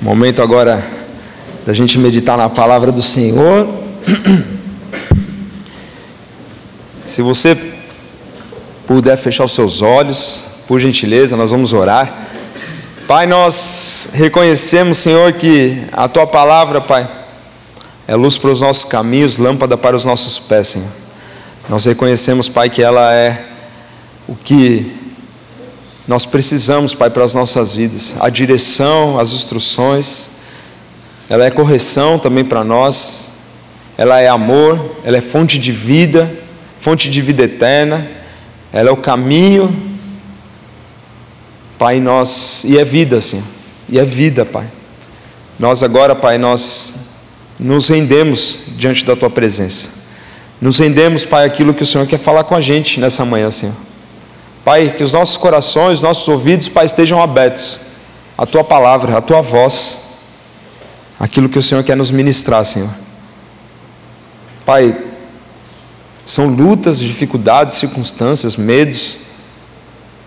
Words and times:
Momento 0.00 0.42
agora 0.42 0.84
da 1.64 1.72
gente 1.72 1.98
meditar 1.98 2.36
na 2.36 2.50
palavra 2.50 2.92
do 2.92 3.02
Senhor. 3.02 3.66
Se 7.04 7.22
você 7.22 7.56
puder 8.86 9.16
fechar 9.16 9.44
os 9.44 9.52
seus 9.52 9.80
olhos, 9.80 10.56
por 10.68 10.80
gentileza, 10.80 11.36
nós 11.36 11.50
vamos 11.50 11.72
orar. 11.72 12.26
Pai, 13.06 13.26
nós 13.26 14.10
reconhecemos, 14.12 14.98
Senhor, 14.98 15.32
que 15.32 15.82
a 15.92 16.08
tua 16.08 16.26
palavra, 16.26 16.80
Pai, 16.80 17.08
é 18.06 18.14
luz 18.14 18.36
para 18.36 18.50
os 18.50 18.60
nossos 18.60 18.84
caminhos, 18.84 19.38
lâmpada 19.38 19.76
para 19.76 19.96
os 19.96 20.04
nossos 20.04 20.38
pés, 20.38 20.68
Senhor. 20.68 20.88
Nós 21.68 21.84
reconhecemos, 21.84 22.48
Pai, 22.48 22.68
que 22.68 22.82
ela 22.82 23.14
é 23.14 23.44
o 24.28 24.34
que 24.34 24.95
nós 26.06 26.24
precisamos, 26.24 26.94
Pai, 26.94 27.10
para 27.10 27.24
as 27.24 27.34
nossas 27.34 27.74
vidas. 27.74 28.16
A 28.20 28.28
direção, 28.28 29.18
as 29.18 29.32
instruções, 29.32 30.30
ela 31.28 31.44
é 31.44 31.50
correção 31.50 32.18
também 32.18 32.44
para 32.44 32.62
nós, 32.62 33.32
ela 33.98 34.20
é 34.20 34.28
amor, 34.28 34.98
ela 35.02 35.16
é 35.16 35.20
fonte 35.20 35.58
de 35.58 35.72
vida, 35.72 36.30
fonte 36.78 37.10
de 37.10 37.20
vida 37.20 37.42
eterna, 37.42 38.08
ela 38.72 38.90
é 38.90 38.92
o 38.92 38.96
caminho, 38.96 39.74
Pai, 41.78 42.00
nós, 42.00 42.62
e 42.64 42.78
é 42.78 42.84
vida, 42.84 43.20
Senhor, 43.20 43.44
e 43.88 43.98
é 43.98 44.04
vida, 44.04 44.44
Pai. 44.44 44.66
Nós 45.58 45.82
agora, 45.82 46.14
Pai, 46.14 46.38
nós 46.38 46.94
nos 47.58 47.88
rendemos 47.88 48.58
diante 48.76 49.04
da 49.04 49.16
Tua 49.16 49.28
presença, 49.28 49.90
nos 50.60 50.78
rendemos, 50.78 51.24
Pai, 51.24 51.44
aquilo 51.44 51.74
que 51.74 51.82
o 51.82 51.86
Senhor 51.86 52.06
quer 52.06 52.18
falar 52.18 52.44
com 52.44 52.54
a 52.54 52.60
gente 52.60 53.00
nessa 53.00 53.24
manhã, 53.24 53.50
Senhor. 53.50 53.74
Pai, 54.66 54.90
que 54.90 55.04
os 55.04 55.12
nossos 55.12 55.36
corações, 55.36 56.02
nossos 56.02 56.26
ouvidos, 56.26 56.68
Pai, 56.68 56.86
estejam 56.86 57.22
abertos 57.22 57.78
à 58.36 58.44
Tua 58.44 58.64
palavra, 58.64 59.16
à 59.16 59.22
Tua 59.22 59.40
voz, 59.40 60.16
aquilo 61.20 61.48
que 61.48 61.56
o 61.56 61.62
Senhor 61.62 61.84
quer 61.84 61.96
nos 61.96 62.10
ministrar, 62.10 62.64
Senhor. 62.64 62.90
Pai, 64.64 65.00
são 66.24 66.48
lutas, 66.48 66.98
dificuldades, 66.98 67.76
circunstâncias, 67.76 68.56
medos, 68.56 69.18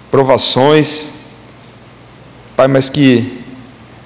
provações, 0.09 1.09
Pai, 2.55 2.69
mas 2.69 2.87
que 2.87 3.43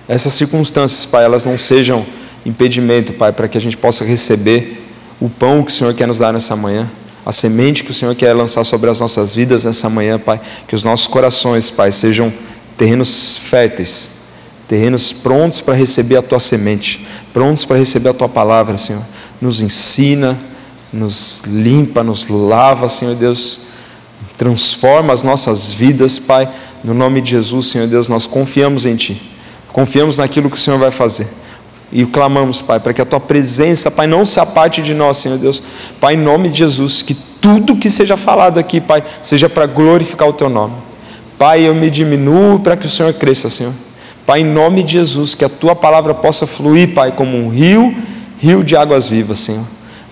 essas 0.08 0.33
circunstâncias, 0.33 1.05
Pai, 1.05 1.23
elas 1.25 1.45
não 1.45 1.59
sejam 1.59 2.03
impedimento, 2.43 3.13
Pai, 3.13 3.31
para 3.31 3.47
que 3.47 3.55
a 3.55 3.61
gente 3.61 3.77
possa 3.77 4.03
receber 4.03 4.83
o 5.21 5.30
pão 5.30 5.61
que 5.61 5.71
o 5.71 5.75
Senhor 5.75 5.93
quer 5.93 6.08
nos 6.08 6.17
dar 6.17 6.33
nessa 6.33 6.55
manhã 6.55 6.89
a 7.25 7.31
semente 7.31 7.83
que 7.83 7.91
o 7.91 7.93
Senhor 7.93 8.13
quer 8.16 8.33
lançar 8.33 8.63
sobre 8.63 8.89
as 8.89 8.99
nossas 8.99 9.33
vidas 9.33 9.63
nessa 9.63 9.89
manhã, 9.89 10.19
Pai. 10.19 10.39
Que 10.67 10.75
os 10.75 10.83
nossos 10.83 11.07
corações, 11.07 11.69
Pai, 11.69 11.91
sejam 11.91 12.31
terrenos 12.77 13.38
férteis, 13.38 14.09
terrenos 14.67 15.13
prontos 15.13 15.61
para 15.61 15.73
receber 15.73 16.17
a 16.17 16.21
tua 16.21 16.39
semente, 16.39 17.05
prontos 17.31 17.63
para 17.65 17.77
receber 17.77 18.09
a 18.09 18.13
tua 18.13 18.30
palavra, 18.30 18.77
Senhor. 18.77 19.02
Nos 19.39 19.61
ensina, 19.61 20.38
nos 20.91 21.43
limpa, 21.45 22.03
nos 22.03 22.27
lava, 22.27 22.89
Senhor 22.89 23.15
Deus. 23.15 23.59
Transforma 24.37 25.13
as 25.13 25.23
nossas 25.23 25.71
vidas, 25.71 26.19
Pai. 26.19 26.49
No 26.83 26.93
nome 26.93 27.21
de 27.21 27.31
Jesus, 27.31 27.67
Senhor 27.67 27.87
Deus, 27.87 28.09
nós 28.09 28.27
confiamos 28.27 28.85
em 28.85 28.95
Ti. 28.95 29.21
Confiamos 29.71 30.17
naquilo 30.17 30.49
que 30.49 30.58
o 30.58 30.59
Senhor 30.59 30.77
vai 30.77 30.91
fazer. 30.91 31.27
E 31.95 32.08
clamamos, 32.08 32.59
Pai, 32.59 32.80
para 32.80 32.91
que 32.91 33.03
a 33.03 33.05
tua 33.05 33.19
presença, 33.19 33.91
Pai, 33.91 34.08
não 34.08 34.25
se 34.25 34.39
aparte 34.39 34.81
de 34.81 34.95
nós, 34.95 35.17
Senhor 35.17 35.38
Deus. 35.38 35.61
Pai, 35.99 36.16
em 36.16 36.17
nome 36.17 36.49
de 36.49 36.58
Jesus, 36.58 37.03
que 37.03 37.13
tudo 37.13 37.75
que 37.75 37.88
seja 37.88 38.17
falado 38.17 38.58
aqui, 38.58 38.81
Pai, 38.81 39.03
seja 39.22 39.47
para 39.47 39.67
glorificar 39.67 40.27
o 40.27 40.33
teu 40.33 40.49
nome. 40.49 40.73
Pai, 41.38 41.67
eu 41.67 41.75
me 41.75 41.91
diminuo 41.91 42.58
para 42.58 42.75
que 42.75 42.88
o 42.88 42.89
Senhor 42.89 43.14
cresça, 43.14 43.47
Senhor. 43.47 43.71
Pai, 44.25 44.41
em 44.41 44.44
nome 44.44 44.81
de 44.81 44.94
Jesus, 44.94 45.36
que 45.36 45.45
a 45.45 45.49
tua 45.49 45.75
palavra 45.75 46.16
possa 46.16 46.47
fluir, 46.47 46.95
Pai, 46.95 47.11
como 47.11 47.38
um 47.38 47.49
rio, 47.49 47.95
rio 48.39 48.64
de 48.64 48.75
águas 48.75 49.08
vivas, 49.08 49.37
Senhor. 49.37 49.64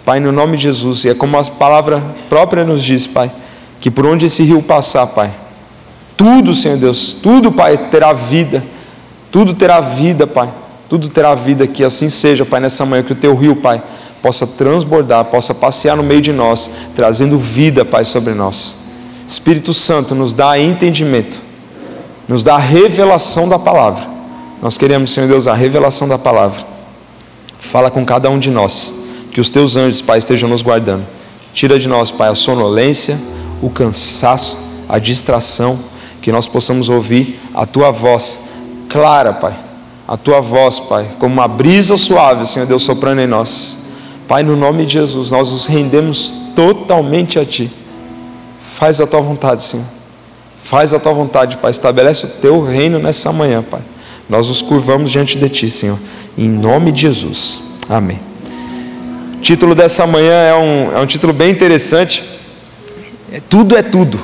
Pai, 0.06 0.20
no 0.20 0.32
nome 0.32 0.58
de 0.58 0.64
Jesus, 0.64 1.04
e 1.06 1.10
é 1.10 1.16
como 1.16 1.36
a 1.36 1.44
palavra 1.44 2.00
própria 2.30 2.64
nos 2.64 2.84
diz, 2.84 3.08
Pai, 3.08 3.32
que 3.80 3.90
por 3.90 4.06
onde 4.06 4.28
esse 4.28 4.44
rio 4.44 4.62
passar, 4.62 5.08
Pai, 5.08 5.32
tudo, 6.16 6.54
Senhor 6.54 6.78
Deus, 6.78 7.16
tudo, 7.16 7.52
Pai, 7.52 7.76
terá 7.90 8.14
vida, 8.14 8.64
tudo 9.32 9.56
terá 9.56 9.82
vida, 9.82 10.28
Pai 10.28 10.61
tudo 10.92 11.08
terá 11.08 11.34
vida, 11.34 11.66
que 11.66 11.86
assim 11.86 12.10
seja, 12.10 12.44
Pai, 12.44 12.60
nessa 12.60 12.86
manhã, 12.86 13.02
que 13.02 13.14
o 13.14 13.16
teu 13.16 13.34
rio, 13.34 13.56
Pai, 13.56 13.82
possa 14.22 14.46
transbordar, 14.46 15.24
possa 15.24 15.56
passear 15.56 15.96
no 15.96 16.04
meio 16.04 16.20
de 16.20 16.34
nós, 16.34 16.70
trazendo 16.94 17.38
vida, 17.38 17.86
Pai, 17.86 18.04
sobre 18.04 18.34
nós. 18.34 18.76
Espírito 19.26 19.74
Santo, 19.74 20.14
nos 20.14 20.34
dá 20.34 20.60
entendimento, 20.60 21.40
nos 22.28 22.44
dá 22.44 22.56
a 22.56 22.60
revelação 22.60 23.48
da 23.48 23.58
palavra. 23.58 24.06
Nós 24.62 24.78
queremos, 24.78 25.12
Senhor 25.12 25.30
Deus, 25.30 25.48
a 25.48 25.54
revelação 25.54 26.10
da 26.10 26.18
palavra. 26.18 26.62
Fala 27.58 27.90
com 27.90 28.04
cada 28.04 28.30
um 28.30 28.38
de 28.38 28.52
nós, 28.52 28.94
que 29.32 29.40
os 29.40 29.50
teus 29.50 29.78
anjos, 29.78 30.02
Pai, 30.02 30.18
estejam 30.18 30.50
nos 30.50 30.62
guardando. 30.62 31.08
Tira 31.54 31.80
de 31.80 31.88
nós, 31.88 32.12
Pai, 32.12 32.28
a 32.28 32.36
sonolência, 32.36 33.18
o 33.62 33.70
cansaço, 33.70 34.58
a 34.90 35.00
distração, 35.00 35.80
que 36.22 36.34
nós 36.34 36.48
possamos 36.48 36.90
ouvir 36.90 37.40
a 37.54 37.66
tua 37.66 37.92
voz 37.92 38.50
clara, 38.90 39.32
Pai 39.32 39.71
a 40.12 40.18
tua 40.18 40.42
voz, 40.42 40.78
Pai, 40.78 41.08
como 41.20 41.36
uma 41.36 41.48
brisa 41.48 41.96
suave, 41.96 42.46
Senhor 42.46 42.66
Deus, 42.66 42.84
soprando 42.84 43.22
em 43.22 43.28
nós. 43.28 43.94
Pai, 44.28 44.44
no 44.44 44.58
nome 44.58 44.86
de 44.86 44.92
Jesus, 44.92 45.32
nós 45.32 45.50
nos 45.50 45.66
rendemos 45.66 46.34
totalmente 46.54 47.40
a 47.40 47.46
Ti. 47.46 47.72
Faz 48.76 49.00
a 49.00 49.08
tua 49.08 49.22
vontade, 49.22 49.64
Senhor. 49.64 49.86
Faz 50.58 50.94
a 50.94 51.00
tua 51.00 51.14
vontade, 51.14 51.56
Pai. 51.56 51.72
Estabelece 51.72 52.26
o 52.26 52.30
teu 52.30 52.62
reino 52.62 53.00
nessa 53.00 53.32
manhã, 53.32 53.64
Pai. 53.64 53.80
Nós 54.28 54.50
nos 54.50 54.62
curvamos 54.62 55.10
diante 55.10 55.40
de 55.40 55.48
Ti, 55.48 55.70
Senhor. 55.70 55.98
Em 56.38 56.50
nome 56.50 56.92
de 56.92 57.04
Jesus. 57.04 57.78
Amém. 57.88 58.20
O 59.38 59.40
título 59.40 59.74
dessa 59.74 60.06
manhã 60.06 60.34
é 60.34 60.54
um, 60.54 60.98
é 60.98 61.00
um 61.00 61.06
título 61.06 61.32
bem 61.32 61.50
interessante. 61.52 62.22
É, 63.32 63.40
tudo 63.40 63.78
é 63.78 63.82
tudo. 63.82 64.20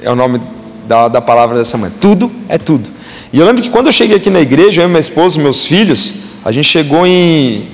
É 0.00 0.10
o 0.10 0.16
nome 0.16 0.40
da, 0.88 1.08
da 1.08 1.20
palavra 1.20 1.58
dessa 1.58 1.76
manhã. 1.76 1.92
Tudo 2.00 2.32
é 2.48 2.56
tudo. 2.56 3.01
E 3.32 3.38
eu 3.38 3.46
lembro 3.46 3.62
que 3.62 3.70
quando 3.70 3.86
eu 3.86 3.92
cheguei 3.92 4.16
aqui 4.16 4.28
na 4.28 4.40
igreja, 4.40 4.82
eu, 4.82 4.88
minha 4.88 5.00
esposa 5.00 5.38
e 5.38 5.42
meus 5.42 5.64
filhos, 5.64 6.14
a 6.44 6.52
gente 6.52 6.66
chegou 6.66 7.06
em 7.06 7.66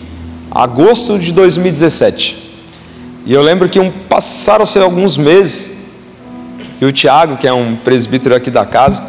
agosto 0.50 1.18
de 1.18 1.32
2017. 1.32 2.36
E 3.26 3.32
eu 3.32 3.42
lembro 3.42 3.68
que 3.68 3.80
um, 3.80 3.90
passaram-se 3.90 4.78
alguns 4.78 5.16
meses, 5.16 5.78
e 6.80 6.84
o 6.84 6.92
Tiago, 6.92 7.36
que 7.36 7.46
é 7.48 7.52
um 7.52 7.74
presbítero 7.74 8.36
aqui 8.36 8.52
da 8.52 8.64
casa, 8.64 9.02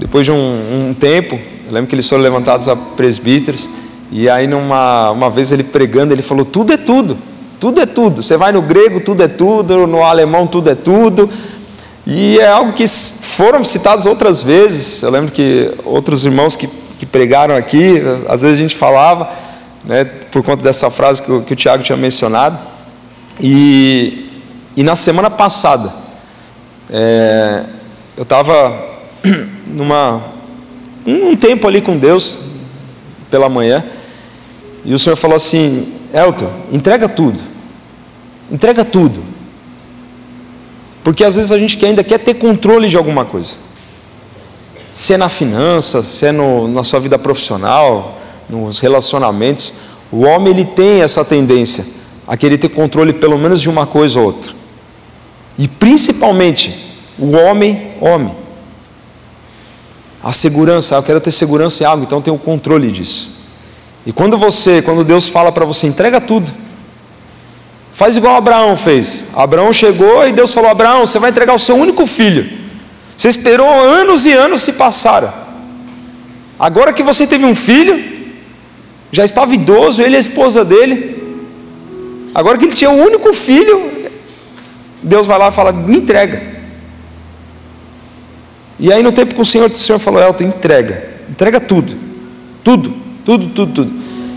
depois 0.00 0.26
de 0.26 0.32
um, 0.32 0.88
um 0.88 0.92
tempo, 0.92 1.38
eu 1.68 1.72
lembro 1.72 1.88
que 1.88 1.94
eles 1.94 2.08
foram 2.08 2.24
levantados 2.24 2.66
a 2.66 2.74
presbíteros, 2.74 3.68
e 4.10 4.28
aí 4.28 4.48
numa 4.48 5.12
uma 5.12 5.30
vez 5.30 5.52
ele 5.52 5.62
pregando, 5.62 6.12
ele 6.12 6.22
falou: 6.22 6.44
tudo 6.44 6.72
é 6.72 6.76
tudo, 6.76 7.16
tudo 7.60 7.80
é 7.80 7.86
tudo. 7.86 8.24
Você 8.24 8.36
vai 8.36 8.50
no 8.50 8.60
grego, 8.60 8.98
tudo 8.98 9.22
é 9.22 9.28
tudo, 9.28 9.86
no 9.86 10.02
alemão, 10.02 10.48
tudo 10.48 10.68
é 10.68 10.74
tudo. 10.74 11.30
E 12.06 12.38
é 12.38 12.48
algo 12.48 12.72
que 12.72 12.86
foram 12.88 13.62
citados 13.62 14.06
outras 14.06 14.42
vezes. 14.42 15.02
Eu 15.02 15.10
lembro 15.10 15.32
que 15.32 15.72
outros 15.84 16.24
irmãos 16.24 16.56
que, 16.56 16.66
que 16.98 17.06
pregaram 17.06 17.54
aqui, 17.54 18.02
às 18.28 18.42
vezes 18.42 18.58
a 18.58 18.62
gente 18.62 18.76
falava, 18.76 19.30
né, 19.84 20.04
por 20.04 20.42
conta 20.42 20.62
dessa 20.62 20.90
frase 20.90 21.22
que 21.22 21.30
o, 21.30 21.42
que 21.42 21.52
o 21.52 21.56
Tiago 21.56 21.82
tinha 21.82 21.96
mencionado. 21.96 22.58
E, 23.40 24.28
e 24.76 24.82
na 24.82 24.96
semana 24.96 25.30
passada, 25.30 25.92
é, 26.90 27.64
eu 28.16 28.22
estava 28.22 28.98
numa 29.66 30.22
um 31.06 31.34
tempo 31.36 31.66
ali 31.66 31.80
com 31.80 31.96
Deus 31.96 32.38
pela 33.30 33.48
manhã, 33.48 33.84
e 34.84 34.92
o 34.92 34.98
Senhor 34.98 35.16
falou 35.16 35.36
assim: 35.36 35.92
Elton, 36.12 36.50
entrega 36.72 37.08
tudo, 37.08 37.42
entrega 38.50 38.84
tudo. 38.84 39.29
Porque 41.02 41.24
às 41.24 41.36
vezes 41.36 41.52
a 41.52 41.58
gente 41.58 41.84
ainda 41.84 42.04
quer 42.04 42.18
ter 42.18 42.34
controle 42.34 42.88
de 42.88 42.96
alguma 42.96 43.24
coisa. 43.24 43.56
Se 44.92 45.12
é 45.12 45.16
na 45.16 45.28
finança, 45.28 46.02
se 46.02 46.26
é 46.26 46.32
no, 46.32 46.68
na 46.68 46.82
sua 46.82 47.00
vida 47.00 47.18
profissional, 47.18 48.18
nos 48.48 48.80
relacionamentos, 48.80 49.72
o 50.10 50.22
homem 50.22 50.52
ele 50.52 50.64
tem 50.64 51.02
essa 51.02 51.24
tendência 51.24 51.84
a 52.26 52.36
querer 52.36 52.58
ter 52.58 52.68
controle 52.68 53.12
pelo 53.12 53.38
menos 53.38 53.60
de 53.60 53.68
uma 53.68 53.86
coisa 53.86 54.18
ou 54.18 54.26
outra. 54.26 54.52
E 55.56 55.68
principalmente 55.68 56.94
o 57.18 57.36
homem, 57.36 57.92
homem. 58.00 58.34
A 60.22 60.32
segurança, 60.32 60.96
eu 60.96 61.02
quero 61.02 61.20
ter 61.20 61.30
segurança 61.30 61.82
em 61.82 61.86
algo, 61.86 62.04
então 62.04 62.18
eu 62.18 62.22
tenho 62.22 62.38
controle 62.38 62.90
disso. 62.90 63.40
E 64.04 64.12
quando 64.12 64.36
você, 64.36 64.82
quando 64.82 65.04
Deus 65.04 65.28
fala 65.28 65.52
para 65.52 65.64
você, 65.64 65.86
entrega 65.86 66.20
tudo. 66.20 66.50
Faz 68.00 68.16
igual 68.16 68.36
Abraão 68.36 68.78
fez. 68.78 69.26
Abraão 69.36 69.74
chegou 69.74 70.26
e 70.26 70.32
Deus 70.32 70.54
falou: 70.54 70.70
Abraão, 70.70 71.04
você 71.04 71.18
vai 71.18 71.28
entregar 71.28 71.52
o 71.52 71.58
seu 71.58 71.76
único 71.76 72.06
filho. 72.06 72.48
Você 73.14 73.28
esperou 73.28 73.68
anos 73.68 74.24
e 74.24 74.32
anos 74.32 74.62
se 74.62 74.72
passaram. 74.72 75.30
Agora 76.58 76.94
que 76.94 77.02
você 77.02 77.26
teve 77.26 77.44
um 77.44 77.54
filho, 77.54 78.02
já 79.12 79.22
estava 79.22 79.54
idoso, 79.54 80.00
ele 80.00 80.14
e 80.14 80.16
a 80.16 80.20
esposa 80.20 80.64
dele. 80.64 80.96
Agora 82.34 82.56
que 82.56 82.64
ele 82.64 82.74
tinha 82.74 82.88
um 82.88 83.04
único 83.04 83.34
filho, 83.34 84.08
Deus 85.02 85.26
vai 85.26 85.38
lá 85.38 85.48
e 85.48 85.52
fala: 85.52 85.70
me 85.70 85.98
entrega. 85.98 86.42
E 88.78 88.90
aí 88.90 89.02
no 89.02 89.12
tempo 89.12 89.34
que 89.34 89.42
o 89.42 89.44
Senhor, 89.44 89.70
o 89.70 89.76
Senhor 89.76 89.98
falou: 89.98 90.22
Elton, 90.22 90.44
entrega, 90.44 91.06
entrega 91.28 91.60
tudo. 91.60 91.94
Tudo, 92.64 92.94
tudo, 93.26 93.48
tudo, 93.48 93.72
tudo. 93.74 93.92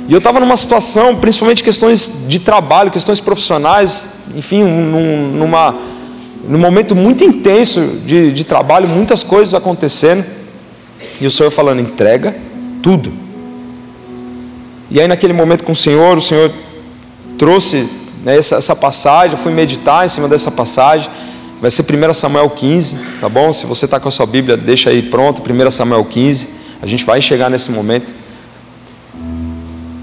E 0.08 0.12
eu 0.12 0.18
estava 0.18 0.40
numa 0.40 0.58
situação, 0.58 1.16
principalmente 1.16 1.64
questões 1.64 2.26
de 2.28 2.40
trabalho, 2.40 2.92
questões 2.92 3.20
profissionais, 3.20 4.26
enfim, 4.36 4.64
num, 4.64 5.28
numa, 5.30 5.76
num 6.48 6.60
momento 6.60 6.96
muito 6.96 7.24
intenso 7.24 7.80
de, 8.06 8.32
de 8.32 8.44
trabalho, 8.44 8.88
muitas 8.88 9.24
coisas 9.24 9.54
acontecendo. 9.54 10.26
E 11.22 11.26
o 11.26 11.32
Senhor 11.32 11.50
falando: 11.52 11.80
entrega 11.80 12.36
tudo. 12.82 13.14
E 14.92 15.00
aí, 15.00 15.08
naquele 15.08 15.34
momento 15.34 15.64
com 15.64 15.72
o 15.72 15.76
Senhor, 15.76 16.18
o 16.18 16.22
Senhor 16.22 16.52
trouxe 17.38 17.90
né, 18.24 18.38
essa, 18.38 18.58
essa 18.58 18.76
passagem, 18.76 19.32
eu 19.32 19.38
fui 19.38 19.52
meditar 19.52 20.06
em 20.06 20.10
cima 20.10 20.28
dessa 20.28 20.52
passagem. 20.52 21.10
Vai 21.62 21.72
ser 21.72 21.84
1 21.84 22.14
Samuel 22.14 22.50
15, 22.50 22.98
tá 23.22 23.30
bom? 23.30 23.50
Se 23.54 23.66
você 23.66 23.86
está 23.86 23.98
com 23.98 24.10
a 24.10 24.12
sua 24.12 24.26
Bíblia, 24.26 24.58
deixa 24.58 24.90
aí 24.90 25.02
pronto, 25.02 25.42
1 25.42 25.72
Samuel 25.72 26.04
15. 26.04 26.50
A 26.82 26.86
gente 26.86 27.06
vai 27.06 27.22
chegar 27.22 27.50
nesse 27.50 27.72
momento. 27.72 28.14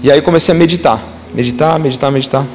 E 0.03 0.11
aí 0.11 0.19
comecei 0.19 0.53
a 0.53 0.57
meditar, 0.57 0.99
meditar, 1.31 1.79
meditar, 1.79 2.11
meditar. 2.11 2.45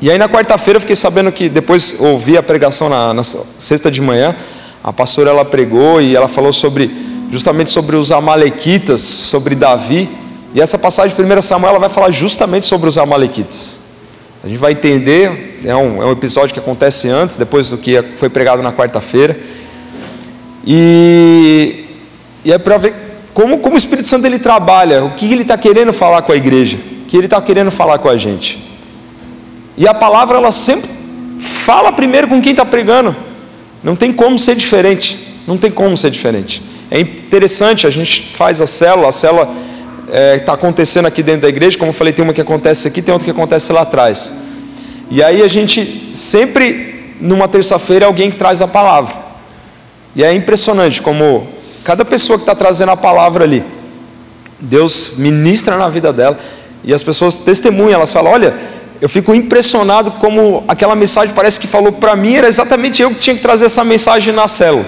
E 0.00 0.10
aí 0.10 0.16
na 0.16 0.28
quarta-feira 0.28 0.76
eu 0.76 0.80
fiquei 0.80 0.94
sabendo 0.94 1.32
que 1.32 1.48
depois 1.48 1.96
ouvi 1.98 2.36
a 2.36 2.42
pregação 2.42 2.88
na, 2.88 3.12
na, 3.12 3.24
sexta 3.24 3.90
de 3.90 4.00
manhã, 4.00 4.36
a 4.82 4.92
pastora 4.92 5.30
ela 5.30 5.44
pregou 5.44 6.00
e 6.00 6.14
ela 6.14 6.28
falou 6.28 6.52
sobre 6.52 6.88
justamente 7.32 7.72
sobre 7.72 7.96
os 7.96 8.12
amalequitas, 8.12 9.00
sobre 9.00 9.56
Davi. 9.56 10.08
E 10.54 10.60
essa 10.60 10.78
passagem 10.78 11.16
de 11.16 11.20
1 11.20 11.42
Samuel 11.42 11.70
ela 11.70 11.80
vai 11.80 11.88
falar 11.88 12.12
justamente 12.12 12.64
sobre 12.66 12.88
os 12.88 12.96
amalequitas. 12.96 13.80
A 14.44 14.48
gente 14.48 14.58
vai 14.58 14.70
entender, 14.70 15.58
é 15.64 15.74
um, 15.74 16.00
é 16.00 16.06
um 16.06 16.12
episódio 16.12 16.54
que 16.54 16.60
acontece 16.60 17.08
antes, 17.08 17.36
depois 17.36 17.70
do 17.70 17.78
que 17.78 18.00
foi 18.16 18.28
pregado 18.28 18.62
na 18.62 18.72
quarta-feira. 18.72 19.36
E, 20.64 21.86
e 22.44 22.52
é 22.52 22.58
para 22.58 22.76
ver 22.76 23.03
como, 23.34 23.58
como 23.58 23.74
o 23.74 23.78
Espírito 23.78 24.06
Santo 24.06 24.24
ele 24.26 24.38
trabalha, 24.38 25.04
o 25.04 25.10
que 25.10 25.30
ele 25.30 25.42
está 25.42 25.58
querendo 25.58 25.92
falar 25.92 26.22
com 26.22 26.30
a 26.30 26.36
igreja, 26.36 26.78
o 27.02 27.06
que 27.06 27.16
ele 27.16 27.26
está 27.26 27.42
querendo 27.42 27.70
falar 27.70 27.98
com 27.98 28.08
a 28.08 28.16
gente. 28.16 28.62
E 29.76 29.88
a 29.88 29.92
palavra 29.92 30.38
ela 30.38 30.52
sempre 30.52 30.88
fala 31.40 31.90
primeiro 31.90 32.28
com 32.28 32.40
quem 32.40 32.52
está 32.52 32.64
pregando. 32.64 33.14
Não 33.82 33.96
tem 33.96 34.12
como 34.12 34.38
ser 34.38 34.54
diferente. 34.54 35.18
Não 35.46 35.58
tem 35.58 35.70
como 35.70 35.96
ser 35.96 36.10
diferente. 36.10 36.62
É 36.90 37.00
interessante, 37.00 37.86
a 37.86 37.90
gente 37.90 38.22
faz 38.22 38.60
a 38.60 38.66
célula, 38.66 39.08
a 39.08 39.12
célula 39.12 39.52
está 40.06 40.16
é, 40.16 40.38
tá 40.38 40.52
acontecendo 40.52 41.06
aqui 41.06 41.22
dentro 41.22 41.42
da 41.42 41.48
igreja, 41.48 41.76
como 41.76 41.90
eu 41.90 41.94
falei, 41.94 42.12
tem 42.12 42.22
uma 42.22 42.32
que 42.32 42.40
acontece 42.40 42.86
aqui, 42.86 43.02
tem 43.02 43.12
outra 43.12 43.24
que 43.24 43.30
acontece 43.30 43.72
lá 43.72 43.82
atrás. 43.82 44.32
E 45.10 45.22
aí 45.22 45.42
a 45.42 45.48
gente 45.48 46.12
sempre, 46.14 47.14
numa 47.20 47.48
terça-feira, 47.48 48.04
é 48.04 48.06
alguém 48.06 48.30
que 48.30 48.36
traz 48.36 48.62
a 48.62 48.68
palavra. 48.68 49.14
E 50.14 50.22
é 50.22 50.32
impressionante 50.32 51.02
como 51.02 51.53
cada 51.84 52.04
pessoa 52.04 52.38
que 52.38 52.42
está 52.42 52.54
trazendo 52.54 52.90
a 52.90 52.96
palavra 52.96 53.44
ali, 53.44 53.62
Deus 54.58 55.14
ministra 55.18 55.76
na 55.76 55.88
vida 55.88 56.12
dela, 56.12 56.38
e 56.82 56.92
as 56.92 57.02
pessoas 57.02 57.36
testemunham, 57.36 57.94
elas 57.94 58.10
falam: 58.10 58.32
olha, 58.32 58.54
eu 59.00 59.08
fico 59.08 59.34
impressionado 59.34 60.12
como 60.12 60.64
aquela 60.66 60.96
mensagem 60.96 61.34
parece 61.34 61.60
que 61.60 61.66
falou 61.66 61.92
para 61.92 62.16
mim, 62.16 62.34
era 62.34 62.48
exatamente 62.48 63.02
eu 63.02 63.10
que 63.10 63.16
tinha 63.16 63.36
que 63.36 63.42
trazer 63.42 63.66
essa 63.66 63.84
mensagem 63.84 64.32
na 64.32 64.48
célula. 64.48 64.84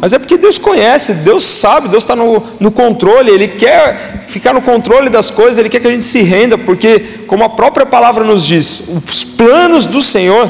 Mas 0.00 0.12
é 0.12 0.18
porque 0.18 0.36
Deus 0.36 0.58
conhece, 0.58 1.12
Deus 1.14 1.42
sabe, 1.42 1.88
Deus 1.88 2.04
está 2.04 2.14
no, 2.14 2.40
no 2.60 2.70
controle, 2.70 3.30
Ele 3.32 3.48
quer 3.48 4.22
ficar 4.22 4.54
no 4.54 4.62
controle 4.62 5.10
das 5.10 5.30
coisas, 5.30 5.58
Ele 5.58 5.68
quer 5.68 5.80
que 5.80 5.88
a 5.88 5.90
gente 5.90 6.04
se 6.04 6.22
renda, 6.22 6.56
porque, 6.56 7.00
como 7.26 7.42
a 7.42 7.48
própria 7.48 7.84
palavra 7.84 8.22
nos 8.22 8.46
diz, 8.46 8.88
os 9.10 9.24
planos 9.24 9.86
do 9.86 10.00
Senhor 10.00 10.48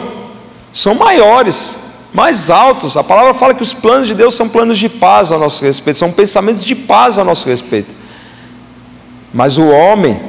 são 0.72 0.94
maiores, 0.94 1.87
mais 2.12 2.50
altos. 2.50 2.96
A 2.96 3.04
palavra 3.04 3.34
fala 3.34 3.54
que 3.54 3.62
os 3.62 3.72
planos 3.72 4.08
de 4.08 4.14
Deus 4.14 4.34
são 4.34 4.48
planos 4.48 4.78
de 4.78 4.88
paz 4.88 5.32
a 5.32 5.38
nosso 5.38 5.64
respeito, 5.64 5.98
são 5.98 6.12
pensamentos 6.12 6.64
de 6.64 6.74
paz 6.74 7.18
a 7.18 7.24
nosso 7.24 7.48
respeito. 7.48 7.94
Mas 9.32 9.58
o 9.58 9.66
homem, 9.68 10.20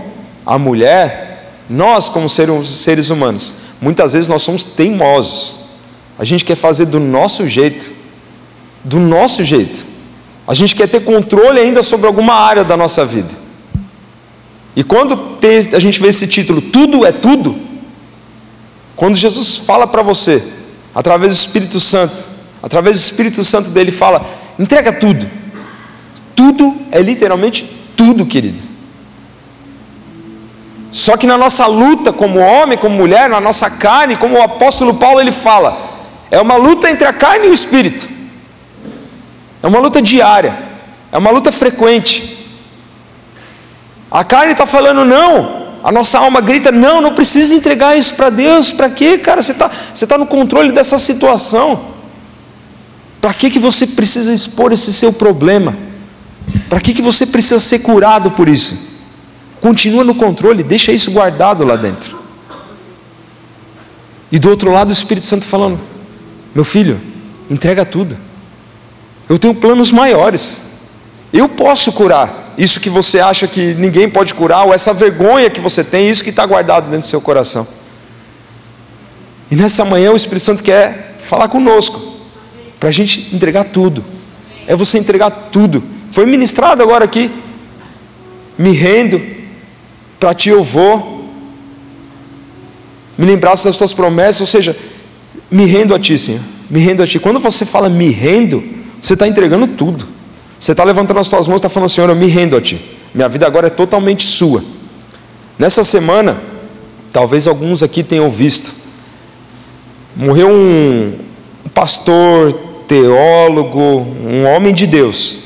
a 0.46 0.58
mulher, 0.60 1.54
nós, 1.70 2.10
como 2.10 2.28
seres 2.30 3.10
humanos, 3.10 3.54
muitas 3.82 4.14
vezes 4.14 4.28
nós 4.28 4.42
somos 4.42 4.66
teimosos, 4.66 5.56
a 6.18 6.26
gente 6.26 6.44
quer 6.44 6.56
fazer 6.56 6.86
do 6.86 7.00
nosso 7.00 7.48
jeito 7.48 8.00
do 8.84 9.00
nosso 9.00 9.44
jeito. 9.44 9.86
A 10.48 10.54
gente 10.54 10.76
quer 10.76 10.88
ter 10.88 11.02
controle 11.02 11.60
ainda 11.60 11.84
sobre 11.84 12.08
alguma 12.08 12.34
área 12.34 12.64
da 12.64 12.76
nossa 12.76 13.06
vida. 13.06 13.30
E 14.76 14.84
quando 14.84 15.38
a 15.74 15.80
gente 15.80 16.00
vê 16.00 16.08
esse 16.08 16.28
título, 16.28 16.62
Tudo 16.62 17.06
é 17.06 17.12
Tudo, 17.12 17.56
quando 18.96 19.16
Jesus 19.16 19.58
fala 19.58 19.86
para 19.88 20.02
você, 20.02 20.44
através 21.00 21.34
do 21.34 21.40
Espírito 21.40 21.80
Santo, 21.80 22.28
através 22.62 23.00
do 23.00 23.04
Espírito 23.04 23.42
Santo 23.42 23.70
dele, 23.70 23.90
fala: 23.90 24.26
entrega 24.60 24.92
tudo. 24.92 25.26
Tudo 26.36 26.76
é 26.92 27.02
literalmente 27.02 27.64
tudo, 27.96 28.26
querido. 28.26 28.62
Só 30.92 31.16
que 31.16 31.26
na 31.26 31.38
nossa 31.38 31.66
luta 31.68 32.12
como 32.12 32.40
homem, 32.40 32.78
como 32.78 32.98
mulher, 32.98 33.30
na 33.30 33.40
nossa 33.40 33.70
carne, 33.70 34.18
como 34.18 34.38
o 34.38 34.42
apóstolo 34.42 34.96
Paulo 34.96 35.22
ele 35.22 35.32
fala, 35.32 35.78
é 36.30 36.42
uma 36.42 36.58
luta 36.58 36.92
entre 36.92 37.08
a 37.08 37.14
carne 37.14 37.48
e 37.48 37.50
o 37.50 37.54
espírito. 37.54 38.10
É 39.64 39.68
uma 39.68 39.80
luta 39.80 40.02
diária, 40.02 40.54
é 41.14 41.18
uma 41.18 41.30
luta 41.30 41.50
frequente. 41.50 42.46
A 44.12 44.26
carne 44.26 44.52
está 44.52 44.66
falando 44.66 45.06
não, 45.06 45.69
a 45.84 45.92
nossa 45.92 46.20
alma 46.20 46.42
grita: 46.42 46.72
não, 46.72 47.02
não 47.02 47.14
precisa 47.14 47.54
entregar 47.54 47.98
isso 47.98 48.16
para 48.16 48.30
Deus, 48.30 48.72
para 48.72 48.90
quê, 48.90 49.18
cara? 49.18 49.42
Você 49.42 49.52
está 49.52 49.72
você 49.94 50.08
tá 50.08 50.18
no 50.18 50.26
controle 50.26 50.72
dessa 50.72 50.98
situação. 51.00 51.98
Para 53.22 53.34
que, 53.34 53.50
que 53.50 53.60
você 53.60 53.86
precisa 53.86 54.34
expor 54.34 54.72
esse 54.72 54.94
seu 54.94 55.12
problema? 55.12 55.76
Para 56.70 56.80
que, 56.80 56.94
que 56.94 57.02
você 57.02 57.26
precisa 57.26 57.60
ser 57.60 57.80
curado 57.80 58.32
por 58.32 58.48
isso? 58.48 58.90
Continua 59.60 60.04
no 60.04 60.16
controle, 60.16 60.64
deixa 60.64 60.92
isso 60.92 61.12
guardado 61.12 61.66
lá 61.66 61.76
dentro. 61.76 62.18
E 64.32 64.40
do 64.40 64.50
outro 64.50 64.72
lado 64.72 64.90
o 64.90 64.94
Espírito 64.94 65.26
Santo 65.26 65.46
falando: 65.46 65.80
meu 66.56 66.64
filho, 66.64 67.00
entrega 67.50 67.86
tudo. 67.86 68.18
Eu 69.28 69.38
tenho 69.38 69.54
planos 69.54 69.92
maiores. 69.92 70.70
Eu 71.32 71.48
posso 71.48 71.92
curar 71.92 72.49
isso 72.60 72.82
que 72.82 72.90
você 72.90 73.22
acha 73.22 73.48
que 73.48 73.74
ninguém 73.76 74.10
pode 74.10 74.34
curar, 74.34 74.66
ou 74.66 74.74
essa 74.74 74.92
vergonha 74.92 75.50
que 75.50 75.62
você 75.62 75.82
tem, 75.82 76.10
isso 76.10 76.22
que 76.22 76.30
está 76.30 76.46
guardado 76.46 76.92
dentro 76.92 77.00
do 77.00 77.08
seu 77.08 77.22
coração. 77.22 77.66
E 79.50 79.56
nessa 79.56 79.86
manhã 79.86 80.12
o 80.12 80.16
Espírito 80.18 80.44
Santo 80.44 80.62
quer 80.62 81.16
falar 81.22 81.48
conosco, 81.48 82.18
para 82.78 82.90
a 82.90 82.92
gente 82.92 83.34
entregar 83.34 83.64
tudo. 83.64 84.04
É 84.68 84.76
você 84.76 84.98
entregar 84.98 85.32
tudo. 85.32 85.82
Foi 86.12 86.26
ministrado 86.26 86.84
agora 86.84 87.06
aqui. 87.06 87.32
Me 88.58 88.72
rendo, 88.72 89.22
para 90.20 90.34
ti 90.34 90.50
eu 90.50 90.62
vou. 90.62 91.32
Me 93.18 93.26
lembrasse 93.26 93.64
das 93.64 93.78
tuas 93.78 93.94
promessas, 93.94 94.42
ou 94.42 94.48
seja, 94.48 94.76
me 95.50 95.66
rendo 95.66 95.96
a 95.96 96.00
ti, 96.00 96.18
Senhor. 96.18 96.42
Me 96.70 96.80
rendo 96.80 97.04
a 97.04 97.08
ti. 97.08 97.20
Quando 97.20 97.40
você 97.40 97.66
fala 97.66 97.88
me 97.90 98.10
rendo, 98.10 98.62
você 99.02 99.14
está 99.14 99.26
entregando 99.28 99.66
tudo. 99.66 100.19
Você 100.60 100.72
está 100.72 100.84
levantando 100.84 101.20
as 101.20 101.28
suas 101.28 101.48
mãos 101.48 101.58
e 101.58 101.60
está 101.60 101.70
falando, 101.70 101.90
Senhor, 101.90 102.10
eu 102.10 102.16
me 102.16 102.28
rendo 102.28 102.58
a 102.58 102.62
Ti. 102.62 102.80
Minha 103.14 103.30
vida 103.30 103.48
agora 103.48 103.68
é 103.68 103.70
totalmente 103.70 104.28
sua. 104.28 104.64
Nessa 105.58 105.84
semana, 105.84 106.38
talvez 107.12 107.48
alguns 107.48 107.82
aqui 107.82 108.04
tenham 108.04 108.30
visto, 108.30 108.72
morreu 110.16 110.50
um, 110.50 111.14
pastor, 111.74 112.54
teólogo, 112.88 113.80
um 113.80 114.46
homem 114.46 114.74
de 114.74 114.86
Deus, 114.86 115.40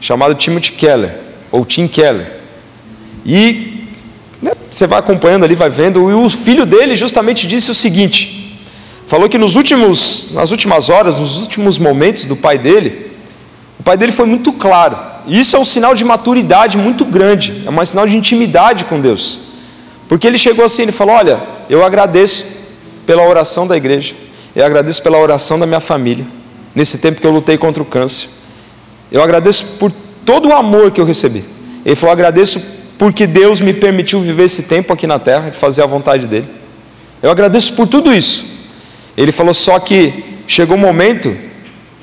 chamado 0.00 0.34
Timothy 0.34 0.72
Keller, 0.72 1.12
ou 1.50 1.64
Tim 1.64 1.88
Keller. 1.88 2.40
E 3.24 3.88
né, 4.40 4.52
você 4.70 4.86
vai 4.86 5.00
acompanhando 5.00 5.44
ali, 5.44 5.54
vai 5.54 5.70
vendo, 5.70 6.10
e 6.10 6.14
o 6.14 6.30
filho 6.30 6.64
dele 6.64 6.94
justamente 6.94 7.46
disse 7.46 7.70
o 7.70 7.74
seguinte: 7.74 8.60
falou 9.06 9.28
que 9.28 9.38
nos 9.38 9.56
últimos, 9.56 10.28
nas 10.32 10.50
últimas 10.50 10.88
horas, 10.88 11.16
nos 11.16 11.38
últimos 11.38 11.78
momentos 11.78 12.26
do 12.26 12.36
pai 12.36 12.58
dele, 12.58 13.05
o 13.78 13.82
pai 13.82 13.96
dele 13.96 14.12
foi 14.12 14.26
muito 14.26 14.52
claro. 14.52 14.96
E 15.26 15.38
isso 15.38 15.56
é 15.56 15.58
um 15.58 15.64
sinal 15.64 15.94
de 15.94 16.04
maturidade 16.04 16.78
muito 16.78 17.04
grande, 17.04 17.62
é 17.66 17.70
um 17.70 17.84
sinal 17.84 18.06
de 18.06 18.16
intimidade 18.16 18.84
com 18.84 19.00
Deus. 19.00 19.40
Porque 20.08 20.26
ele 20.26 20.38
chegou 20.38 20.64
assim, 20.64 20.82
ele 20.82 20.92
falou: 20.92 21.14
"Olha, 21.14 21.40
eu 21.68 21.84
agradeço 21.84 22.56
pela 23.06 23.26
oração 23.26 23.66
da 23.66 23.76
igreja. 23.76 24.14
Eu 24.54 24.66
agradeço 24.66 25.02
pela 25.02 25.18
oração 25.18 25.58
da 25.58 25.66
minha 25.66 25.80
família 25.80 26.26
nesse 26.74 26.98
tempo 26.98 27.20
que 27.20 27.26
eu 27.26 27.30
lutei 27.30 27.56
contra 27.56 27.82
o 27.82 27.86
câncer. 27.86 28.28
Eu 29.10 29.22
agradeço 29.22 29.76
por 29.78 29.92
todo 30.24 30.48
o 30.48 30.52
amor 30.52 30.90
que 30.90 31.00
eu 31.00 31.04
recebi. 31.04 31.44
Ele 31.84 31.96
falou: 31.96 32.12
agradeço 32.12 32.60
porque 32.98 33.26
Deus 33.26 33.60
me 33.60 33.72
permitiu 33.72 34.20
viver 34.20 34.44
esse 34.44 34.64
tempo 34.64 34.92
aqui 34.92 35.06
na 35.06 35.18
terra, 35.18 35.50
de 35.50 35.56
fazer 35.56 35.82
a 35.82 35.86
vontade 35.86 36.26
dele. 36.26 36.48
Eu 37.22 37.30
agradeço 37.30 37.74
por 37.74 37.86
tudo 37.86 38.12
isso. 38.12 38.44
Ele 39.16 39.32
falou 39.32 39.54
só 39.54 39.78
que 39.78 40.24
chegou 40.46 40.76
o 40.76 40.80
momento 40.80 41.34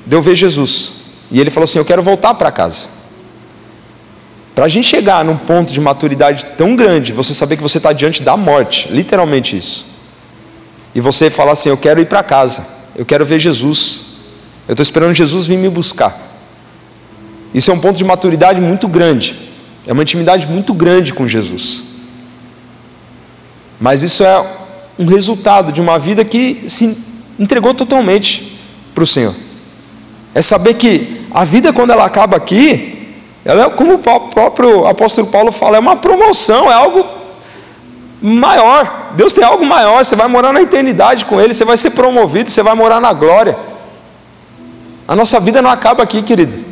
de 0.06 0.16
eu 0.16 0.22
ver 0.22 0.34
Jesus. 0.34 1.03
E 1.34 1.40
ele 1.40 1.50
falou 1.50 1.64
assim: 1.64 1.80
Eu 1.80 1.84
quero 1.84 2.00
voltar 2.00 2.32
para 2.34 2.52
casa. 2.52 2.86
Para 4.54 4.66
a 4.66 4.68
gente 4.68 4.86
chegar 4.86 5.24
num 5.24 5.36
ponto 5.36 5.72
de 5.72 5.80
maturidade 5.80 6.46
tão 6.56 6.76
grande, 6.76 7.12
você 7.12 7.34
saber 7.34 7.56
que 7.56 7.62
você 7.62 7.78
está 7.78 7.92
diante 7.92 8.22
da 8.22 8.36
morte, 8.36 8.88
literalmente 8.88 9.56
isso. 9.56 9.84
E 10.94 11.00
você 11.00 11.28
falar 11.28 11.52
assim: 11.52 11.68
Eu 11.68 11.76
quero 11.76 12.00
ir 12.00 12.06
para 12.06 12.22
casa, 12.22 12.64
eu 12.94 13.04
quero 13.04 13.26
ver 13.26 13.40
Jesus, 13.40 14.04
eu 14.68 14.74
estou 14.74 14.82
esperando 14.82 15.12
Jesus 15.12 15.48
vir 15.48 15.58
me 15.58 15.68
buscar. 15.68 16.16
Isso 17.52 17.68
é 17.72 17.74
um 17.74 17.80
ponto 17.80 17.98
de 17.98 18.04
maturidade 18.04 18.60
muito 18.60 18.86
grande. 18.86 19.36
É 19.84 19.92
uma 19.92 20.02
intimidade 20.02 20.46
muito 20.46 20.72
grande 20.72 21.12
com 21.12 21.26
Jesus. 21.26 21.82
Mas 23.80 24.04
isso 24.04 24.22
é 24.22 24.46
um 24.96 25.06
resultado 25.06 25.72
de 25.72 25.80
uma 25.80 25.98
vida 25.98 26.24
que 26.24 26.62
se 26.68 26.96
entregou 27.40 27.74
totalmente 27.74 28.56
para 28.94 29.02
o 29.02 29.06
Senhor. 29.06 29.34
É 30.32 30.40
saber 30.40 30.74
que 30.74 31.23
a 31.34 31.42
vida, 31.42 31.72
quando 31.72 31.90
ela 31.90 32.04
acaba 32.04 32.36
aqui, 32.36 33.12
ela 33.44 33.64
é, 33.64 33.70
como 33.70 33.94
o 33.94 33.98
próprio 33.98 34.86
apóstolo 34.86 35.26
Paulo 35.26 35.50
fala, 35.50 35.76
é 35.76 35.80
uma 35.80 35.96
promoção, 35.96 36.70
é 36.70 36.74
algo 36.74 37.04
maior. 38.22 39.10
Deus 39.16 39.34
tem 39.34 39.42
algo 39.42 39.66
maior. 39.66 40.04
Você 40.04 40.14
vai 40.14 40.28
morar 40.28 40.52
na 40.52 40.62
eternidade 40.62 41.24
com 41.24 41.40
Ele, 41.40 41.52
você 41.52 41.64
vai 41.64 41.76
ser 41.76 41.90
promovido, 41.90 42.48
você 42.48 42.62
vai 42.62 42.76
morar 42.76 43.00
na 43.00 43.12
glória. 43.12 43.58
A 45.08 45.16
nossa 45.16 45.40
vida 45.40 45.60
não 45.60 45.70
acaba 45.70 46.04
aqui, 46.04 46.22
querido. 46.22 46.64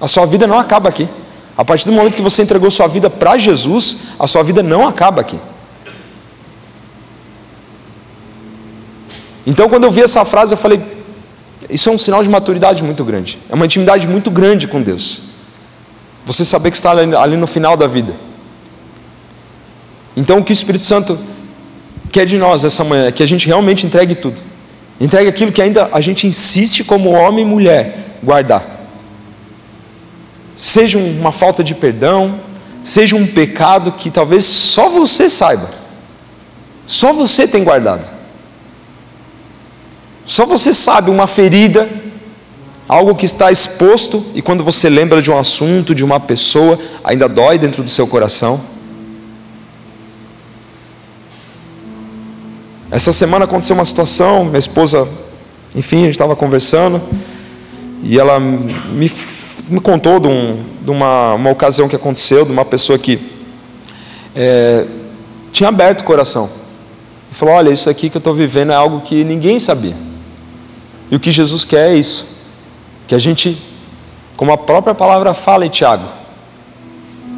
A 0.00 0.08
sua 0.08 0.24
vida 0.24 0.46
não 0.46 0.58
acaba 0.58 0.88
aqui. 0.88 1.06
A 1.54 1.62
partir 1.62 1.84
do 1.84 1.92
momento 1.92 2.16
que 2.16 2.22
você 2.22 2.42
entregou 2.42 2.70
sua 2.70 2.86
vida 2.86 3.10
para 3.10 3.36
Jesus, 3.36 3.98
a 4.18 4.26
sua 4.26 4.42
vida 4.42 4.62
não 4.62 4.88
acaba 4.88 5.20
aqui. 5.20 5.38
Então, 9.46 9.68
quando 9.68 9.84
eu 9.84 9.90
vi 9.90 10.00
essa 10.00 10.24
frase, 10.24 10.54
eu 10.54 10.58
falei: 10.58 10.80
Isso 11.68 11.88
é 11.88 11.92
um 11.92 11.98
sinal 11.98 12.22
de 12.22 12.28
maturidade 12.28 12.82
muito 12.82 13.04
grande. 13.04 13.38
É 13.48 13.54
uma 13.54 13.64
intimidade 13.64 14.06
muito 14.06 14.30
grande 14.30 14.66
com 14.68 14.82
Deus. 14.82 15.22
Você 16.26 16.44
saber 16.44 16.70
que 16.70 16.76
está 16.76 16.90
ali 16.92 17.36
no 17.36 17.46
final 17.46 17.76
da 17.76 17.86
vida. 17.86 18.14
Então, 20.16 20.38
o 20.38 20.44
que 20.44 20.52
o 20.52 20.54
Espírito 20.54 20.84
Santo 20.84 21.18
quer 22.10 22.26
de 22.26 22.36
nós 22.36 22.64
essa 22.64 22.84
manhã 22.84 23.06
é 23.06 23.12
que 23.12 23.22
a 23.22 23.26
gente 23.26 23.46
realmente 23.46 23.86
entregue 23.86 24.14
tudo. 24.14 24.40
Entregue 25.00 25.28
aquilo 25.28 25.50
que 25.50 25.62
ainda 25.62 25.88
a 25.92 26.00
gente 26.00 26.26
insiste, 26.26 26.84
como 26.84 27.10
homem 27.10 27.44
e 27.44 27.48
mulher, 27.48 28.18
guardar. 28.22 28.86
Seja 30.54 30.98
uma 30.98 31.32
falta 31.32 31.64
de 31.64 31.74
perdão, 31.74 32.38
seja 32.84 33.16
um 33.16 33.26
pecado 33.26 33.92
que 33.92 34.10
talvez 34.10 34.44
só 34.44 34.88
você 34.90 35.30
saiba, 35.30 35.68
só 36.86 37.12
você 37.12 37.48
tem 37.48 37.64
guardado. 37.64 38.08
Só 40.24 40.46
você 40.46 40.72
sabe 40.72 41.10
uma 41.10 41.26
ferida, 41.26 41.88
algo 42.88 43.14
que 43.14 43.26
está 43.26 43.50
exposto, 43.50 44.24
e 44.34 44.42
quando 44.42 44.62
você 44.62 44.88
lembra 44.88 45.20
de 45.20 45.30
um 45.30 45.38
assunto, 45.38 45.94
de 45.94 46.04
uma 46.04 46.20
pessoa, 46.20 46.78
ainda 47.02 47.28
dói 47.28 47.58
dentro 47.58 47.82
do 47.82 47.90
seu 47.90 48.06
coração. 48.06 48.60
Essa 52.90 53.10
semana 53.10 53.46
aconteceu 53.46 53.74
uma 53.74 53.84
situação, 53.84 54.44
minha 54.44 54.58
esposa, 54.58 55.08
enfim, 55.74 56.02
a 56.02 56.04
gente 56.04 56.10
estava 56.10 56.36
conversando, 56.36 57.00
e 58.02 58.18
ela 58.18 58.38
me, 58.38 59.10
me 59.68 59.80
contou 59.80 60.20
de, 60.20 60.28
um, 60.28 60.62
de 60.82 60.90
uma, 60.90 61.34
uma, 61.34 61.50
ocasião 61.50 61.88
que 61.88 61.96
aconteceu, 61.96 62.44
de 62.44 62.52
uma 62.52 62.64
pessoa 62.64 62.98
que 62.98 63.18
é, 64.36 64.86
tinha 65.52 65.70
aberto 65.70 66.02
o 66.02 66.04
coração. 66.04 66.50
E 67.30 67.34
falou: 67.34 67.54
Olha, 67.54 67.70
isso 67.70 67.88
aqui 67.88 68.10
que 68.10 68.16
eu 68.16 68.20
estou 68.20 68.34
vivendo 68.34 68.72
é 68.72 68.74
algo 68.74 69.00
que 69.00 69.24
ninguém 69.24 69.58
sabia. 69.58 69.94
E 71.12 71.16
o 71.16 71.20
que 71.20 71.30
Jesus 71.30 71.62
quer 71.62 71.90
é 71.90 71.94
isso, 71.94 72.26
que 73.06 73.14
a 73.14 73.18
gente, 73.18 73.58
como 74.34 74.50
a 74.50 74.56
própria 74.56 74.94
palavra 74.94 75.34
fala 75.34 75.68
Tiago, 75.68 76.08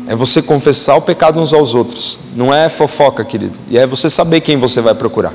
é 0.06 0.14
você 0.14 0.40
confessar 0.40 0.94
o 0.94 1.02
pecado 1.02 1.40
uns 1.40 1.52
aos 1.52 1.74
outros. 1.74 2.20
Não 2.36 2.54
é 2.54 2.68
fofoca, 2.68 3.24
querido. 3.24 3.58
E 3.68 3.76
é 3.76 3.84
você 3.84 4.08
saber 4.08 4.42
quem 4.42 4.56
você 4.58 4.80
vai 4.80 4.94
procurar. 4.94 5.34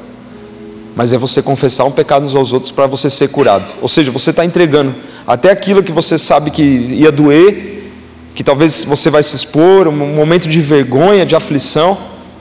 Mas 0.96 1.12
é 1.12 1.17
você 1.17 1.41
confessar 1.41 1.84
um 1.84 1.91
pecado 1.91 2.25
uns 2.25 2.34
aos 2.34 2.53
outros 2.53 2.72
para 2.72 2.88
você 2.88 3.10
ser 3.10 3.27
curado. 3.27 3.74
Ou 3.81 3.89
seja, 3.89 4.10
você 4.10 4.29
está 4.29 4.46
entregando 4.46 4.96
até 5.27 5.51
aquilo 5.51 5.84
que 5.84 5.91
você 5.91 6.17
sabe 6.17 6.50
que 6.50 6.62
ia 6.62 7.12
doer, 7.12 7.91
que 8.34 8.41
talvez 8.41 8.86
você 8.86 9.10
vai 9.10 9.22
se 9.22 9.36
expor, 9.36 9.86
um 9.89 10.15
momento 10.15 10.48
de 10.48 10.62
vergonha, 10.62 11.25
de 11.25 11.36
aflição, 11.36 11.98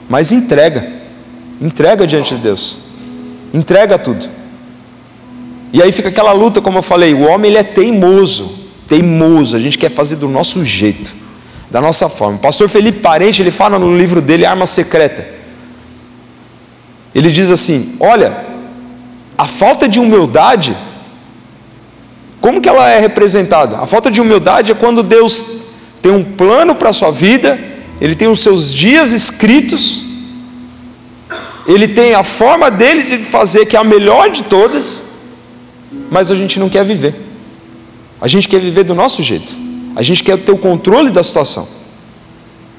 mas 0.07 0.31
entrega. 0.31 0.93
Entrega 1.59 2.07
diante 2.07 2.35
de 2.35 2.41
Deus. 2.41 2.77
Entrega 3.53 3.99
tudo. 3.99 4.38
E 5.71 5.81
aí 5.81 5.91
fica 5.91 6.09
aquela 6.09 6.31
luta, 6.31 6.61
como 6.61 6.79
eu 6.79 6.81
falei, 6.81 7.13
o 7.13 7.21
homem 7.21 7.51
ele 7.51 7.59
é 7.59 7.63
teimoso, 7.63 8.69
teimoso, 8.87 9.55
a 9.55 9.59
gente 9.59 9.77
quer 9.77 9.91
fazer 9.91 10.15
do 10.15 10.27
nosso 10.27 10.63
jeito 10.65 11.13
da 11.69 11.79
nossa 11.79 12.09
forma. 12.09 12.37
O 12.37 12.39
pastor 12.39 12.67
Felipe 12.67 12.99
Parente, 12.99 13.41
ele 13.41 13.51
fala 13.51 13.77
no 13.77 13.95
livro 13.95 14.21
dele 14.21 14.45
Arma 14.45 14.65
Secreta. 14.65 15.27
Ele 17.13 17.31
diz 17.31 17.51
assim: 17.51 17.95
"Olha, 17.99 18.45
a 19.37 19.45
falta 19.45 19.87
de 19.87 19.99
humildade 19.99 20.75
como 22.41 22.61
que 22.61 22.69
ela 22.69 22.89
é 22.89 22.99
representada? 22.99 23.77
A 23.79 23.85
falta 23.85 24.09
de 24.09 24.21
humildade 24.21 24.71
é 24.71 24.75
quando 24.75 25.03
Deus 25.03 25.61
tem 26.01 26.11
um 26.11 26.23
plano 26.23 26.73
para 26.73 26.89
a 26.89 26.93
sua 26.93 27.11
vida, 27.11 27.59
ele 27.99 28.15
tem 28.15 28.27
os 28.27 28.41
seus 28.41 28.73
dias 28.73 29.11
escritos, 29.11 30.03
ele 31.67 31.87
tem 31.87 32.13
a 32.13 32.23
forma 32.23 32.71
dele 32.71 33.17
de 33.17 33.25
fazer 33.25 33.65
que 33.65 33.75
é 33.75 33.79
a 33.79 33.83
melhor 33.83 34.29
de 34.29 34.43
todas, 34.43 35.08
mas 36.09 36.31
a 36.31 36.35
gente 36.35 36.59
não 36.59 36.69
quer 36.69 36.85
viver. 36.85 37.15
A 38.21 38.27
gente 38.27 38.47
quer 38.47 38.59
viver 38.59 38.83
do 38.83 38.93
nosso 38.93 39.23
jeito. 39.23 39.55
A 39.95 40.03
gente 40.03 40.23
quer 40.23 40.37
ter 40.37 40.51
o 40.51 40.57
controle 40.57 41.09
da 41.09 41.23
situação. 41.23 41.67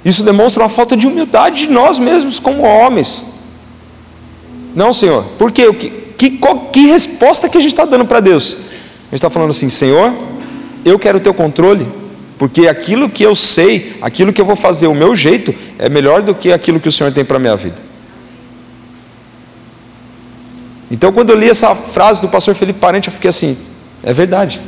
Isso 0.05 0.23
demonstra 0.23 0.62
uma 0.62 0.69
falta 0.69 0.97
de 0.97 1.07
humildade 1.07 1.67
de 1.67 1.73
nós 1.73 1.99
mesmos 1.99 2.38
como 2.38 2.62
homens. 2.62 3.40
Não, 4.75 4.93
Senhor. 4.93 5.25
Por 5.38 5.50
quê? 5.52 5.73
Que, 5.73 5.90
que, 6.17 6.38
que 6.73 6.87
resposta 6.87 7.49
que 7.49 7.59
a 7.59 7.61
gente 7.61 7.73
está 7.73 7.85
dando 7.85 8.05
para 8.05 8.21
Deus? 8.21 8.55
A 8.55 9.11
gente 9.11 9.14
está 9.14 9.31
falando 9.31 9.50
assim, 9.50 9.69
Senhor, 9.69 10.12
eu 10.85 10.99
quero 10.99 11.19
o 11.19 11.35
controle, 11.35 11.87
porque 12.38 12.69
aquilo 12.69 13.09
que 13.09 13.23
eu 13.23 13.35
sei, 13.35 13.97
aquilo 14.00 14.33
que 14.33 14.40
eu 14.40 14.45
vou 14.45 14.57
fazer, 14.57 14.87
o 14.87 14.95
meu 14.95 15.17
jeito, 15.17 15.55
é 15.79 15.88
melhor 15.88 16.23
do 16.23 16.35
que 16.35 16.52
aquilo 16.52 16.81
que 16.81 16.88
o 16.88 16.93
Senhor 16.93 17.12
tem 17.12 17.25
para 17.25 17.37
a 17.37 17.40
minha 17.40 17.57
vida. 17.57 17.90
Então, 20.91 21.13
quando 21.13 21.31
eu 21.31 21.39
li 21.39 21.49
essa 21.49 21.75
frase 21.75 22.21
do 22.21 22.29
pastor 22.29 22.55
Felipe 22.55 22.81
Parente, 22.81 23.09
eu 23.09 23.15
fiquei 23.15 23.31
assim: 23.31 23.57
é 24.03 24.13
verdade. 24.13 24.61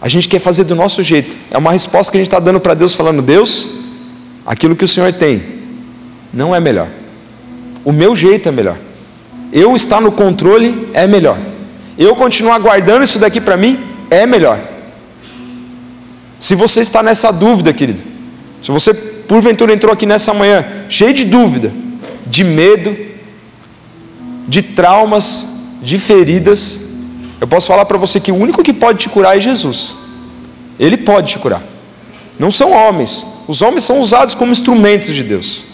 A 0.00 0.08
gente 0.08 0.28
quer 0.28 0.38
fazer 0.38 0.64
do 0.64 0.74
nosso 0.74 1.02
jeito. 1.02 1.36
É 1.50 1.58
uma 1.58 1.72
resposta 1.72 2.12
que 2.12 2.18
a 2.18 2.20
gente 2.20 2.28
está 2.28 2.38
dando 2.38 2.60
para 2.60 2.74
Deus, 2.74 2.94
falando: 2.94 3.22
Deus, 3.22 3.68
aquilo 4.46 4.76
que 4.76 4.84
o 4.84 4.88
Senhor 4.88 5.12
tem 5.12 5.42
não 6.32 6.54
é 6.54 6.60
melhor. 6.60 6.88
O 7.84 7.92
meu 7.92 8.14
jeito 8.14 8.48
é 8.48 8.52
melhor. 8.52 8.76
Eu 9.52 9.74
estar 9.74 10.00
no 10.00 10.12
controle 10.12 10.88
é 10.92 11.06
melhor. 11.06 11.38
Eu 11.98 12.14
continuar 12.14 12.58
guardando 12.58 13.02
isso 13.02 13.18
daqui 13.18 13.40
para 13.40 13.56
mim 13.56 13.78
é 14.10 14.26
melhor. 14.26 14.60
Se 16.38 16.54
você 16.54 16.80
está 16.80 17.02
nessa 17.02 17.32
dúvida, 17.32 17.72
querido, 17.72 18.02
se 18.60 18.70
você 18.70 18.92
porventura 18.92 19.72
entrou 19.72 19.92
aqui 19.92 20.04
nessa 20.04 20.34
manhã 20.34 20.64
cheio 20.88 21.14
de 21.14 21.24
dúvida, 21.24 21.72
de 22.26 22.44
medo, 22.44 22.96
de 24.48 24.62
traumas, 24.62 25.46
de 25.82 25.98
feridas, 25.98 26.86
eu 27.40 27.46
posso 27.46 27.66
falar 27.66 27.84
para 27.84 27.98
você 27.98 28.18
que 28.18 28.32
o 28.32 28.36
único 28.36 28.62
que 28.62 28.72
pode 28.72 28.98
te 28.98 29.08
curar 29.08 29.36
é 29.36 29.40
Jesus. 29.40 29.94
Ele 30.78 30.96
pode 30.96 31.32
te 31.32 31.38
curar. 31.38 31.62
Não 32.38 32.50
são 32.50 32.72
homens. 32.72 33.26
Os 33.46 33.62
homens 33.62 33.84
são 33.84 34.00
usados 34.00 34.34
como 34.34 34.52
instrumentos 34.52 35.14
de 35.14 35.22
Deus. 35.22 35.64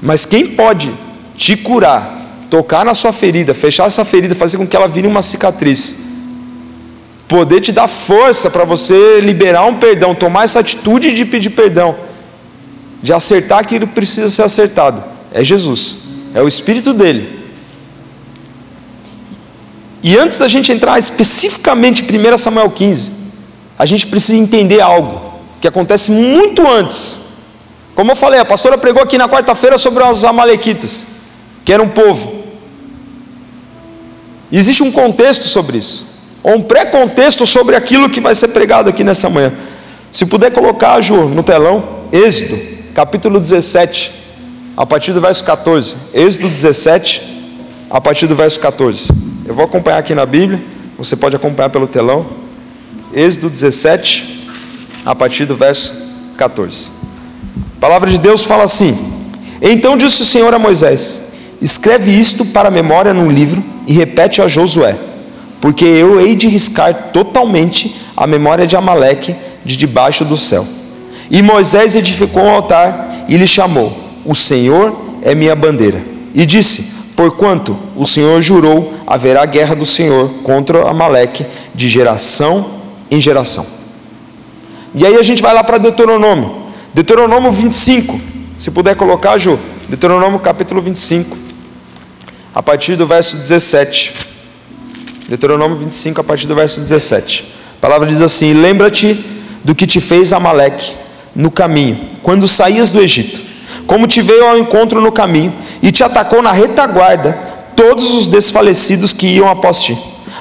Mas 0.00 0.24
quem 0.24 0.46
pode 0.48 0.92
te 1.36 1.56
curar, 1.56 2.20
tocar 2.50 2.84
na 2.84 2.94
sua 2.94 3.12
ferida, 3.12 3.54
fechar 3.54 3.86
essa 3.86 4.04
ferida, 4.04 4.34
fazer 4.34 4.56
com 4.56 4.66
que 4.66 4.76
ela 4.76 4.88
vire 4.88 5.06
uma 5.06 5.22
cicatriz, 5.22 6.00
poder 7.26 7.60
te 7.60 7.72
dar 7.72 7.88
força 7.88 8.50
para 8.50 8.64
você 8.64 9.20
liberar 9.20 9.66
um 9.66 9.76
perdão, 9.78 10.14
tomar 10.14 10.44
essa 10.44 10.60
atitude 10.60 11.12
de 11.12 11.24
pedir 11.24 11.50
perdão, 11.50 11.94
de 13.02 13.12
acertar 13.12 13.58
aquilo 13.58 13.86
que 13.86 13.92
precisa 13.92 14.30
ser 14.30 14.42
acertado, 14.42 15.02
é 15.32 15.44
Jesus, 15.44 16.07
é 16.34 16.42
o 16.42 16.48
Espírito 16.48 16.92
dele 16.92 17.38
e 20.02 20.16
antes 20.16 20.38
da 20.38 20.48
gente 20.48 20.70
entrar 20.72 20.98
especificamente 20.98 22.02
em 22.02 22.34
1 22.34 22.38
Samuel 22.38 22.70
15, 22.70 23.12
a 23.78 23.84
gente 23.84 24.06
precisa 24.06 24.38
entender 24.38 24.80
algo 24.80 25.20
que 25.60 25.66
acontece 25.66 26.10
muito 26.10 26.66
antes. 26.66 27.20
Como 27.94 28.12
eu 28.12 28.16
falei, 28.16 28.38
a 28.38 28.44
pastora 28.44 28.78
pregou 28.78 29.02
aqui 29.02 29.18
na 29.18 29.28
quarta-feira 29.28 29.76
sobre 29.76 30.04
os 30.04 30.24
Amalequitas, 30.24 31.06
que 31.64 31.72
era 31.72 31.82
um 31.82 31.88
povo. 31.88 32.44
E 34.50 34.56
existe 34.56 34.82
um 34.82 34.90
contexto 34.90 35.48
sobre 35.48 35.78
isso, 35.78 36.06
ou 36.42 36.54
um 36.54 36.62
pré-contexto 36.62 37.44
sobre 37.44 37.74
aquilo 37.74 38.08
que 38.08 38.20
vai 38.20 38.34
ser 38.34 38.48
pregado 38.48 38.88
aqui 38.88 39.02
nessa 39.02 39.28
manhã. 39.28 39.52
Se 40.12 40.24
puder 40.24 40.52
colocar, 40.52 41.00
Ju, 41.00 41.28
no 41.28 41.42
telão, 41.42 41.84
Êxodo, 42.12 42.58
capítulo 42.94 43.38
17, 43.40 44.12
a 44.78 44.86
partir 44.86 45.12
do 45.12 45.20
verso 45.20 45.42
14. 45.42 45.96
Êxodo 46.14 46.48
17, 46.48 47.20
a 47.90 48.00
partir 48.00 48.28
do 48.28 48.36
verso 48.36 48.60
14. 48.60 49.08
Eu 49.44 49.52
vou 49.52 49.64
acompanhar 49.64 49.98
aqui 49.98 50.14
na 50.14 50.24
Bíblia, 50.24 50.62
você 50.96 51.16
pode 51.16 51.34
acompanhar 51.34 51.68
pelo 51.68 51.88
telão. 51.88 52.24
Êxodo 53.12 53.50
17, 53.50 54.48
a 55.04 55.16
partir 55.16 55.46
do 55.46 55.56
verso 55.56 55.92
14. 56.36 56.92
A 57.76 57.80
palavra 57.80 58.08
de 58.08 58.20
Deus 58.20 58.44
fala 58.44 58.62
assim: 58.62 58.96
Então 59.60 59.96
disse 59.96 60.22
o 60.22 60.24
Senhor 60.24 60.54
a 60.54 60.60
Moisés: 60.60 61.32
Escreve 61.60 62.12
isto 62.12 62.44
para 62.44 62.68
a 62.68 62.70
memória 62.70 63.12
num 63.12 63.32
livro 63.32 63.64
e 63.84 63.92
repete 63.92 64.40
a 64.40 64.46
Josué, 64.46 64.96
porque 65.60 65.84
eu 65.84 66.20
hei 66.20 66.36
de 66.36 66.46
riscar 66.46 67.10
totalmente 67.12 67.96
a 68.16 68.28
memória 68.28 68.64
de 68.64 68.76
Amaleque 68.76 69.34
de 69.64 69.76
debaixo 69.76 70.24
do 70.24 70.36
céu. 70.36 70.64
E 71.28 71.42
Moisés 71.42 71.96
edificou 71.96 72.44
um 72.44 72.50
altar 72.50 73.24
e 73.26 73.36
lhe 73.36 73.46
chamou: 73.46 74.07
O 74.28 74.34
Senhor 74.34 74.94
é 75.22 75.34
minha 75.34 75.56
bandeira. 75.56 76.04
E 76.34 76.44
disse: 76.44 77.14
Porquanto 77.16 77.74
o 77.96 78.06
Senhor 78.06 78.42
jurou, 78.42 78.92
haverá 79.06 79.46
guerra 79.46 79.74
do 79.74 79.86
Senhor 79.86 80.28
contra 80.42 80.86
Amaleque 80.86 81.46
de 81.74 81.88
geração 81.88 82.72
em 83.10 83.22
geração. 83.22 83.64
E 84.94 85.06
aí 85.06 85.16
a 85.16 85.22
gente 85.22 85.40
vai 85.40 85.54
lá 85.54 85.64
para 85.64 85.78
Deuteronômio. 85.78 86.56
Deuteronômio 86.92 87.50
25. 87.50 88.20
Se 88.58 88.70
puder 88.70 88.94
colocar, 88.96 89.38
Ju. 89.38 89.58
Deuteronômio 89.88 90.38
capítulo 90.40 90.82
25. 90.82 91.34
A 92.54 92.62
partir 92.62 92.96
do 92.96 93.06
verso 93.06 93.38
17. 93.38 94.12
Deuteronômio 95.26 95.78
25, 95.78 96.20
a 96.20 96.24
partir 96.24 96.46
do 96.46 96.54
verso 96.54 96.80
17. 96.80 97.50
A 97.78 97.80
palavra 97.80 98.06
diz 98.06 98.20
assim: 98.20 98.52
Lembra-te 98.52 99.24
do 99.64 99.74
que 99.74 99.86
te 99.86 100.02
fez 100.02 100.34
Amaleque 100.34 100.92
no 101.34 101.50
caminho, 101.50 101.98
quando 102.22 102.46
saías 102.46 102.90
do 102.90 103.00
Egito 103.00 103.47
como 103.88 104.06
te 104.06 104.20
veio 104.20 104.44
ao 104.44 104.58
encontro 104.58 105.00
no 105.00 105.10
caminho 105.10 105.52
e 105.82 105.90
te 105.90 106.04
atacou 106.04 106.42
na 106.42 106.52
retaguarda 106.52 107.40
todos 107.74 108.12
os 108.12 108.28
desfalecidos 108.28 109.14
que 109.14 109.26
iam 109.26 109.48
após 109.48 109.80
ti, 109.80 109.98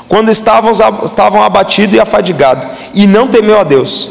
quando 0.07 0.29
estavam, 0.29 0.71
estavam 1.05 1.41
abatido 1.41 1.95
e 1.95 1.99
afadigado, 1.99 2.67
e 2.93 3.07
não 3.07 3.29
temeu 3.29 3.57
a 3.57 3.63
Deus. 3.63 4.09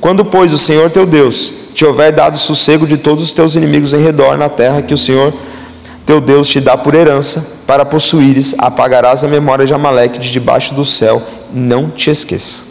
Quando, 0.00 0.24
pois, 0.24 0.52
o 0.54 0.58
Senhor 0.58 0.90
teu 0.90 1.04
Deus 1.04 1.52
te 1.74 1.84
houver 1.84 2.12
dado 2.12 2.38
sossego 2.38 2.86
de 2.86 2.96
todos 2.96 3.22
os 3.22 3.34
teus 3.34 3.56
inimigos 3.56 3.92
em 3.92 4.02
redor 4.02 4.38
na 4.38 4.48
terra 4.48 4.80
que 4.80 4.94
o 4.94 4.98
Senhor 4.98 5.34
teu 6.06 6.18
Deus 6.18 6.48
te 6.48 6.58
dá 6.58 6.74
por 6.74 6.94
herança, 6.94 7.58
para 7.66 7.84
possuíres, 7.84 8.54
apagarás 8.56 9.22
a 9.22 9.28
memória 9.28 9.66
de 9.66 9.74
Amaleque 9.74 10.18
de 10.18 10.30
debaixo 10.30 10.72
do 10.72 10.82
céu, 10.82 11.22
não 11.52 11.90
te 11.90 12.08
esqueça. 12.08 12.64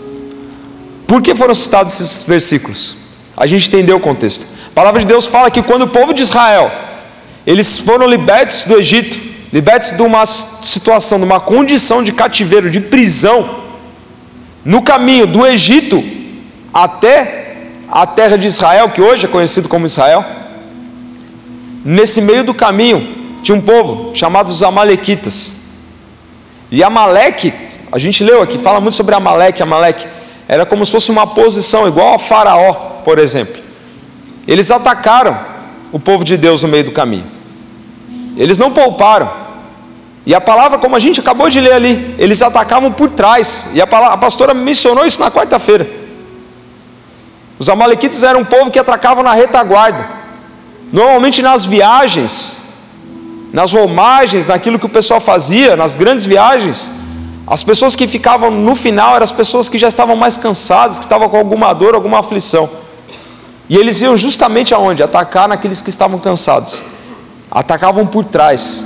Por 1.06 1.22
que 1.22 1.36
foram 1.36 1.54
citados 1.54 1.94
esses 2.00 2.24
versículos? 2.24 2.98
A 3.36 3.46
gente 3.46 3.68
entendeu 3.68 3.98
o 3.98 4.00
contexto. 4.00 4.57
Palavra 4.78 5.00
de 5.00 5.08
Deus 5.08 5.26
fala 5.26 5.50
que 5.50 5.64
quando 5.64 5.86
o 5.86 5.88
povo 5.88 6.14
de 6.14 6.22
Israel, 6.22 6.72
eles 7.48 7.80
foram 7.80 8.08
libertos 8.08 8.64
do 8.66 8.78
Egito, 8.78 9.18
libertos 9.52 9.90
de 9.90 10.04
uma 10.04 10.24
situação, 10.24 11.18
de 11.18 11.26
uma 11.26 11.40
condição 11.40 12.04
de 12.04 12.12
cativeiro, 12.12 12.70
de 12.70 12.80
prisão, 12.80 13.64
no 14.64 14.84
caminho 14.84 15.26
do 15.26 15.44
Egito 15.48 16.04
até 16.72 17.56
a 17.90 18.06
terra 18.06 18.38
de 18.38 18.46
Israel, 18.46 18.92
que 18.92 19.02
hoje 19.02 19.26
é 19.26 19.28
conhecido 19.28 19.68
como 19.68 19.88
Israel, 19.88 20.24
nesse 21.84 22.22
meio 22.22 22.44
do 22.44 22.54
caminho 22.54 23.40
tinha 23.42 23.58
um 23.58 23.62
povo 23.62 24.16
chamado 24.16 24.50
os 24.50 24.62
Amalequitas. 24.62 25.72
E 26.70 26.84
Amaleque, 26.84 27.52
a 27.92 27.98
gente 27.98 28.24
leu 28.24 28.44
aqui, 28.44 28.60
fala 28.60 28.80
muito 28.80 28.94
sobre 28.94 29.16
Amaleque, 29.16 29.64
Amaleque, 29.64 30.06
era 30.48 30.68
como 30.68 30.86
se 30.86 30.92
fosse 30.92 31.10
uma 31.10 31.26
posição 31.26 31.88
igual 31.88 32.14
a 32.14 32.20
Faraó, 32.20 33.02
por 33.04 33.18
exemplo. 33.18 33.67
Eles 34.48 34.72
atacaram 34.72 35.38
o 35.92 36.00
povo 36.00 36.24
de 36.24 36.38
Deus 36.38 36.63
no 36.63 36.70
meio 36.70 36.86
do 36.86 36.92
caminho. 36.92 37.25
Eles 38.38 38.58
não 38.58 38.72
pouparam. 38.72 39.30
E 40.25 40.34
a 40.34 40.42
palavra, 40.42 40.77
como 40.77 40.96
a 40.96 41.00
gente 41.00 41.20
acabou 41.20 41.50
de 41.50 41.60
ler 41.60 41.74
ali, 41.74 42.16
eles 42.18 42.42
atacavam 42.42 42.92
por 42.92 43.10
trás. 43.10 43.72
E 43.74 43.82
a, 43.82 43.88
palavra, 43.88 44.13
a 44.13 44.18
pastora 44.18 44.54
mencionou 44.54 45.06
isso 45.06 45.20
na 45.20 45.32
quarta-feira. 45.32 45.88
Os 47.60 47.70
amalequitas 47.70 48.24
eram 48.24 48.42
um 48.42 48.46
povo 48.46 48.70
que 48.70 48.77
atacavam 48.77 49.24
na 49.24 49.34
retaguarda. 49.34 50.08
Normalmente 50.92 51.42
nas 51.42 51.66
viagens, 51.66 52.62
nas 53.51 53.74
romagens, 53.74 54.46
naquilo 54.46 54.77
que 54.77 54.86
o 54.86 54.89
pessoal 54.89 55.20
fazia, 55.20 55.75
nas 55.75 55.96
grandes 55.96 56.25
viagens, 56.25 56.92
as 57.46 57.63
pessoas 57.63 57.96
que 57.96 58.08
ficavam 58.08 58.51
no 58.51 58.75
final 58.75 59.16
eram 59.16 59.24
as 59.24 59.32
pessoas 59.32 59.68
que 59.68 59.77
já 59.77 59.88
estavam 59.88 60.16
mais 60.16 60.38
cansadas, 60.38 61.00
que 61.00 61.06
estavam 61.06 61.27
com 61.30 61.38
alguma 61.38 61.74
dor, 61.74 61.96
alguma 61.96 62.20
aflição. 62.20 62.69
E 63.69 63.75
eles 63.75 64.01
iam 64.01 64.15
justamente 64.15 64.73
aonde? 64.73 65.03
Atacar 65.03 65.47
naqueles 65.47 65.82
que 65.82 65.89
estavam 65.89 66.19
cansados. 66.19 66.82
Atacavam 67.51 68.06
por 68.06 68.23
trás. 68.23 68.84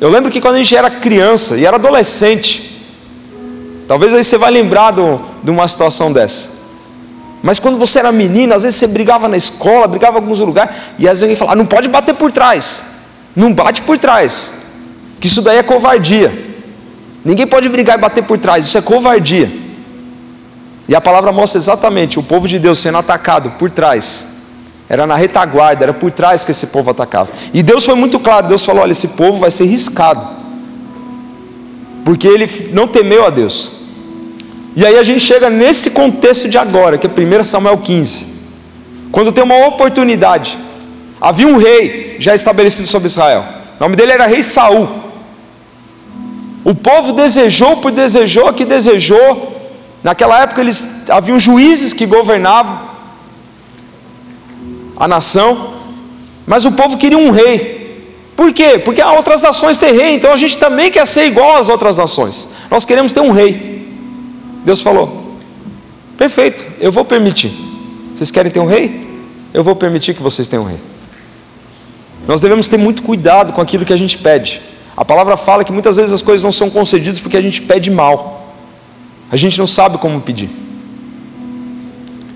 Eu 0.00 0.08
lembro 0.08 0.30
que 0.30 0.40
quando 0.40 0.54
a 0.54 0.58
gente 0.58 0.74
era 0.74 0.90
criança 0.90 1.56
e 1.56 1.66
era 1.66 1.76
adolescente, 1.76 2.86
talvez 3.86 4.14
aí 4.14 4.24
você 4.24 4.38
vai 4.38 4.50
lembrar 4.50 4.92
do, 4.92 5.20
de 5.42 5.50
uma 5.50 5.68
situação 5.68 6.10
dessa. 6.10 6.60
Mas 7.42 7.58
quando 7.58 7.78
você 7.78 7.98
era 7.98 8.10
menino, 8.10 8.54
às 8.54 8.62
vezes 8.62 8.78
você 8.78 8.86
brigava 8.86 9.28
na 9.28 9.36
escola, 9.36 9.86
brigava 9.86 10.18
em 10.18 10.20
alguns 10.22 10.40
lugares, 10.40 10.74
e 10.98 11.06
às 11.06 11.20
vezes 11.20 11.22
alguém 11.24 11.36
falava, 11.36 11.54
ah, 11.54 11.56
não 11.56 11.66
pode 11.66 11.88
bater 11.88 12.14
por 12.14 12.32
trás. 12.32 12.82
Não 13.36 13.52
bate 13.52 13.82
por 13.82 13.98
trás. 13.98 14.52
Que 15.20 15.26
isso 15.26 15.42
daí 15.42 15.58
é 15.58 15.62
covardia. 15.62 16.32
Ninguém 17.24 17.46
pode 17.46 17.68
brigar 17.68 17.98
e 17.98 18.00
bater 18.00 18.24
por 18.24 18.38
trás, 18.38 18.64
isso 18.64 18.78
é 18.78 18.82
covardia. 18.82 19.50
E 20.90 20.94
a 20.96 21.00
palavra 21.00 21.30
mostra 21.30 21.56
exatamente 21.56 22.18
o 22.18 22.22
povo 22.22 22.48
de 22.48 22.58
Deus 22.58 22.80
sendo 22.80 22.98
atacado 22.98 23.52
por 23.52 23.70
trás. 23.70 24.26
Era 24.88 25.06
na 25.06 25.14
retaguarda, 25.14 25.84
era 25.84 25.94
por 25.94 26.10
trás 26.10 26.44
que 26.44 26.50
esse 26.50 26.66
povo 26.66 26.90
atacava. 26.90 27.30
E 27.54 27.62
Deus 27.62 27.86
foi 27.86 27.94
muito 27.94 28.18
claro: 28.18 28.48
Deus 28.48 28.64
falou, 28.64 28.82
olha, 28.82 28.90
esse 28.90 29.06
povo 29.10 29.38
vai 29.38 29.52
ser 29.52 29.66
riscado. 29.66 30.26
Porque 32.04 32.26
ele 32.26 32.50
não 32.72 32.88
temeu 32.88 33.24
a 33.24 33.30
Deus. 33.30 33.70
E 34.74 34.84
aí 34.84 34.98
a 34.98 35.04
gente 35.04 35.20
chega 35.20 35.48
nesse 35.48 35.92
contexto 35.92 36.48
de 36.48 36.58
agora, 36.58 36.98
que 36.98 37.06
é 37.06 37.10
1 37.10 37.44
Samuel 37.44 37.78
15. 37.78 38.26
Quando 39.12 39.30
tem 39.30 39.44
uma 39.44 39.68
oportunidade. 39.68 40.58
Havia 41.20 41.46
um 41.46 41.56
rei 41.56 42.16
já 42.18 42.34
estabelecido 42.34 42.88
sobre 42.88 43.06
Israel. 43.06 43.44
O 43.78 43.82
nome 43.84 43.94
dele 43.94 44.10
era 44.10 44.26
rei 44.26 44.42
Saul. 44.42 44.88
O 46.64 46.74
povo 46.74 47.12
desejou 47.12 47.76
por 47.76 47.92
desejou 47.92 48.52
que 48.52 48.64
desejou 48.64 49.49
Naquela 50.02 50.42
época 50.42 50.60
eles 50.60 51.08
haviam 51.10 51.38
juízes 51.38 51.92
que 51.92 52.06
governavam 52.06 52.88
a 54.96 55.06
nação, 55.06 55.74
mas 56.46 56.64
o 56.64 56.72
povo 56.72 56.96
queria 56.96 57.18
um 57.18 57.30
rei. 57.30 57.80
Por 58.34 58.52
quê? 58.52 58.78
Porque 58.78 59.02
há 59.02 59.12
outras 59.12 59.42
nações 59.42 59.76
têm 59.76 59.92
rei, 59.92 60.14
então 60.14 60.32
a 60.32 60.36
gente 60.36 60.58
também 60.58 60.90
quer 60.90 61.06
ser 61.06 61.26
igual 61.26 61.58
às 61.58 61.68
outras 61.68 61.98
nações. 61.98 62.48
Nós 62.70 62.84
queremos 62.84 63.12
ter 63.12 63.20
um 63.20 63.32
rei. 63.32 63.86
Deus 64.64 64.80
falou: 64.80 65.36
Perfeito, 66.16 66.64
eu 66.80 66.90
vou 66.90 67.04
permitir. 67.04 67.52
Vocês 68.14 68.30
querem 68.30 68.50
ter 68.50 68.60
um 68.60 68.66
rei? 68.66 69.08
Eu 69.52 69.62
vou 69.62 69.76
permitir 69.76 70.14
que 70.14 70.22
vocês 70.22 70.48
tenham 70.48 70.64
um 70.64 70.68
rei. 70.68 70.80
Nós 72.26 72.40
devemos 72.40 72.68
ter 72.68 72.76
muito 72.76 73.02
cuidado 73.02 73.52
com 73.52 73.60
aquilo 73.60 73.84
que 73.84 73.92
a 73.92 73.96
gente 73.96 74.16
pede. 74.18 74.62
A 74.96 75.04
palavra 75.04 75.36
fala 75.36 75.64
que 75.64 75.72
muitas 75.72 75.96
vezes 75.96 76.12
as 76.12 76.22
coisas 76.22 76.44
não 76.44 76.52
são 76.52 76.70
concedidas 76.70 77.20
porque 77.20 77.36
a 77.36 77.40
gente 77.40 77.62
pede 77.62 77.90
mal. 77.90 78.39
A 79.30 79.36
gente 79.36 79.58
não 79.58 79.66
sabe 79.66 79.98
como 79.98 80.20
pedir. 80.20 80.50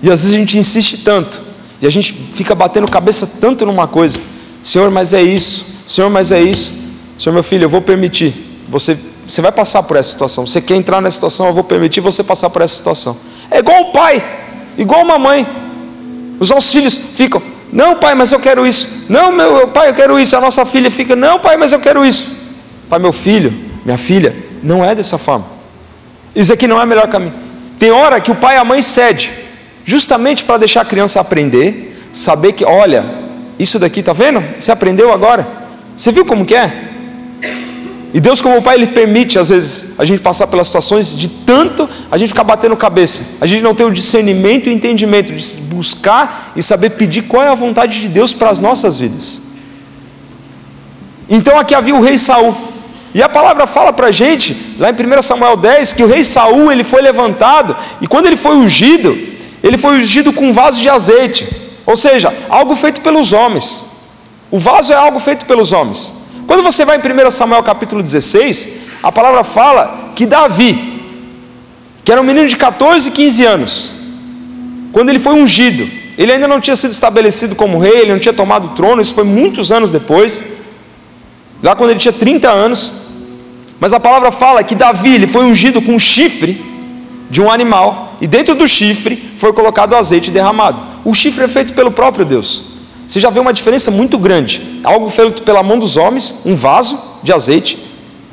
E 0.01 0.09
às 0.09 0.21
vezes 0.21 0.35
a 0.35 0.37
gente 0.37 0.57
insiste 0.57 1.03
tanto, 1.03 1.41
e 1.81 1.87
a 1.87 1.89
gente 1.89 2.13
fica 2.13 2.55
batendo 2.55 2.89
cabeça 2.89 3.27
tanto 3.39 3.65
numa 3.65 3.87
coisa: 3.87 4.19
Senhor, 4.63 4.89
mas 4.91 5.13
é 5.13 5.21
isso, 5.21 5.65
Senhor, 5.87 6.09
mas 6.09 6.31
é 6.31 6.41
isso. 6.41 6.73
Senhor, 7.19 7.33
meu 7.33 7.43
filho, 7.43 7.65
eu 7.65 7.69
vou 7.69 7.81
permitir. 7.81 8.33
Você, 8.69 8.97
você 9.27 9.41
vai 9.41 9.51
passar 9.51 9.83
por 9.83 9.97
essa 9.97 10.11
situação. 10.11 10.45
Você 10.45 10.61
quer 10.61 10.75
entrar 10.75 11.01
nessa 11.01 11.15
situação, 11.15 11.47
eu 11.47 11.53
vou 11.53 11.63
permitir 11.63 12.01
você 12.01 12.23
passar 12.23 12.49
por 12.49 12.61
essa 12.61 12.75
situação. 12.75 13.15
É 13.49 13.59
igual 13.59 13.81
o 13.81 13.91
pai, 13.91 14.23
igual 14.77 15.01
uma 15.01 15.17
mãe. 15.17 15.47
Os 16.39 16.49
nossos 16.49 16.71
filhos 16.71 16.95
ficam: 16.95 17.41
Não, 17.71 17.97
pai, 17.97 18.15
mas 18.15 18.31
eu 18.31 18.39
quero 18.39 18.65
isso. 18.65 19.05
Não, 19.09 19.31
meu 19.31 19.67
pai, 19.67 19.89
eu 19.89 19.93
quero 19.93 20.19
isso. 20.19 20.35
A 20.35 20.41
nossa 20.41 20.65
filha 20.65 20.91
fica: 20.91 21.15
Não, 21.15 21.39
pai, 21.39 21.57
mas 21.57 21.71
eu 21.71 21.79
quero 21.79 22.05
isso. 22.05 22.31
Pai, 22.89 22.99
meu 22.99 23.13
filho, 23.13 23.53
minha 23.83 23.97
filha, 23.97 24.35
não 24.61 24.83
é 24.83 24.93
dessa 24.93 25.17
forma. 25.17 25.54
Isso 26.35 26.51
aqui 26.51 26.67
não 26.67 26.79
é 26.79 26.83
o 26.83 26.87
melhor 26.87 27.07
caminho. 27.07 27.33
Tem 27.79 27.91
hora 27.91 28.19
que 28.19 28.31
o 28.31 28.35
pai 28.35 28.55
e 28.55 28.59
a 28.59 28.63
mãe 28.63 28.81
cede, 28.81 29.31
justamente 29.83 30.43
para 30.43 30.57
deixar 30.57 30.81
a 30.81 30.85
criança 30.85 31.19
aprender, 31.19 31.97
saber 32.11 32.53
que, 32.53 32.65
olha, 32.65 33.05
isso 33.57 33.79
daqui, 33.79 34.03
tá 34.03 34.13
vendo? 34.13 34.43
Você 34.59 34.71
aprendeu 34.71 35.13
agora. 35.13 35.47
Você 35.95 36.11
viu 36.11 36.25
como 36.25 36.45
que 36.45 36.55
é? 36.55 36.89
E 38.13 38.19
Deus, 38.21 38.39
como 38.39 38.61
pai, 38.61 38.75
ele 38.75 38.87
permite 38.87 39.37
às 39.37 39.49
vezes 39.49 39.99
a 39.99 40.05
gente 40.05 40.21
passar 40.21 40.47
pelas 40.47 40.67
situações 40.67 41.17
de 41.17 41.27
tanto 41.27 41.89
a 42.09 42.17
gente 42.17 42.29
ficar 42.29 42.45
batendo 42.45 42.75
cabeça, 42.77 43.23
a 43.41 43.45
gente 43.45 43.61
não 43.61 43.75
ter 43.75 43.83
o 43.83 43.91
discernimento 43.91 44.67
e 44.67 44.69
o 44.69 44.71
entendimento 44.73 45.33
de 45.33 45.61
buscar 45.63 46.53
e 46.55 46.63
saber 46.63 46.91
pedir 46.91 47.23
qual 47.23 47.43
é 47.43 47.49
a 47.49 47.55
vontade 47.55 47.99
de 47.99 48.07
Deus 48.07 48.31
para 48.31 48.49
as 48.49 48.61
nossas 48.61 48.97
vidas. 48.97 49.41
Então 51.29 51.59
aqui 51.59 51.75
havia 51.75 51.93
o 51.93 52.01
rei 52.01 52.17
Saul. 52.17 52.55
E 53.15 53.23
a 53.23 53.29
palavra 53.29 53.65
fala 53.65 53.93
para 53.93 54.07
a 54.07 54.11
gente, 54.11 54.75
lá 54.77 54.89
em 54.89 54.93
1 54.93 55.21
Samuel 55.21 55.55
10, 55.55 55.93
que 55.93 56.03
o 56.03 56.07
rei 56.07 56.21
Saul 56.21 56.69
ele 56.69 56.83
foi 56.83 57.01
levantado, 57.01 57.73
e 58.01 58.07
quando 58.07 58.25
ele 58.25 58.35
foi 58.35 58.57
ungido, 58.57 59.17
ele 59.63 59.77
foi 59.77 59.95
ungido 59.95 60.33
com 60.33 60.49
um 60.49 60.51
vaso 60.51 60.81
de 60.81 60.89
azeite, 60.89 61.47
ou 61.85 61.95
seja, 61.95 62.33
algo 62.49 62.75
feito 62.75 62.99
pelos 62.99 63.31
homens. 63.31 63.85
O 64.51 64.59
vaso 64.59 64.91
é 64.91 64.97
algo 64.97 65.17
feito 65.21 65.45
pelos 65.45 65.71
homens. 65.71 66.11
Quando 66.45 66.61
você 66.61 66.83
vai 66.83 66.97
em 66.97 67.27
1 67.27 67.31
Samuel 67.31 67.63
capítulo 67.63 68.03
16, 68.03 68.69
a 69.01 69.13
palavra 69.13 69.45
fala 69.45 70.11
que 70.13 70.25
Davi, 70.25 71.01
que 72.03 72.11
era 72.11 72.19
um 72.19 72.25
menino 72.25 72.49
de 72.49 72.57
14, 72.57 73.11
15 73.11 73.45
anos, 73.45 73.93
quando 74.91 75.07
ele 75.07 75.19
foi 75.19 75.35
ungido, 75.35 75.89
ele 76.17 76.33
ainda 76.33 76.49
não 76.49 76.59
tinha 76.59 76.75
sido 76.75 76.91
estabelecido 76.91 77.55
como 77.55 77.79
rei, 77.79 77.99
ele 77.99 78.11
não 78.11 78.19
tinha 78.19 78.33
tomado 78.33 78.65
o 78.65 78.69
trono, 78.71 79.01
isso 79.01 79.13
foi 79.13 79.23
muitos 79.23 79.71
anos 79.71 79.89
depois, 79.89 80.43
lá 81.63 81.77
quando 81.77 81.91
ele 81.91 81.99
tinha 81.99 82.11
30 82.11 82.51
anos, 82.51 83.04
mas 83.79 83.93
a 83.93 83.99
palavra 83.99 84.31
fala 84.31 84.63
que 84.63 84.75
Davi 84.75 85.15
ele 85.15 85.27
foi 85.27 85.45
ungido 85.45 85.81
com 85.81 85.93
um 85.93 85.99
chifre 85.99 86.63
de 87.29 87.41
um 87.41 87.51
animal. 87.51 88.17
e 88.21 88.27
dentro 88.27 88.55
do 88.55 88.65
chifre 88.65 89.15
foi 89.37 89.51
colocado 89.51 89.95
azeite 89.95 90.31
derramado. 90.31 90.81
O 91.03 91.13
chifre 91.13 91.43
é 91.43 91.47
feito 91.47 91.73
pelo 91.73 91.91
próprio 91.91 92.23
Deus. 92.23 92.75
Você 93.07 93.19
já 93.19 93.29
vê 93.29 93.39
uma 93.39 93.53
diferença 93.53 93.91
muito 93.91 94.17
grande. 94.17 94.79
Algo 94.83 95.09
feito 95.09 95.41
pela 95.43 95.61
mão 95.61 95.77
dos 95.77 95.97
homens, 95.97 96.41
um 96.45 96.55
vaso 96.55 97.19
de 97.23 97.33
azeite, 97.33 97.77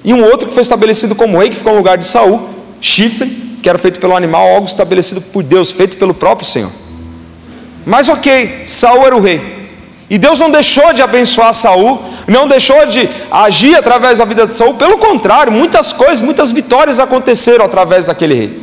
e 0.04 0.14
um 0.14 0.24
outro 0.24 0.48
que 0.48 0.54
foi 0.54 0.62
estabelecido 0.62 1.14
como 1.14 1.38
rei, 1.38 1.50
que 1.50 1.56
ficou 1.56 1.72
no 1.72 1.78
lugar 1.78 1.98
de 1.98 2.06
Saul, 2.06 2.48
chifre, 2.80 3.28
que 3.62 3.68
era 3.68 3.78
feito 3.78 4.00
pelo 4.00 4.16
animal, 4.16 4.46
algo 4.46 4.66
estabelecido 4.66 5.20
por 5.20 5.42
Deus, 5.42 5.70
feito 5.70 5.96
pelo 5.96 6.14
próprio 6.14 6.46
Senhor. 6.46 6.70
Mas 7.84 8.08
ok, 8.08 8.64
Saul 8.66 9.04
era 9.04 9.16
o 9.16 9.20
rei. 9.20 9.70
E 10.08 10.18
Deus 10.18 10.40
não 10.40 10.50
deixou 10.50 10.92
de 10.92 11.02
abençoar 11.02 11.54
Saul, 11.54 12.00
não 12.26 12.46
deixou 12.46 12.86
de 12.86 13.08
agir 13.30 13.74
através 13.74 14.18
da 14.18 14.24
vida 14.24 14.46
de 14.46 14.52
Saul, 14.52 14.74
pelo 14.74 14.98
contrário, 14.98 15.52
muitas 15.52 15.92
coisas, 15.92 16.20
muitas 16.20 16.50
vitórias 16.50 17.00
aconteceram 17.00 17.64
através 17.64 18.06
daquele 18.06 18.34
rei. 18.34 18.62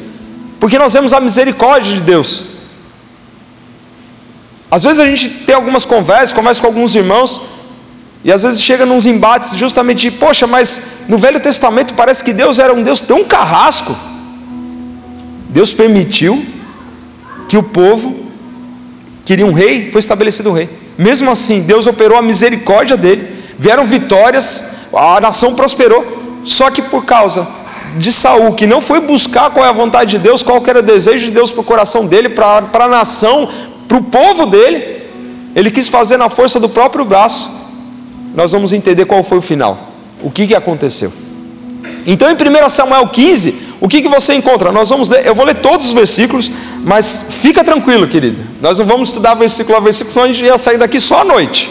Porque 0.60 0.78
nós 0.78 0.94
vemos 0.94 1.14
a 1.14 1.20
misericórdia 1.20 1.94
de 1.94 2.02
Deus. 2.02 2.46
Às 4.72 4.84
vezes 4.84 5.00
a 5.00 5.06
gente 5.06 5.30
tem 5.46 5.56
algumas 5.56 5.86
conversas, 5.86 6.32
conversa 6.32 6.62
com 6.62 6.68
alguns 6.68 6.94
irmãos, 6.94 7.42
e 8.24 8.32
às 8.32 8.44
vezes 8.44 8.62
chega 8.62 8.86
nos 8.86 9.06
embates 9.06 9.56
justamente 9.56 10.10
de, 10.10 10.12
poxa, 10.12 10.46
mas 10.46 11.06
no 11.08 11.18
Velho 11.18 11.40
Testamento 11.40 11.94
parece 11.94 12.24
que 12.24 12.34
Deus 12.34 12.60
era 12.60 12.74
um 12.74 12.84
Deus 12.84 13.02
tão 13.02 13.24
carrasco. 13.24 13.96
Deus 15.50 15.74
permitiu 15.74 16.46
que 17.48 17.58
o 17.58 17.64
povo 17.64 18.28
queria 19.26 19.46
um 19.46 19.54
rei, 19.54 19.90
foi 19.90 20.00
estabelecido 20.00 20.50
um 20.50 20.54
rei. 20.54 20.70
Mesmo 20.98 21.32
assim, 21.32 21.64
Deus 21.64 21.88
operou 21.88 22.18
a 22.18 22.22
misericórdia 22.22 22.98
dele, 22.98 23.39
vieram 23.60 23.86
vitórias, 23.86 24.88
a 24.94 25.20
nação 25.20 25.54
prosperou, 25.54 26.42
só 26.46 26.72
que 26.72 26.82
por 26.82 27.06
causa 27.06 27.46
de 27.98 28.12
Saul, 28.12 28.54
que 28.54 28.66
não 28.66 28.82
foi 28.82 29.02
buscar 29.02 29.50
qual 29.50 29.66
é 29.66 29.70
a 29.70 29.74
vontade 29.74 30.12
de 30.12 30.20
Deus, 30.20 30.42
qual 30.42 30.64
era 30.66 30.80
o 30.80 30.84
desejo 30.84 31.26
de 31.26 31.32
Deus 31.32 31.52
para 31.52 31.62
o 31.62 31.64
coração 31.64 32.08
dele, 32.08 32.30
para 32.30 32.64
a 32.74 32.88
nação, 32.88 33.50
para 33.88 33.98
o 33.98 34.04
povo 34.04 34.46
dele, 34.46 35.04
ele 35.56 35.70
quis 35.70 35.88
fazer 35.88 36.16
na 36.18 36.30
força 36.30 36.60
do 36.60 36.70
próprio 36.70 37.04
braço. 37.04 37.52
Nós 38.34 38.52
vamos 38.52 38.72
entender 38.72 39.06
qual 39.06 39.24
foi 39.24 39.40
o 39.40 39.42
final, 39.42 39.78
o 40.24 40.32
que, 40.32 40.48
que 40.48 40.56
aconteceu. 40.56 41.12
Então, 42.06 42.30
em 42.30 42.34
1 42.34 42.70
Samuel 42.70 43.08
15, 43.08 43.70
o 43.82 43.88
que, 43.88 44.02
que 44.02 44.08
você 44.08 44.34
encontra? 44.34 44.72
Nós 44.72 44.90
vamos 44.90 45.10
ler, 45.10 45.26
eu 45.26 45.36
vou 45.36 45.46
ler 45.46 45.56
todos 45.56 45.88
os 45.88 45.94
versículos, 45.94 46.50
mas 46.84 47.30
fica 47.42 47.64
tranquilo, 47.64 48.08
querido. 48.08 48.42
Nós 48.62 48.80
não 48.80 48.86
vamos 48.86 49.10
estudar 49.10 49.34
versículo 49.34 49.78
a 49.78 49.80
versículo, 49.80 50.14
senão 50.14 50.26
a 50.26 50.28
gente 50.30 50.44
ia 50.44 50.58
sair 50.58 50.78
daqui 50.78 51.00
só 51.00 51.22
à 51.22 51.26
noite. 51.26 51.70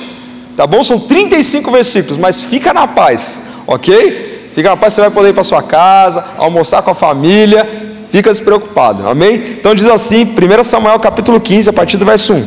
Tá 0.58 0.66
bom? 0.66 0.82
São 0.82 0.98
35 0.98 1.70
versículos, 1.70 2.18
mas 2.18 2.42
fica 2.42 2.74
na 2.74 2.88
paz, 2.88 3.42
ok? 3.64 4.50
Fica 4.52 4.70
na 4.70 4.76
paz, 4.76 4.92
você 4.92 5.02
vai 5.02 5.10
poder 5.10 5.28
ir 5.28 5.32
para 5.32 5.44
sua 5.44 5.62
casa, 5.62 6.24
almoçar 6.36 6.82
com 6.82 6.90
a 6.90 6.94
família, 6.96 7.94
fica 8.10 8.28
despreocupado, 8.28 9.06
amém? 9.06 9.36
Então 9.36 9.72
diz 9.72 9.86
assim, 9.86 10.24
1 10.24 10.64
Samuel 10.64 10.98
capítulo 10.98 11.40
15, 11.40 11.70
a 11.70 11.72
partir 11.72 11.96
do 11.96 12.04
verso 12.04 12.34
1: 12.34 12.44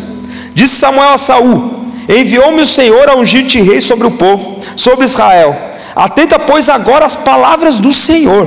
Disse 0.53 0.75
Samuel 0.75 1.13
a 1.13 1.17
Saul: 1.17 1.85
Enviou-me 2.09 2.63
o 2.63 2.65
Senhor 2.65 3.09
a 3.09 3.15
ungir-te 3.15 3.61
rei 3.61 3.79
sobre 3.79 4.05
o 4.05 4.11
povo, 4.11 4.59
sobre 4.75 5.05
Israel. 5.05 5.55
Atenta, 5.95 6.37
pois, 6.37 6.67
agora 6.67 7.05
as 7.05 7.15
palavras 7.15 7.77
do 7.77 7.93
Senhor. 7.93 8.45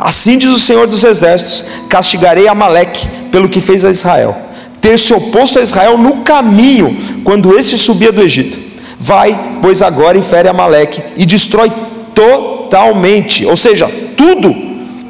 Assim 0.00 0.38
diz 0.38 0.48
o 0.48 0.58
Senhor 0.58 0.86
dos 0.86 1.04
Exércitos: 1.04 1.66
Castigarei 1.90 2.48
Amaleque 2.48 3.06
pelo 3.30 3.50
que 3.50 3.60
fez 3.60 3.84
a 3.84 3.90
Israel, 3.90 4.34
ter 4.80 4.98
se 4.98 5.12
oposto 5.12 5.58
a 5.58 5.62
Israel 5.62 5.98
no 5.98 6.22
caminho, 6.22 7.20
quando 7.22 7.54
este 7.54 7.76
subia 7.76 8.10
do 8.10 8.22
Egito. 8.22 8.72
Vai, 9.04 9.58
pois 9.60 9.82
agora 9.82 10.16
infere 10.16 10.48
Amaleque 10.48 11.02
e 11.14 11.26
destrói 11.26 11.70
totalmente, 12.14 13.44
ou 13.44 13.54
seja, 13.54 13.86
tudo, 14.16 14.50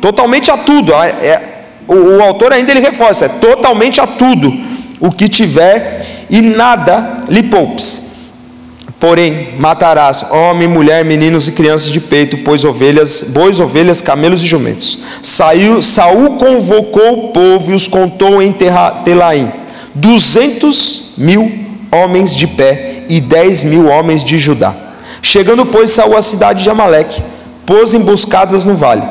totalmente 0.00 0.50
a 0.50 0.57
tudo. 0.57 0.92
É, 0.92 1.40
o, 1.87 1.94
o 1.94 2.20
autor 2.20 2.52
ainda 2.52 2.72
ele 2.72 2.80
reforça, 2.80 3.26
é 3.26 3.28
totalmente 3.28 4.00
a 4.00 4.07
tudo 4.09 4.52
o 4.98 5.12
que 5.12 5.28
tiver 5.28 6.04
e 6.28 6.42
nada 6.42 7.20
lhe 7.28 7.44
poupes. 7.44 8.14
Porém, 8.98 9.50
matarás 9.61 10.26
homem, 10.28 10.66
mulher, 10.66 11.04
meninos 11.04 11.46
e 11.46 11.52
crianças 11.52 11.92
de 11.92 12.00
peito, 12.00 12.38
pois 12.38 12.64
ovelhas, 12.64 13.26
bois, 13.28 13.61
ovelhas, 13.61 14.00
camelos 14.00 14.42
e 14.42 14.46
jumentos. 14.48 14.98
Saiu, 15.22 15.80
Saul 15.80 16.30
convocou 16.30 17.12
o 17.12 17.28
povo 17.28 17.70
e 17.70 17.74
os 17.74 17.87
contou 17.87 18.42
em 18.42 18.52
Telaim, 19.04 19.52
duzentos 19.94 21.14
mil 21.16 21.64
homens 21.92 22.35
de 22.35 22.48
pé 22.48 22.93
e 23.08 23.20
dez 23.20 23.64
mil 23.64 23.88
homens 23.88 24.24
de 24.24 24.38
Judá. 24.38 24.74
Chegando, 25.22 25.64
pois, 25.64 25.90
Saul 25.90 26.16
à 26.16 26.22
cidade 26.22 26.62
de 26.62 26.70
Amaleque, 26.70 27.22
pôs 27.64 27.94
emboscadas 27.94 28.64
no 28.64 28.76
vale. 28.76 29.02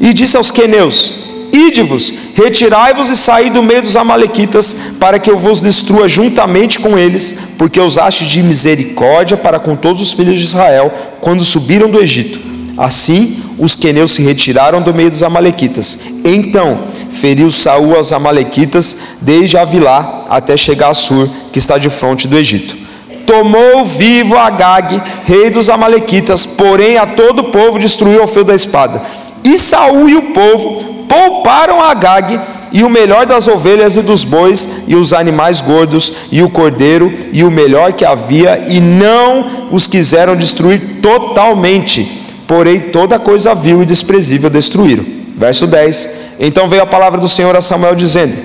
E 0.00 0.12
disse 0.12 0.36
aos 0.36 0.50
queneus: 0.50 1.26
Ide-vos, 1.52 2.12
retirai-vos 2.34 3.10
e 3.10 3.16
saí 3.16 3.50
do 3.50 3.62
meio 3.62 3.82
dos 3.82 3.96
amalequitas, 3.96 4.76
para 5.00 5.18
que 5.18 5.30
eu 5.30 5.38
vos 5.38 5.60
destrua 5.60 6.06
juntamente 6.06 6.78
com 6.78 6.96
eles, 6.96 7.38
porque 7.58 7.80
usaste 7.80 8.26
de 8.26 8.42
misericórdia 8.42 9.36
para 9.36 9.58
com 9.58 9.74
todos 9.74 10.00
os 10.00 10.12
filhos 10.12 10.38
de 10.38 10.44
Israel, 10.44 10.92
quando 11.20 11.44
subiram 11.44 11.90
do 11.90 12.00
Egito. 12.00 12.38
Assim, 12.76 13.42
os 13.58 13.74
queneus 13.74 14.12
se 14.12 14.22
retiraram 14.22 14.82
do 14.82 14.92
meio 14.92 15.10
dos 15.10 15.22
amalequitas. 15.22 15.98
Então, 16.24 16.84
feriu 17.10 17.50
Saul 17.50 17.96
aos 17.96 18.12
amalequitas, 18.12 18.96
desde 19.20 19.56
Avilá 19.56 20.26
até 20.28 20.56
chegar 20.56 20.90
a 20.90 20.94
Sur, 20.94 21.28
que 21.52 21.58
está 21.58 21.78
de 21.78 21.88
fronte 21.88 22.28
do 22.28 22.36
Egito 22.36 22.85
tomou 23.26 23.84
vivo 23.84 24.36
Agag, 24.36 25.02
rei 25.24 25.50
dos 25.50 25.68
amalequitas, 25.68 26.46
porém 26.46 26.96
a 26.96 27.06
todo 27.06 27.40
o 27.40 27.50
povo 27.50 27.78
destruiu 27.78 28.22
ao 28.22 28.28
fio 28.28 28.44
da 28.44 28.54
espada. 28.54 29.02
E 29.44 29.58
Saul 29.58 30.08
e 30.08 30.16
o 30.16 30.22
povo 30.32 30.84
pouparam 31.08 31.82
Agag 31.82 32.40
e 32.72 32.82
o 32.82 32.90
melhor 32.90 33.26
das 33.26 33.48
ovelhas 33.48 33.96
e 33.96 34.02
dos 34.02 34.24
bois 34.24 34.84
e 34.86 34.94
os 34.94 35.12
animais 35.12 35.60
gordos 35.60 36.12
e 36.30 36.42
o 36.42 36.50
cordeiro 36.50 37.12
e 37.32 37.44
o 37.44 37.50
melhor 37.50 37.92
que 37.92 38.04
havia 38.04 38.66
e 38.68 38.80
não 38.80 39.68
os 39.70 39.86
quiseram 39.86 40.36
destruir 40.36 41.00
totalmente. 41.00 42.22
Porém 42.46 42.80
toda 42.80 43.18
coisa 43.18 43.54
vil 43.54 43.82
e 43.82 43.86
desprezível 43.86 44.50
destruíram. 44.50 45.04
Verso 45.36 45.66
10. 45.66 46.10
Então 46.38 46.68
veio 46.68 46.82
a 46.82 46.86
palavra 46.86 47.20
do 47.20 47.28
Senhor 47.28 47.54
a 47.56 47.62
Samuel 47.62 47.94
dizendo: 47.94 48.36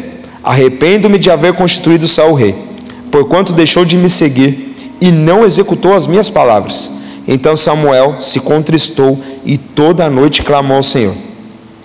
Arrependo-me 0.44 1.18
de 1.18 1.30
haver 1.30 1.54
constituído 1.54 2.08
Saul 2.08 2.34
rei, 2.34 2.56
porquanto 3.12 3.54
deixou 3.54 3.86
de 3.86 3.98
me 3.98 4.10
seguir 4.10 4.71
e 5.02 5.12
não 5.12 5.44
executou 5.44 5.96
as 5.96 6.06
minhas 6.06 6.30
palavras. 6.30 6.92
Então 7.28 7.56
Samuel 7.56 8.18
se 8.22 8.40
contristou 8.40 9.20
e 9.44 9.58
toda 9.58 10.06
a 10.06 10.10
noite 10.10 10.44
clamou 10.44 10.78
ao 10.78 10.84
Senhor. 10.84 11.16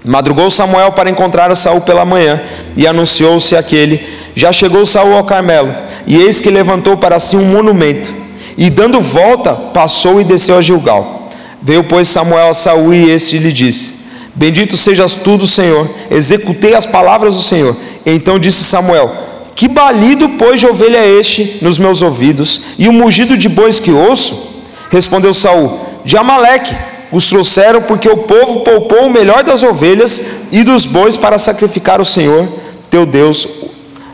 Madrugou 0.04 0.48
Samuel 0.50 0.92
para 0.92 1.10
encontrar 1.10 1.54
Saul 1.56 1.80
pela 1.80 2.04
manhã 2.04 2.40
e 2.76 2.86
anunciou-se 2.86 3.56
aquele: 3.56 4.00
Já 4.36 4.52
chegou 4.52 4.86
Saul 4.86 5.16
ao 5.16 5.24
Carmelo, 5.24 5.74
e 6.06 6.16
eis 6.16 6.38
que 6.38 6.50
levantou 6.50 6.96
para 6.96 7.18
si 7.18 7.36
um 7.36 7.44
monumento, 7.44 8.14
e 8.56 8.70
dando 8.70 9.00
volta, 9.00 9.52
passou 9.52 10.20
e 10.20 10.24
desceu 10.24 10.56
a 10.56 10.62
Gilgal. 10.62 11.28
Veio, 11.60 11.82
pois, 11.82 12.06
Samuel 12.06 12.50
a 12.50 12.54
Saul 12.54 12.94
e 12.94 13.10
este 13.10 13.38
lhe 13.38 13.52
disse: 13.52 13.94
Bendito 14.32 14.76
sejas 14.76 15.16
tu 15.16 15.44
Senhor, 15.44 15.88
executei 16.08 16.74
as 16.74 16.86
palavras 16.86 17.34
do 17.34 17.42
Senhor. 17.42 17.76
Então 18.04 18.38
disse 18.38 18.62
Samuel: 18.62 19.25
que 19.56 19.68
balido, 19.68 20.28
pois, 20.38 20.60
de 20.60 20.66
ovelha 20.66 20.98
é 20.98 21.18
este 21.18 21.58
nos 21.62 21.78
meus 21.78 22.02
ouvidos, 22.02 22.60
e 22.78 22.88
o 22.88 22.92
mugido 22.92 23.38
de 23.38 23.48
bois 23.48 23.80
que 23.80 23.90
ouço? 23.90 24.62
Respondeu 24.90 25.32
Saul: 25.32 25.80
De 26.04 26.14
Amaleque 26.14 26.76
os 27.10 27.26
trouxeram, 27.26 27.80
porque 27.80 28.06
o 28.06 28.18
povo 28.18 28.60
poupou 28.60 29.06
o 29.06 29.10
melhor 29.10 29.42
das 29.42 29.62
ovelhas 29.62 30.48
e 30.52 30.62
dos 30.62 30.84
bois 30.84 31.16
para 31.16 31.38
sacrificar 31.38 31.98
ao 31.98 32.04
Senhor 32.04 32.46
teu 32.90 33.06
Deus, 33.06 33.48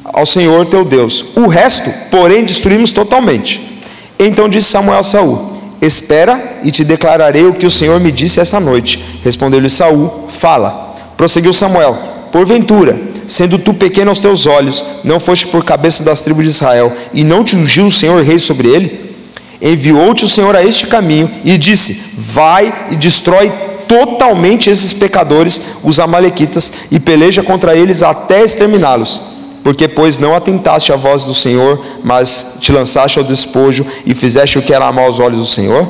ao 0.05 0.25
Senhor 0.25 0.65
teu 0.67 0.85
Deus. 0.85 1.25
O 1.35 1.49
resto, 1.49 1.91
porém, 2.09 2.45
destruímos 2.45 2.93
totalmente. 2.93 3.83
Então 4.21 4.49
disse 4.49 4.69
Samuel 4.69 5.01
a 5.01 5.03
Saul: 5.03 5.61
Espera 5.81 6.61
e 6.63 6.71
te 6.71 6.85
declararei 6.85 7.47
o 7.47 7.55
que 7.55 7.67
o 7.67 7.71
Senhor 7.71 7.99
me 7.99 8.13
disse 8.13 8.39
essa 8.39 8.61
noite. 8.61 9.05
Respondeu-lhe 9.25 9.69
Saul: 9.69 10.29
Fala. 10.29 10.95
Prosseguiu 11.17 11.53
Samuel: 11.53 11.99
Porventura 12.31 13.12
sendo 13.27 13.59
tu 13.59 13.75
pequeno 13.75 14.11
aos 14.11 14.19
teus 14.19 14.47
olhos, 14.47 14.85
não 15.05 15.21
foste 15.21 15.47
por 15.47 15.65
cabeça 15.65 16.03
das 16.03 16.23
tribos 16.23 16.45
de 16.45 16.51
Israel, 16.51 16.93
e 17.13 17.25
não 17.25 17.45
te 17.45 17.57
ungiu 17.57 17.87
o 17.87 17.93
Senhor 17.93 18.23
rei 18.23 18.39
sobre 18.39 18.69
ele? 18.69 19.13
Enviou-te 19.61 20.25
o 20.25 20.29
Senhor 20.29 20.57
a 20.57 20.65
este 20.65 20.87
caminho 20.87 21.31
e 21.45 21.57
disse: 21.57 22.15
Vai 22.19 22.89
e 22.91 22.97
destrói 22.97 23.53
totalmente 23.87 24.71
esses 24.71 24.93
pecadores, 24.93 25.61
os 25.85 26.01
Amalequitas, 26.01 26.73
e 26.91 26.99
peleja 26.99 27.43
contra 27.43 27.77
eles 27.77 28.03
até 28.03 28.43
exterminá-los. 28.43 29.21
Porque, 29.63 29.87
pois, 29.87 30.19
não 30.19 30.35
atentaste 30.35 30.93
à 30.93 30.97
voz 30.97 31.25
do 31.25 31.35
Senhor, 31.35 31.81
mas 32.03 32.57
te 32.61 32.73
lançaste 32.73 33.19
ao 33.19 33.25
despojo 33.25 33.87
e 34.05 34.15
fizeste 34.15 34.59
o 34.59 34.63
que 34.63 34.75
era 34.75 34.91
mal 34.91 35.05
aos 35.05 35.21
olhos 35.21 35.39
do 35.39 35.47
Senhor? 35.47 35.87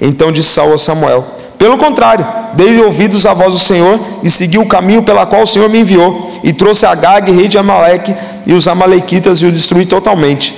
Então 0.00 0.32
disse 0.32 0.48
Saul 0.48 0.72
a 0.72 0.78
Samuel: 0.78 1.26
pelo 1.60 1.76
contrário, 1.76 2.26
dei 2.54 2.80
ouvidos 2.80 3.26
à 3.26 3.34
voz 3.34 3.52
do 3.52 3.58
Senhor 3.58 4.00
e 4.22 4.30
segui 4.30 4.56
o 4.56 4.64
caminho 4.64 5.02
pela 5.02 5.26
qual 5.26 5.42
o 5.42 5.46
Senhor 5.46 5.68
me 5.68 5.78
enviou, 5.78 6.30
e 6.42 6.54
trouxe 6.54 6.86
Agag, 6.86 7.30
rei 7.30 7.48
de 7.48 7.58
Amaleque, 7.58 8.14
e 8.46 8.54
os 8.54 8.66
Amalequitas, 8.66 9.42
e 9.42 9.44
o 9.44 9.52
destruí 9.52 9.84
totalmente. 9.84 10.54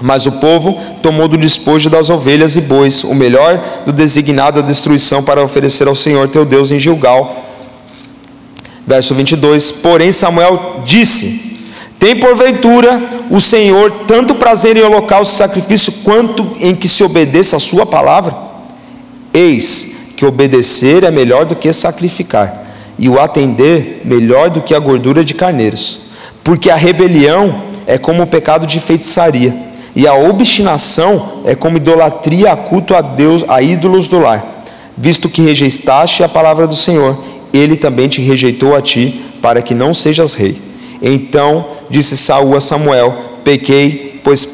Mas 0.00 0.24
o 0.24 0.32
povo 0.32 0.80
tomou 1.02 1.28
do 1.28 1.36
despojo 1.36 1.90
das 1.90 2.08
ovelhas 2.08 2.56
e 2.56 2.62
bois, 2.62 3.04
o 3.04 3.14
melhor 3.14 3.62
do 3.84 3.92
designado 3.92 4.60
à 4.60 4.62
destruição, 4.62 5.22
para 5.22 5.44
oferecer 5.44 5.86
ao 5.86 5.94
Senhor 5.94 6.26
teu 6.30 6.46
Deus 6.46 6.70
em 6.70 6.80
Gilgal. 6.80 7.44
Verso 8.86 9.14
22: 9.14 9.70
Porém, 9.70 10.12
Samuel 10.12 10.80
disse: 10.82 11.66
Tem 11.98 12.16
porventura 12.16 13.02
o 13.30 13.38
Senhor 13.38 13.92
tanto 14.08 14.34
prazer 14.34 14.78
em 14.78 14.82
holocausto 14.82 15.34
e 15.34 15.36
sacrifício, 15.36 15.92
quanto 16.02 16.56
em 16.58 16.74
que 16.74 16.88
se 16.88 17.04
obedeça 17.04 17.58
a 17.58 17.60
Sua 17.60 17.84
palavra? 17.84 18.34
Eis 19.34 20.00
que 20.22 20.26
obedecer 20.26 21.02
é 21.02 21.10
melhor 21.10 21.44
do 21.44 21.56
que 21.56 21.72
sacrificar, 21.72 22.64
e 22.96 23.08
o 23.08 23.18
atender 23.18 24.02
melhor 24.04 24.50
do 24.50 24.62
que 24.62 24.72
a 24.72 24.78
gordura 24.78 25.24
de 25.24 25.34
carneiros, 25.34 25.98
porque 26.44 26.70
a 26.70 26.76
rebelião 26.76 27.64
é 27.88 27.98
como 27.98 28.22
o 28.22 28.26
pecado 28.28 28.64
de 28.64 28.78
feitiçaria, 28.78 29.52
e 29.96 30.06
a 30.06 30.14
obstinação 30.14 31.42
é 31.44 31.56
como 31.56 31.76
idolatria 31.76 32.52
a 32.52 32.56
culto 32.56 32.94
a 32.94 33.00
Deus, 33.00 33.44
a 33.48 33.60
ídolos 33.60 34.06
do 34.06 34.20
lar. 34.20 34.62
Visto 34.96 35.28
que 35.28 35.42
rejeitaste 35.42 36.22
a 36.22 36.28
palavra 36.28 36.68
do 36.68 36.76
Senhor, 36.76 37.18
ele 37.52 37.74
também 37.74 38.06
te 38.06 38.22
rejeitou 38.22 38.76
a 38.76 38.80
ti, 38.80 39.24
para 39.42 39.60
que 39.60 39.74
não 39.74 39.92
sejas 39.92 40.34
rei. 40.34 40.56
Então 41.02 41.66
disse 41.90 42.16
Saul 42.16 42.56
a 42.56 42.60
Samuel: 42.60 43.12
Pequei, 43.42 44.20
pois 44.22 44.44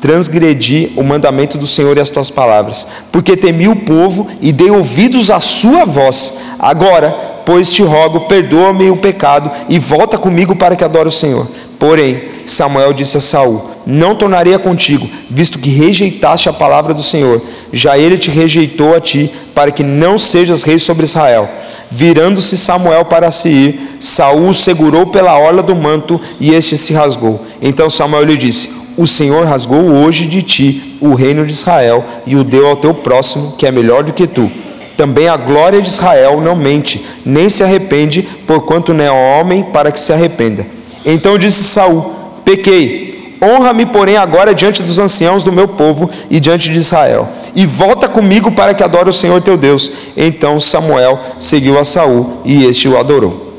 transgredi 0.00 0.92
o 0.96 1.02
mandamento 1.02 1.58
do 1.58 1.66
Senhor 1.66 1.96
e 1.96 2.00
as 2.00 2.10
tuas 2.10 2.30
palavras, 2.30 2.86
porque 3.10 3.36
temi 3.36 3.68
o 3.68 3.76
povo 3.76 4.28
e 4.40 4.52
dei 4.52 4.70
ouvidos 4.70 5.30
à 5.30 5.40
sua 5.40 5.84
voz. 5.84 6.40
Agora, 6.58 7.10
pois 7.44 7.72
te 7.72 7.82
rogo, 7.82 8.20
perdoa-me 8.20 8.90
o 8.90 8.96
pecado 8.96 9.50
e 9.68 9.78
volta 9.78 10.18
comigo 10.18 10.56
para 10.56 10.76
que 10.76 10.84
adore 10.84 11.08
o 11.08 11.12
Senhor. 11.12 11.46
Porém, 11.78 12.36
Samuel 12.46 12.92
disse 12.92 13.16
a 13.16 13.20
Saul: 13.20 13.62
Não 13.86 14.14
tornaria 14.14 14.58
contigo, 14.58 15.08
visto 15.30 15.58
que 15.58 15.70
rejeitaste 15.70 16.48
a 16.48 16.52
palavra 16.52 16.94
do 16.94 17.02
Senhor. 17.02 17.40
Já 17.72 17.98
ele 17.98 18.18
te 18.18 18.30
rejeitou 18.30 18.94
a 18.94 19.00
ti, 19.00 19.30
para 19.54 19.70
que 19.70 19.82
não 19.82 20.16
sejas 20.18 20.62
rei 20.62 20.78
sobre 20.78 21.04
Israel. 21.04 21.48
Virando-se 21.90 22.56
Samuel 22.56 23.04
para 23.04 23.30
se 23.30 23.48
ir, 23.48 23.96
Saul 24.00 24.52
segurou 24.54 25.06
pela 25.06 25.38
orla 25.38 25.62
do 25.62 25.76
manto 25.76 26.20
e 26.40 26.52
este 26.52 26.76
se 26.76 26.92
rasgou. 26.92 27.44
Então 27.60 27.90
Samuel 27.90 28.24
lhe 28.24 28.36
disse: 28.36 28.85
O 28.96 29.06
Senhor 29.06 29.46
rasgou 29.46 29.82
hoje 29.82 30.26
de 30.26 30.40
ti 30.42 30.96
o 31.00 31.14
reino 31.14 31.44
de 31.44 31.52
Israel 31.52 32.04
e 32.26 32.34
o 32.34 32.42
deu 32.42 32.66
ao 32.66 32.76
teu 32.76 32.94
próximo, 32.94 33.54
que 33.56 33.66
é 33.66 33.70
melhor 33.70 34.02
do 34.02 34.12
que 34.12 34.26
tu. 34.26 34.50
Também 34.96 35.28
a 35.28 35.36
glória 35.36 35.82
de 35.82 35.88
Israel 35.88 36.40
não 36.40 36.56
mente, 36.56 37.04
nem 37.24 37.50
se 37.50 37.62
arrepende, 37.62 38.26
porquanto 38.46 38.94
não 38.94 39.04
é 39.04 39.10
homem 39.10 39.62
para 39.62 39.92
que 39.92 40.00
se 40.00 40.12
arrependa. 40.12 40.66
Então 41.04 41.36
disse 41.36 41.62
Saul: 41.64 42.14
Pequei, 42.44 43.36
honra-me, 43.42 43.84
porém, 43.84 44.16
agora 44.16 44.54
diante 44.54 44.82
dos 44.82 44.98
anciãos 44.98 45.42
do 45.42 45.52
meu 45.52 45.68
povo 45.68 46.08
e 46.30 46.40
diante 46.40 46.70
de 46.70 46.78
Israel, 46.78 47.28
e 47.54 47.66
volta 47.66 48.08
comigo 48.08 48.50
para 48.50 48.72
que 48.72 48.82
adore 48.82 49.10
o 49.10 49.12
Senhor 49.12 49.42
teu 49.42 49.58
Deus. 49.58 49.92
Então 50.16 50.58
Samuel 50.58 51.20
seguiu 51.38 51.78
a 51.78 51.84
Saul 51.84 52.40
e 52.46 52.64
este 52.64 52.88
o 52.88 52.96
adorou. 52.96 53.52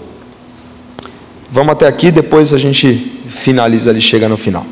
Vamos 1.51 1.73
até 1.73 1.85
aqui, 1.85 2.11
depois 2.11 2.51
a 2.53 2.57
gente 2.57 3.21
finaliza 3.29 3.91
ali, 3.91 4.01
chega 4.01 4.27
no 4.27 4.35
final. 4.35 4.65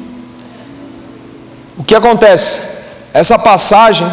O 1.77 1.83
que 1.83 1.93
acontece? 1.93 2.75
Essa 3.13 3.38
passagem 3.38 4.07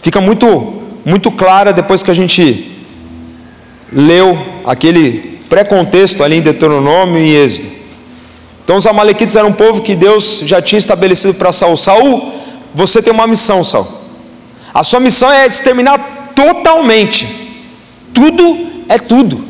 fica 0.00 0.20
muito, 0.20 0.82
muito 1.04 1.30
clara 1.30 1.72
depois 1.72 2.02
que 2.02 2.10
a 2.10 2.14
gente 2.14 2.70
leu 3.92 4.38
aquele 4.64 5.40
pré-contexto 5.48 6.24
ali 6.24 6.36
em 6.36 6.40
Deuteronômio 6.40 7.18
e 7.18 7.36
Êxodo. 7.36 7.68
Então 8.64 8.76
os 8.76 8.86
amalequitas 8.86 9.36
eram 9.36 9.50
um 9.50 9.52
povo 9.52 9.82
que 9.82 9.94
Deus 9.94 10.40
já 10.44 10.62
tinha 10.62 10.78
estabelecido 10.78 11.34
para 11.34 11.52
Saul. 11.52 11.76
Saul, 11.76 12.32
você 12.74 13.02
tem 13.02 13.12
uma 13.12 13.26
missão, 13.26 13.62
Saul. 13.62 13.86
A 14.72 14.82
sua 14.82 15.00
missão 15.00 15.30
é 15.30 15.46
exterminar 15.46 16.32
totalmente. 16.34 17.60
Tudo 18.14 18.84
é 18.88 18.98
tudo. 18.98 19.44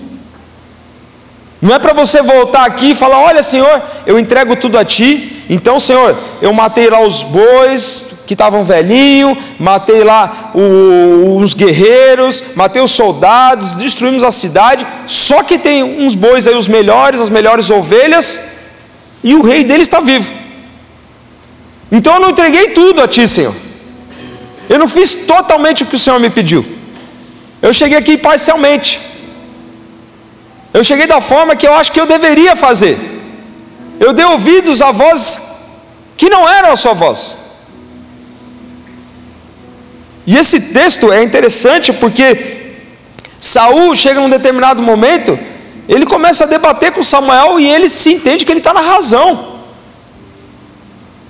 Não 1.62 1.74
é 1.74 1.78
para 1.78 1.94
você 1.94 2.20
voltar 2.20 2.66
aqui 2.66 2.90
e 2.90 2.94
falar: 2.94 3.20
Olha, 3.20 3.42
Senhor, 3.42 3.82
eu 4.04 4.18
entrego 4.18 4.56
tudo 4.56 4.76
a 4.76 4.84
Ti. 4.84 5.33
Então, 5.48 5.78
Senhor, 5.78 6.16
eu 6.40 6.52
matei 6.52 6.88
lá 6.88 7.00
os 7.00 7.22
bois, 7.22 8.14
que 8.26 8.32
estavam 8.32 8.64
velhinho, 8.64 9.36
matei 9.58 10.02
lá 10.02 10.52
o, 10.54 11.36
os 11.38 11.52
guerreiros, 11.52 12.54
matei 12.56 12.80
os 12.80 12.92
soldados, 12.92 13.74
destruímos 13.74 14.24
a 14.24 14.32
cidade. 14.32 14.86
Só 15.06 15.42
que 15.42 15.58
tem 15.58 15.82
uns 15.82 16.14
bois 16.14 16.46
aí, 16.46 16.54
os 16.54 16.66
melhores, 16.66 17.20
as 17.20 17.28
melhores 17.28 17.70
ovelhas, 17.70 18.42
e 19.22 19.34
o 19.34 19.42
rei 19.42 19.64
deles 19.64 19.86
está 19.86 20.00
vivo. 20.00 20.30
Então 21.92 22.14
eu 22.14 22.20
não 22.20 22.30
entreguei 22.30 22.70
tudo 22.70 23.02
a 23.02 23.08
ti, 23.08 23.28
Senhor. 23.28 23.54
Eu 24.68 24.78
não 24.78 24.88
fiz 24.88 25.14
totalmente 25.26 25.82
o 25.82 25.86
que 25.86 25.96
o 25.96 25.98
Senhor 25.98 26.18
me 26.18 26.30
pediu. 26.30 26.64
Eu 27.60 27.72
cheguei 27.72 27.98
aqui 27.98 28.16
parcialmente. 28.16 29.00
Eu 30.72 30.82
cheguei 30.82 31.06
da 31.06 31.20
forma 31.20 31.54
que 31.54 31.66
eu 31.66 31.74
acho 31.74 31.92
que 31.92 32.00
eu 32.00 32.06
deveria 32.06 32.56
fazer. 32.56 32.98
Eu 34.00 34.12
dei 34.12 34.24
ouvidos 34.24 34.82
a 34.82 34.90
vozes 34.90 35.40
que 36.16 36.28
não 36.28 36.48
eram 36.48 36.72
a 36.72 36.76
sua 36.76 36.92
voz. 36.92 37.36
E 40.26 40.36
esse 40.36 40.72
texto 40.72 41.12
é 41.12 41.22
interessante 41.22 41.92
porque 41.92 42.76
Saul 43.38 43.94
chega 43.94 44.20
num 44.20 44.28
determinado 44.28 44.82
momento, 44.82 45.38
ele 45.88 46.06
começa 46.06 46.44
a 46.44 46.46
debater 46.46 46.92
com 46.92 47.02
Samuel 47.02 47.60
e 47.60 47.68
ele 47.68 47.88
se 47.88 48.12
entende 48.12 48.44
que 48.44 48.50
ele 48.50 48.60
está 48.60 48.72
na 48.72 48.80
razão. 48.80 49.54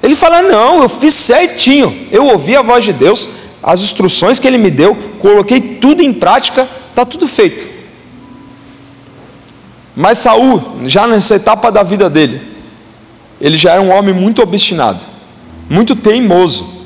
Ele 0.03 0.15
fala: 0.15 0.43
Não, 0.43 0.83
eu 0.83 0.89
fiz 0.89 1.13
certinho, 1.15 2.07
eu 2.13 2.27
ouvi 2.27 2.55
a 2.55 2.63
voz 2.63 2.85
de 2.85 2.93
Deus, 2.93 3.29
as 3.63 3.81
instruções 3.81 4.39
que 4.39 4.47
ele 4.47 4.59
me 4.59 4.71
deu, 4.71 4.97
coloquei 5.19 5.61
tudo 5.61 6.03
em 6.03 6.13
prática, 6.13 6.69
está 6.91 7.05
tudo 7.05 7.27
feito. 7.27 7.67
Mas 9.97 10.19
Saul, 10.19 10.63
já 10.87 11.07
nessa 11.07 11.37
etapa 11.37 11.71
da 11.73 11.83
vida 11.83 12.11
dele, 12.11 12.54
ele 13.41 13.57
já 13.57 13.73
era 13.73 13.83
um 13.83 13.93
homem 13.93 14.15
muito 14.15 14.43
obstinado, 14.43 15.01
muito 15.69 15.95
teimoso. 15.97 16.85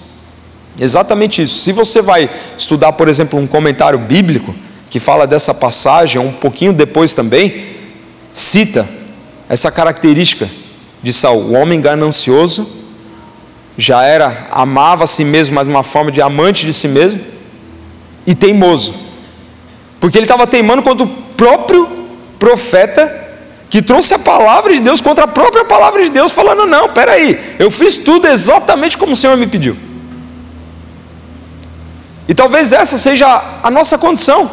Exatamente 0.79 1.43
isso. 1.43 1.59
Se 1.59 1.73
você 1.73 2.01
vai 2.01 2.31
estudar, 2.57 2.93
por 2.93 3.09
exemplo, 3.09 3.39
um 3.39 3.47
comentário 3.47 3.99
bíblico 3.99 4.55
que 4.89 5.01
fala 5.01 5.27
dessa 5.27 5.53
passagem, 5.53 6.21
um 6.21 6.33
pouquinho 6.33 6.73
depois 6.73 7.15
também, 7.15 7.67
cita 8.33 8.89
essa 9.49 9.71
característica 9.71 10.49
de 11.03 11.13
Saul, 11.13 11.43
o 11.43 11.53
homem 11.53 11.81
ganancioso, 11.81 12.69
já 13.77 14.03
era, 14.03 14.49
amava 14.51 15.05
a 15.05 15.07
si 15.07 15.25
mesmo, 15.25 15.55
mas 15.55 15.69
uma 15.69 15.83
forma 15.83 16.11
de 16.11 16.21
amante 16.21 16.67
de 16.67 16.73
si 16.73 16.89
mesmo, 16.89 17.21
e 18.27 18.35
teimoso, 18.35 18.95
porque 20.01 20.19
ele 20.19 20.25
estava 20.25 20.47
teimando 20.47 20.83
contra 20.83 21.07
o 21.07 21.09
próprio 21.09 21.89
profeta 22.39 23.28
que 23.71 23.83
trouxe 23.83 24.15
a 24.15 24.19
palavra 24.19 24.73
de 24.73 24.81
Deus 24.81 25.01
contra 25.01 25.25
a 25.25 25.29
própria 25.29 25.65
palavra 25.65 26.03
de 26.03 26.11
Deus, 26.11 26.33
falando: 26.33 26.67
Não, 26.67 26.89
peraí, 26.89 27.57
eu 27.59 27.71
fiz 27.71 27.97
tudo 27.97 28.27
exatamente 28.27 28.97
como 28.97 29.13
o 29.13 29.17
Senhor 29.17 29.37
me 29.37 29.47
pediu. 29.47 29.77
E 32.29 32.35
talvez 32.35 32.75
essa 32.75 32.99
seja 32.99 33.61
a 33.63 33.71
nossa 33.71 33.97
condição. 33.97 34.51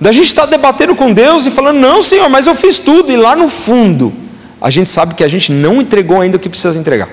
Da 0.00 0.10
gente 0.10 0.26
estar 0.26 0.46
debatendo 0.46 0.96
com 0.96 1.12
Deus 1.12 1.46
e 1.46 1.50
falando, 1.50 1.78
não, 1.78 2.02
Senhor, 2.02 2.28
mas 2.28 2.46
eu 2.46 2.54
fiz 2.54 2.78
tudo, 2.78 3.12
e 3.12 3.16
lá 3.16 3.36
no 3.36 3.48
fundo, 3.48 4.12
a 4.60 4.70
gente 4.70 4.88
sabe 4.90 5.14
que 5.14 5.22
a 5.22 5.28
gente 5.28 5.52
não 5.52 5.80
entregou 5.80 6.20
ainda 6.20 6.38
o 6.38 6.40
que 6.40 6.48
precisa 6.48 6.78
entregar. 6.78 7.08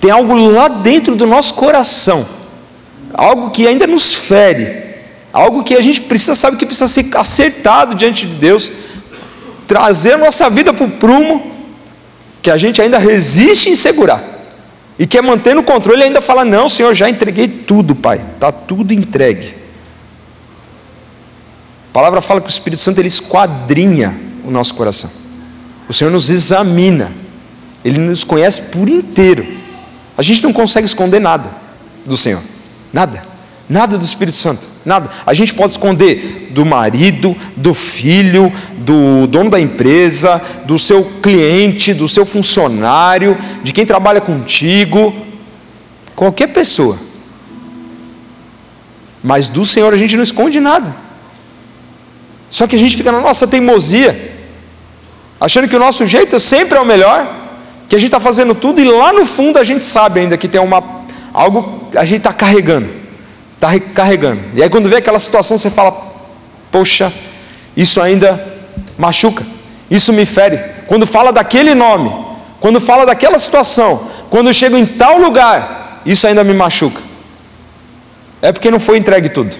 Tem 0.00 0.10
algo 0.10 0.34
lá 0.34 0.68
dentro 0.68 1.16
do 1.16 1.26
nosso 1.26 1.54
coração, 1.54 2.24
algo 3.12 3.50
que 3.50 3.66
ainda 3.66 3.88
nos 3.88 4.14
fere, 4.14 4.85
algo 5.36 5.62
que 5.62 5.74
a 5.74 5.82
gente 5.82 6.00
precisa, 6.00 6.34
sabe 6.34 6.56
que 6.56 6.64
precisa 6.64 6.88
ser 6.88 7.14
acertado 7.14 7.94
diante 7.94 8.26
de 8.26 8.36
Deus, 8.36 8.72
trazer 9.68 10.16
nossa 10.16 10.48
vida 10.48 10.72
para 10.72 10.86
o 10.86 10.90
prumo, 10.90 11.52
que 12.40 12.50
a 12.50 12.56
gente 12.56 12.80
ainda 12.80 12.96
resiste 12.98 13.68
em 13.68 13.76
segurar. 13.76 14.24
E 14.98 15.06
quer 15.06 15.22
manter 15.22 15.54
no 15.54 15.62
controle, 15.62 16.02
ainda 16.02 16.22
fala: 16.22 16.42
Não, 16.42 16.70
Senhor, 16.70 16.94
já 16.94 17.10
entreguei 17.10 17.48
tudo, 17.48 17.94
Pai, 17.94 18.24
está 18.34 18.50
tudo 18.50 18.94
entregue. 18.94 19.54
A 21.90 21.92
palavra 21.92 22.22
fala 22.22 22.40
que 22.40 22.48
o 22.48 22.50
Espírito 22.50 22.80
Santo 22.80 22.98
ele 22.98 23.08
esquadrinha 23.08 24.18
o 24.42 24.50
nosso 24.50 24.74
coração, 24.74 25.10
o 25.86 25.92
Senhor 25.92 26.10
nos 26.10 26.30
examina, 26.30 27.12
ele 27.84 27.98
nos 27.98 28.24
conhece 28.24 28.62
por 28.62 28.88
inteiro. 28.88 29.46
A 30.16 30.22
gente 30.22 30.42
não 30.42 30.52
consegue 30.52 30.86
esconder 30.86 31.20
nada 31.20 31.50
do 32.06 32.16
Senhor, 32.16 32.40
nada, 32.90 33.35
nada 33.68 33.98
do 33.98 34.04
Espírito 34.04 34.36
Santo. 34.36 34.66
Nada. 34.84 35.10
A 35.26 35.34
gente 35.34 35.52
pode 35.52 35.72
esconder 35.72 36.48
do 36.50 36.64
marido, 36.64 37.36
do 37.56 37.74
filho, 37.74 38.52
do 38.78 39.26
dono 39.26 39.50
da 39.50 39.60
empresa, 39.60 40.40
do 40.64 40.78
seu 40.78 41.04
cliente, 41.20 41.92
do 41.92 42.08
seu 42.08 42.24
funcionário, 42.24 43.36
de 43.64 43.72
quem 43.72 43.84
trabalha 43.84 44.20
contigo, 44.20 45.12
qualquer 46.14 46.48
pessoa. 46.48 46.96
Mas 49.22 49.48
do 49.48 49.66
Senhor 49.66 49.92
a 49.92 49.96
gente 49.96 50.16
não 50.16 50.22
esconde 50.22 50.60
nada. 50.60 50.94
Só 52.48 52.68
que 52.68 52.76
a 52.76 52.78
gente 52.78 52.96
fica 52.96 53.10
na 53.10 53.20
nossa 53.20 53.44
teimosia, 53.48 54.36
achando 55.40 55.66
que 55.66 55.74
o 55.74 55.80
nosso 55.80 56.06
jeito 56.06 56.38
sempre 56.38 56.78
é 56.78 56.80
o 56.80 56.86
melhor, 56.86 57.26
que 57.88 57.96
a 57.96 57.98
gente 57.98 58.08
está 58.08 58.20
fazendo 58.20 58.54
tudo 58.54 58.80
e 58.80 58.84
lá 58.84 59.12
no 59.12 59.26
fundo 59.26 59.58
a 59.58 59.64
gente 59.64 59.82
sabe 59.82 60.20
ainda 60.20 60.36
que 60.36 60.46
tem 60.46 60.60
uma, 60.60 61.02
algo 61.34 61.88
a 61.96 62.04
gente 62.04 62.18
está 62.18 62.32
carregando 62.32 63.05
está 63.56 63.68
recarregando. 63.68 64.40
E 64.54 64.62
aí 64.62 64.70
quando 64.70 64.88
vê 64.88 64.96
aquela 64.96 65.18
situação, 65.18 65.58
você 65.58 65.68
fala: 65.68 65.92
Poxa, 66.70 67.12
isso 67.76 68.00
ainda 68.00 68.42
machuca, 68.96 69.44
isso 69.90 70.12
me 70.12 70.24
fere. 70.24 70.58
Quando 70.86 71.04
fala 71.04 71.32
daquele 71.32 71.74
nome, 71.74 72.14
quando 72.60 72.80
fala 72.80 73.04
daquela 73.04 73.38
situação, 73.38 74.08
quando 74.30 74.48
eu 74.48 74.52
chego 74.52 74.76
em 74.76 74.86
tal 74.86 75.18
lugar, 75.18 76.02
isso 76.06 76.26
ainda 76.26 76.44
me 76.44 76.54
machuca. 76.54 77.00
É 78.40 78.52
porque 78.52 78.70
não 78.70 78.78
foi 78.78 78.98
entregue 78.98 79.28
tudo. 79.28 79.56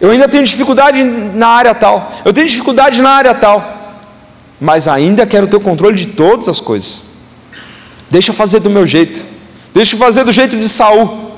Eu 0.00 0.10
ainda 0.10 0.28
tenho 0.28 0.44
dificuldade 0.44 1.02
na 1.02 1.46
área 1.46 1.74
tal, 1.74 2.12
eu 2.24 2.32
tenho 2.32 2.46
dificuldade 2.46 3.00
na 3.00 3.10
área 3.10 3.34
tal, 3.34 3.96
mas 4.60 4.88
ainda 4.88 5.26
quero 5.26 5.46
ter 5.46 5.56
o 5.56 5.60
controle 5.60 5.96
de 5.96 6.06
todas 6.08 6.48
as 6.48 6.60
coisas. 6.60 7.04
Deixa 8.10 8.30
eu 8.30 8.34
fazer 8.34 8.60
do 8.60 8.68
meu 8.68 8.86
jeito, 8.86 9.24
deixa 9.72 9.94
eu 9.94 9.98
fazer 9.98 10.24
do 10.24 10.32
jeito 10.32 10.56
de 10.56 10.68
Saul. 10.68 11.31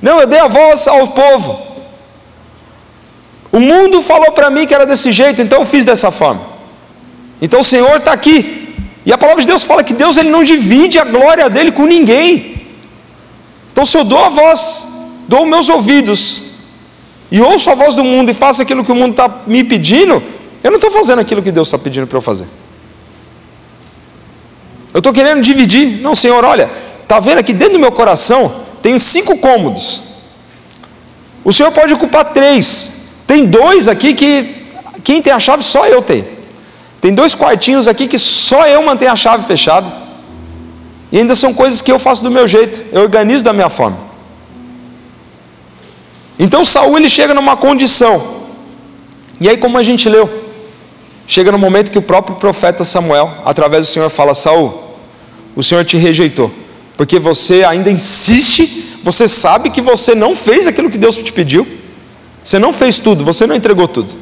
Não, 0.00 0.20
eu 0.20 0.26
dei 0.26 0.38
a 0.38 0.46
voz 0.46 0.86
ao 0.86 1.08
povo. 1.08 1.74
O 3.50 3.60
mundo 3.60 4.02
falou 4.02 4.32
para 4.32 4.50
mim 4.50 4.66
que 4.66 4.74
era 4.74 4.84
desse 4.84 5.12
jeito, 5.12 5.40
então 5.40 5.60
eu 5.60 5.64
fiz 5.64 5.84
dessa 5.84 6.10
forma. 6.10 6.42
Então 7.40 7.60
o 7.60 7.64
Senhor 7.64 7.96
está 7.98 8.12
aqui. 8.12 8.74
E 9.06 9.12
a 9.12 9.18
palavra 9.18 9.42
de 9.42 9.46
Deus 9.46 9.62
fala 9.62 9.84
que 9.84 9.92
Deus 9.92 10.16
ele 10.16 10.30
não 10.30 10.42
divide 10.42 10.98
a 10.98 11.04
glória 11.04 11.48
dele 11.48 11.70
com 11.70 11.84
ninguém. 11.84 12.66
Então 13.70 13.84
se 13.84 13.96
eu 13.96 14.04
dou 14.04 14.24
a 14.24 14.28
voz, 14.28 14.88
dou 15.28 15.46
meus 15.46 15.68
ouvidos 15.68 16.42
e 17.30 17.40
ouço 17.40 17.70
a 17.70 17.74
voz 17.74 17.94
do 17.94 18.02
mundo 18.02 18.30
e 18.30 18.34
faço 18.34 18.62
aquilo 18.62 18.84
que 18.84 18.92
o 18.92 18.94
mundo 18.94 19.12
está 19.12 19.42
me 19.46 19.62
pedindo, 19.62 20.22
eu 20.62 20.70
não 20.70 20.76
estou 20.76 20.90
fazendo 20.90 21.20
aquilo 21.20 21.42
que 21.42 21.52
Deus 21.52 21.68
está 21.68 21.78
pedindo 21.78 22.06
para 22.06 22.18
eu 22.18 22.22
fazer. 22.22 22.46
Eu 24.92 24.98
estou 24.98 25.12
querendo 25.12 25.42
dividir. 25.42 26.00
Não, 26.00 26.14
Senhor, 26.14 26.44
olha, 26.44 26.70
está 27.02 27.20
vendo 27.20 27.38
aqui 27.38 27.52
dentro 27.52 27.74
do 27.74 27.80
meu 27.80 27.92
coração 27.92 28.63
tenho 28.84 29.00
cinco 29.00 29.38
cômodos. 29.38 30.02
O 31.42 31.50
senhor 31.50 31.72
pode 31.72 31.94
ocupar 31.94 32.34
três. 32.34 33.22
Tem 33.26 33.46
dois 33.46 33.88
aqui 33.88 34.12
que 34.12 34.66
quem 35.02 35.22
tem 35.22 35.32
a 35.32 35.40
chave 35.40 35.62
só 35.62 35.86
eu 35.86 36.02
tenho. 36.02 36.26
Tem 37.00 37.10
dois 37.10 37.34
quartinhos 37.34 37.88
aqui 37.88 38.06
que 38.06 38.18
só 38.18 38.66
eu 38.66 38.82
mantenho 38.82 39.10
a 39.10 39.16
chave 39.16 39.46
fechada. 39.46 39.90
E 41.10 41.18
ainda 41.18 41.34
são 41.34 41.54
coisas 41.54 41.80
que 41.80 41.90
eu 41.90 41.98
faço 41.98 42.22
do 42.22 42.30
meu 42.30 42.46
jeito, 42.46 42.84
eu 42.92 43.00
organizo 43.00 43.42
da 43.42 43.54
minha 43.54 43.70
forma. 43.70 43.96
Então 46.38 46.62
Saul 46.62 46.98
ele 46.98 47.08
chega 47.08 47.32
numa 47.32 47.56
condição. 47.56 48.22
E 49.40 49.48
aí 49.48 49.56
como 49.56 49.78
a 49.78 49.82
gente 49.82 50.10
leu, 50.10 50.28
chega 51.26 51.50
no 51.50 51.58
momento 51.58 51.90
que 51.90 51.98
o 51.98 52.02
próprio 52.02 52.36
profeta 52.36 52.84
Samuel, 52.84 53.32
através 53.46 53.86
do 53.86 53.90
Senhor, 53.90 54.10
fala: 54.10 54.34
Saul, 54.34 54.98
o 55.56 55.62
Senhor 55.62 55.86
te 55.86 55.96
rejeitou 55.96 56.63
porque 56.96 57.18
você 57.18 57.64
ainda 57.64 57.90
insiste, 57.90 58.98
você 59.02 59.26
sabe 59.26 59.70
que 59.70 59.80
você 59.80 60.14
não 60.14 60.34
fez 60.34 60.66
aquilo 60.66 60.90
que 60.90 60.98
Deus 60.98 61.16
te 61.16 61.32
pediu, 61.32 61.66
você 62.42 62.58
não 62.58 62.72
fez 62.72 62.98
tudo, 62.98 63.24
você 63.24 63.46
não 63.46 63.56
entregou 63.56 63.88
tudo, 63.88 64.12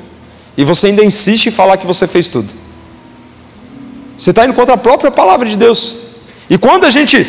e 0.56 0.64
você 0.64 0.88
ainda 0.88 1.04
insiste 1.04 1.46
em 1.46 1.50
falar 1.50 1.76
que 1.76 1.86
você 1.86 2.06
fez 2.06 2.28
tudo. 2.28 2.48
Você 4.16 4.30
está 4.30 4.44
indo 4.44 4.54
contra 4.54 4.74
a 4.74 4.78
própria 4.78 5.10
palavra 5.10 5.48
de 5.48 5.56
Deus. 5.56 5.96
E 6.48 6.56
quando 6.58 6.84
a 6.84 6.90
gente 6.90 7.26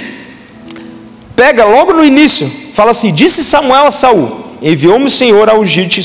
pega 1.36 1.66
logo 1.66 1.94
no 1.94 2.04
início, 2.04 2.48
fala 2.48 2.92
assim: 2.92 3.14
disse 3.14 3.44
Samuel 3.44 3.88
a 3.88 3.92
Saul: 3.92 4.44
enviou-me 4.62 5.06
o 5.06 5.10
Senhor 5.10 5.50
a 5.50 5.58
ungir-te 5.58 6.02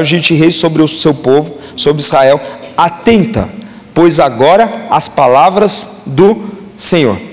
ungir 0.00 0.22
rei 0.34 0.50
sobre 0.50 0.82
o 0.82 0.88
seu 0.88 1.14
povo, 1.14 1.56
sobre 1.76 2.02
Israel. 2.02 2.40
Atenta, 2.76 3.48
pois 3.94 4.18
agora 4.18 4.86
as 4.90 5.08
palavras 5.08 6.02
do 6.06 6.42
Senhor. 6.76 7.27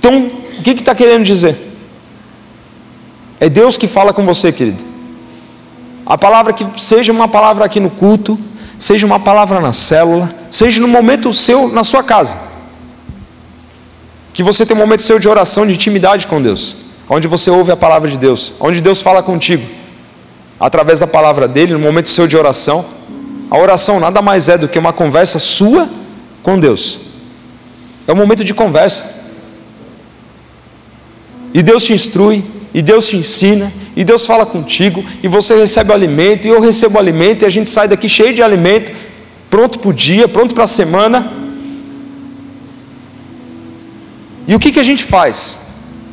Então, 0.00 0.30
o 0.58 0.62
que 0.62 0.70
está 0.70 0.94
que 0.94 1.04
querendo 1.04 1.24
dizer? 1.24 1.58
É 3.38 3.50
Deus 3.50 3.76
que 3.76 3.86
fala 3.86 4.14
com 4.14 4.24
você, 4.24 4.50
querido. 4.50 4.82
A 6.06 6.16
palavra 6.16 6.54
que 6.54 6.66
seja 6.80 7.12
uma 7.12 7.28
palavra 7.28 7.66
aqui 7.66 7.78
no 7.78 7.90
culto, 7.90 8.38
seja 8.78 9.04
uma 9.04 9.20
palavra 9.20 9.60
na 9.60 9.74
célula, 9.74 10.34
seja 10.50 10.80
no 10.80 10.88
momento 10.88 11.34
seu 11.34 11.68
na 11.68 11.84
sua 11.84 12.02
casa. 12.02 12.38
Que 14.32 14.42
você 14.42 14.64
tenha 14.64 14.78
um 14.78 14.82
momento 14.82 15.02
seu 15.02 15.18
de 15.18 15.28
oração, 15.28 15.66
de 15.66 15.74
intimidade 15.74 16.26
com 16.26 16.40
Deus, 16.40 16.76
onde 17.06 17.28
você 17.28 17.50
ouve 17.50 17.70
a 17.70 17.76
palavra 17.76 18.08
de 18.08 18.16
Deus, 18.16 18.54
onde 18.58 18.80
Deus 18.80 19.02
fala 19.02 19.22
contigo, 19.22 19.66
através 20.58 21.00
da 21.00 21.06
palavra 21.06 21.46
dele, 21.46 21.74
no 21.74 21.78
momento 21.78 22.08
seu 22.08 22.26
de 22.26 22.38
oração. 22.38 22.82
A 23.50 23.58
oração 23.58 24.00
nada 24.00 24.22
mais 24.22 24.48
é 24.48 24.56
do 24.56 24.66
que 24.66 24.78
uma 24.78 24.94
conversa 24.94 25.38
sua 25.38 25.86
com 26.42 26.58
Deus. 26.58 27.00
É 28.06 28.12
um 28.12 28.16
momento 28.16 28.42
de 28.42 28.54
conversa. 28.54 29.19
E 31.52 31.62
Deus 31.62 31.82
te 31.84 31.92
instrui, 31.92 32.44
e 32.72 32.80
Deus 32.80 33.08
te 33.08 33.16
ensina, 33.16 33.72
e 33.96 34.04
Deus 34.04 34.24
fala 34.24 34.46
contigo, 34.46 35.04
e 35.22 35.28
você 35.28 35.54
recebe 35.56 35.90
o 35.90 35.94
alimento, 35.94 36.46
e 36.46 36.50
eu 36.50 36.60
recebo 36.60 36.96
o 36.96 36.98
alimento, 37.00 37.42
e 37.42 37.46
a 37.46 37.50
gente 37.50 37.68
sai 37.68 37.88
daqui 37.88 38.08
cheio 38.08 38.32
de 38.32 38.42
alimento, 38.42 38.92
pronto 39.48 39.78
para 39.78 39.90
o 39.90 39.92
dia, 39.92 40.28
pronto 40.28 40.54
para 40.54 40.64
a 40.64 40.68
semana. 40.68 41.32
E 44.46 44.54
o 44.54 44.58
que, 44.58 44.70
que 44.70 44.80
a 44.80 44.84
gente 44.84 45.02
faz? 45.02 45.58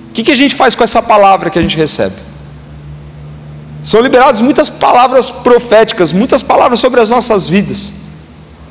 O 0.09 0.13
que, 0.13 0.23
que 0.23 0.31
a 0.31 0.35
gente 0.35 0.55
faz 0.55 0.73
com 0.73 0.83
essa 0.83 1.01
palavra 1.01 1.49
que 1.49 1.59
a 1.59 1.61
gente 1.61 1.77
recebe? 1.77 2.15
São 3.83 4.01
liberadas 4.01 4.41
muitas 4.41 4.69
palavras 4.69 5.29
proféticas, 5.29 6.11
muitas 6.11 6.41
palavras 6.41 6.79
sobre 6.79 6.99
as 6.99 7.09
nossas 7.09 7.47
vidas. 7.47 7.93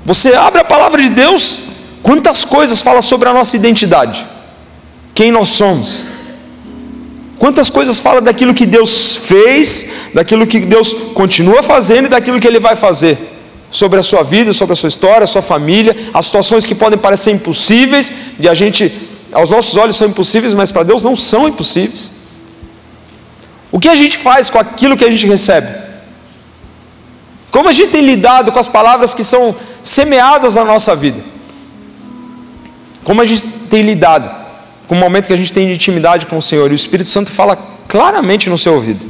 Você 0.05 0.35
abre 0.35 0.61
a 0.61 0.65
palavra 0.65 1.01
de 1.01 1.11
Deus, 1.11 1.61
quantas 2.03 2.45
coisas 2.45 2.81
fala 2.81 3.01
sobre 3.01 3.29
a 3.29 3.33
nossa 3.33 3.57
identidade, 3.57 4.27
quem 5.15 5.31
nós 5.31 5.49
somos 5.49 6.16
Quantas 7.39 7.69
coisas 7.69 7.99
fala 7.99 8.21
daquilo 8.21 8.55
que 8.55 8.65
Deus 8.65 9.17
fez, 9.17 9.93
daquilo 10.15 10.47
que 10.47 10.61
Deus 10.61 10.93
continua 11.15 11.63
fazendo 11.63 12.07
e 12.07 12.09
daquilo 12.09 12.41
que 12.41 12.47
Ele 12.47 12.59
vai 12.59 12.75
fazer 12.77 13.19
sobre 13.71 13.99
a 13.99 14.03
sua 14.03 14.23
vida, 14.23 14.53
sobre 14.53 14.73
a 14.73 14.77
sua 14.77 14.89
história, 14.89 15.25
a 15.25 15.27
sua 15.27 15.43
família, 15.43 15.95
as 16.15 16.27
situações 16.27 16.65
que 16.65 16.75
podem 16.75 16.99
parecer 16.99 17.33
impossíveis 17.33 18.13
e 18.39 18.49
a 18.49 18.55
gente, 18.55 18.91
aos 19.33 19.51
nossos 19.51 19.77
olhos 19.77 19.97
são 19.97 20.09
impossíveis, 20.09 20.55
mas 20.55 20.71
para 20.71 20.83
Deus 20.83 21.05
não 21.05 21.15
são 21.15 21.47
impossíveis. 21.47 22.11
O 23.71 23.79
que 23.79 23.89
a 23.89 23.95
gente 23.95 24.17
faz 24.17 24.49
com 24.49 24.59
aquilo 24.59 24.97
que 24.97 25.05
a 25.05 25.11
gente 25.11 25.27
recebe? 25.27 25.69
Como 27.51 27.69
a 27.69 27.73
gente 27.73 27.91
tem 27.91 28.01
lidado 28.03 28.53
com 28.53 28.59
as 28.59 28.69
palavras 28.69 29.13
que 29.13 29.25
são 29.25 29.55
semeadas 29.83 30.55
na 30.55 30.65
nossa 30.65 30.95
vida? 30.95 31.23
Como 33.05 33.21
a 33.21 33.25
gente 33.25 33.47
tem 33.69 33.83
lidado? 33.83 34.46
Com 34.87 34.95
o 34.95 34.99
momento 34.99 35.27
que 35.27 35.33
a 35.33 35.37
gente 35.37 35.53
tem 35.53 35.67
de 35.67 35.75
intimidade 35.75 36.27
com 36.27 36.39
o 36.39 36.43
Senhor, 36.43 36.71
e 36.71 36.75
o 36.75 36.75
Espírito 36.75 37.11
Santo 37.11 37.33
fala 37.33 37.59
claramente 37.89 38.49
no 38.49 38.57
seu 38.57 38.75
ouvido 38.75 39.05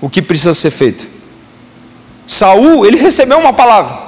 o 0.00 0.10
que 0.10 0.20
precisa 0.20 0.52
ser 0.52 0.70
feito. 0.70 1.06
Saul, 2.26 2.84
ele 2.86 2.96
recebeu 2.96 3.38
uma 3.38 3.52
palavra, 3.52 3.98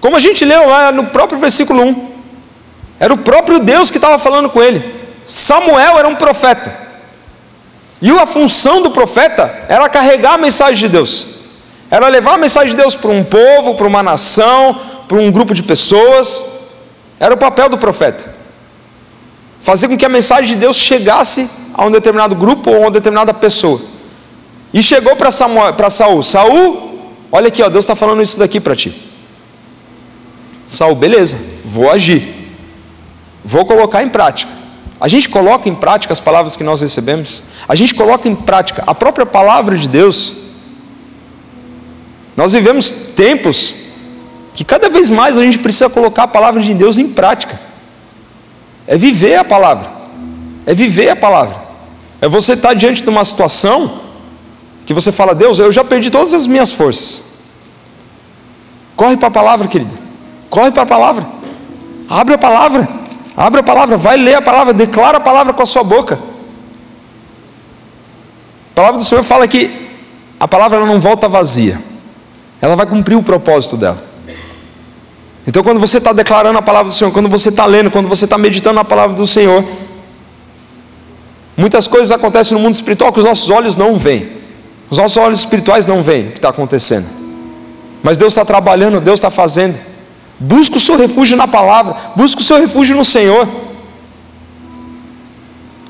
como 0.00 0.16
a 0.16 0.18
gente 0.18 0.44
leu 0.44 0.68
lá 0.68 0.90
no 0.90 1.04
próprio 1.06 1.38
versículo 1.38 1.82
1. 1.82 2.14
Era 2.98 3.12
o 3.12 3.18
próprio 3.18 3.58
Deus 3.58 3.90
que 3.90 3.98
estava 3.98 4.18
falando 4.18 4.48
com 4.48 4.62
ele. 4.62 4.94
Samuel 5.24 5.98
era 5.98 6.08
um 6.08 6.14
profeta. 6.14 6.84
E 8.00 8.10
a 8.10 8.26
função 8.26 8.82
do 8.82 8.90
profeta 8.90 9.64
era 9.68 9.88
carregar 9.88 10.34
a 10.34 10.38
mensagem 10.38 10.76
de 10.76 10.88
Deus. 10.88 11.26
Era 11.90 12.08
levar 12.08 12.34
a 12.34 12.38
mensagem 12.38 12.70
de 12.70 12.76
Deus 12.76 12.94
para 12.94 13.10
um 13.10 13.24
povo, 13.24 13.74
para 13.74 13.86
uma 13.86 14.02
nação, 14.02 14.78
para 15.08 15.18
um 15.18 15.30
grupo 15.30 15.54
de 15.54 15.62
pessoas. 15.62 16.44
Era 17.18 17.34
o 17.34 17.38
papel 17.38 17.68
do 17.68 17.78
profeta 17.78 18.33
fazer 19.64 19.88
com 19.88 19.96
que 19.96 20.04
a 20.04 20.10
mensagem 20.10 20.50
de 20.50 20.56
Deus 20.56 20.76
chegasse 20.76 21.48
a 21.72 21.86
um 21.86 21.90
determinado 21.90 22.34
grupo 22.36 22.68
ou 22.68 22.76
a 22.76 22.80
uma 22.80 22.90
determinada 22.90 23.32
pessoa. 23.32 23.80
E 24.74 24.82
chegou 24.82 25.16
para 25.16 25.30
Saul, 25.30 26.22
Saul, 26.22 27.00
olha 27.32 27.48
aqui, 27.48 27.62
ó, 27.62 27.70
Deus 27.70 27.86
está 27.86 27.96
falando 27.96 28.20
isso 28.20 28.38
daqui 28.38 28.60
para 28.60 28.76
ti. 28.76 28.94
Saul, 30.68 30.94
beleza, 30.94 31.38
vou 31.64 31.90
agir, 31.90 32.52
vou 33.42 33.64
colocar 33.64 34.02
em 34.02 34.10
prática. 34.10 34.52
A 35.00 35.08
gente 35.08 35.30
coloca 35.30 35.66
em 35.66 35.74
prática 35.74 36.12
as 36.12 36.20
palavras 36.20 36.56
que 36.56 36.62
nós 36.62 36.82
recebemos, 36.82 37.42
a 37.66 37.74
gente 37.74 37.94
coloca 37.94 38.28
em 38.28 38.34
prática 38.36 38.84
a 38.86 38.94
própria 38.94 39.24
palavra 39.24 39.78
de 39.78 39.88
Deus. 39.88 40.34
Nós 42.36 42.52
vivemos 42.52 42.90
tempos 43.16 43.74
que 44.54 44.62
cada 44.62 44.90
vez 44.90 45.08
mais 45.08 45.38
a 45.38 45.42
gente 45.42 45.58
precisa 45.58 45.88
colocar 45.88 46.24
a 46.24 46.28
palavra 46.28 46.60
de 46.60 46.74
Deus 46.74 46.98
em 46.98 47.08
prática. 47.08 47.58
É 48.86 48.96
viver 48.96 49.36
a 49.36 49.44
palavra. 49.44 49.90
É 50.66 50.74
viver 50.74 51.10
a 51.10 51.16
palavra. 51.16 51.56
É 52.20 52.28
você 52.28 52.52
estar 52.54 52.74
diante 52.74 53.02
de 53.02 53.08
uma 53.08 53.24
situação 53.24 54.00
que 54.86 54.92
você 54.92 55.10
fala, 55.10 55.34
Deus, 55.34 55.58
eu 55.58 55.72
já 55.72 55.82
perdi 55.82 56.10
todas 56.10 56.34
as 56.34 56.46
minhas 56.46 56.72
forças. 56.72 57.22
Corre 58.96 59.16
para 59.16 59.28
a 59.28 59.30
palavra, 59.30 59.66
querido. 59.66 59.96
Corre 60.50 60.70
para 60.70 60.82
a 60.82 60.86
palavra. 60.86 61.26
Abre 62.08 62.34
a 62.34 62.38
palavra. 62.38 62.88
Abre 63.36 63.60
a 63.60 63.62
palavra. 63.62 63.96
Vai 63.96 64.16
ler 64.16 64.34
a 64.34 64.42
palavra. 64.42 64.72
Declara 64.72 65.18
a 65.18 65.20
palavra 65.20 65.52
com 65.52 65.62
a 65.62 65.66
sua 65.66 65.82
boca. 65.82 66.18
A 68.72 68.74
palavra 68.74 68.98
do 68.98 69.04
Senhor 69.04 69.22
fala 69.22 69.48
que 69.48 69.70
a 70.38 70.46
palavra 70.46 70.84
não 70.84 71.00
volta 71.00 71.28
vazia. 71.28 71.80
Ela 72.60 72.76
vai 72.76 72.86
cumprir 72.86 73.16
o 73.16 73.22
propósito 73.22 73.76
dela. 73.76 74.13
Então, 75.46 75.62
quando 75.62 75.78
você 75.78 75.98
está 75.98 76.12
declarando 76.12 76.58
a 76.58 76.62
palavra 76.62 76.90
do 76.90 76.94
Senhor, 76.94 77.12
quando 77.12 77.28
você 77.28 77.50
está 77.50 77.66
lendo, 77.66 77.90
quando 77.90 78.08
você 78.08 78.24
está 78.24 78.38
meditando 78.38 78.76
na 78.76 78.84
palavra 78.84 79.14
do 79.14 79.26
Senhor, 79.26 79.62
muitas 81.56 81.86
coisas 81.86 82.10
acontecem 82.10 82.56
no 82.56 82.62
mundo 82.62 82.74
espiritual 82.74 83.12
que 83.12 83.18
os 83.18 83.24
nossos 83.24 83.50
olhos 83.50 83.76
não 83.76 83.98
veem, 83.98 84.28
Os 84.90 84.98
nossos 84.98 85.16
olhos 85.16 85.38
espirituais 85.40 85.86
não 85.86 86.02
veem 86.02 86.28
o 86.28 86.30
que 86.32 86.38
está 86.38 86.50
acontecendo. 86.50 87.06
Mas 88.02 88.16
Deus 88.18 88.32
está 88.32 88.44
trabalhando, 88.44 89.00
Deus 89.00 89.18
está 89.18 89.30
fazendo. 89.30 89.78
Busca 90.38 90.76
o 90.76 90.80
seu 90.80 90.96
refúgio 90.96 91.36
na 91.36 91.48
palavra, 91.48 91.96
busca 92.14 92.40
o 92.40 92.44
seu 92.44 92.58
refúgio 92.58 92.96
no 92.96 93.04
Senhor. 93.04 93.48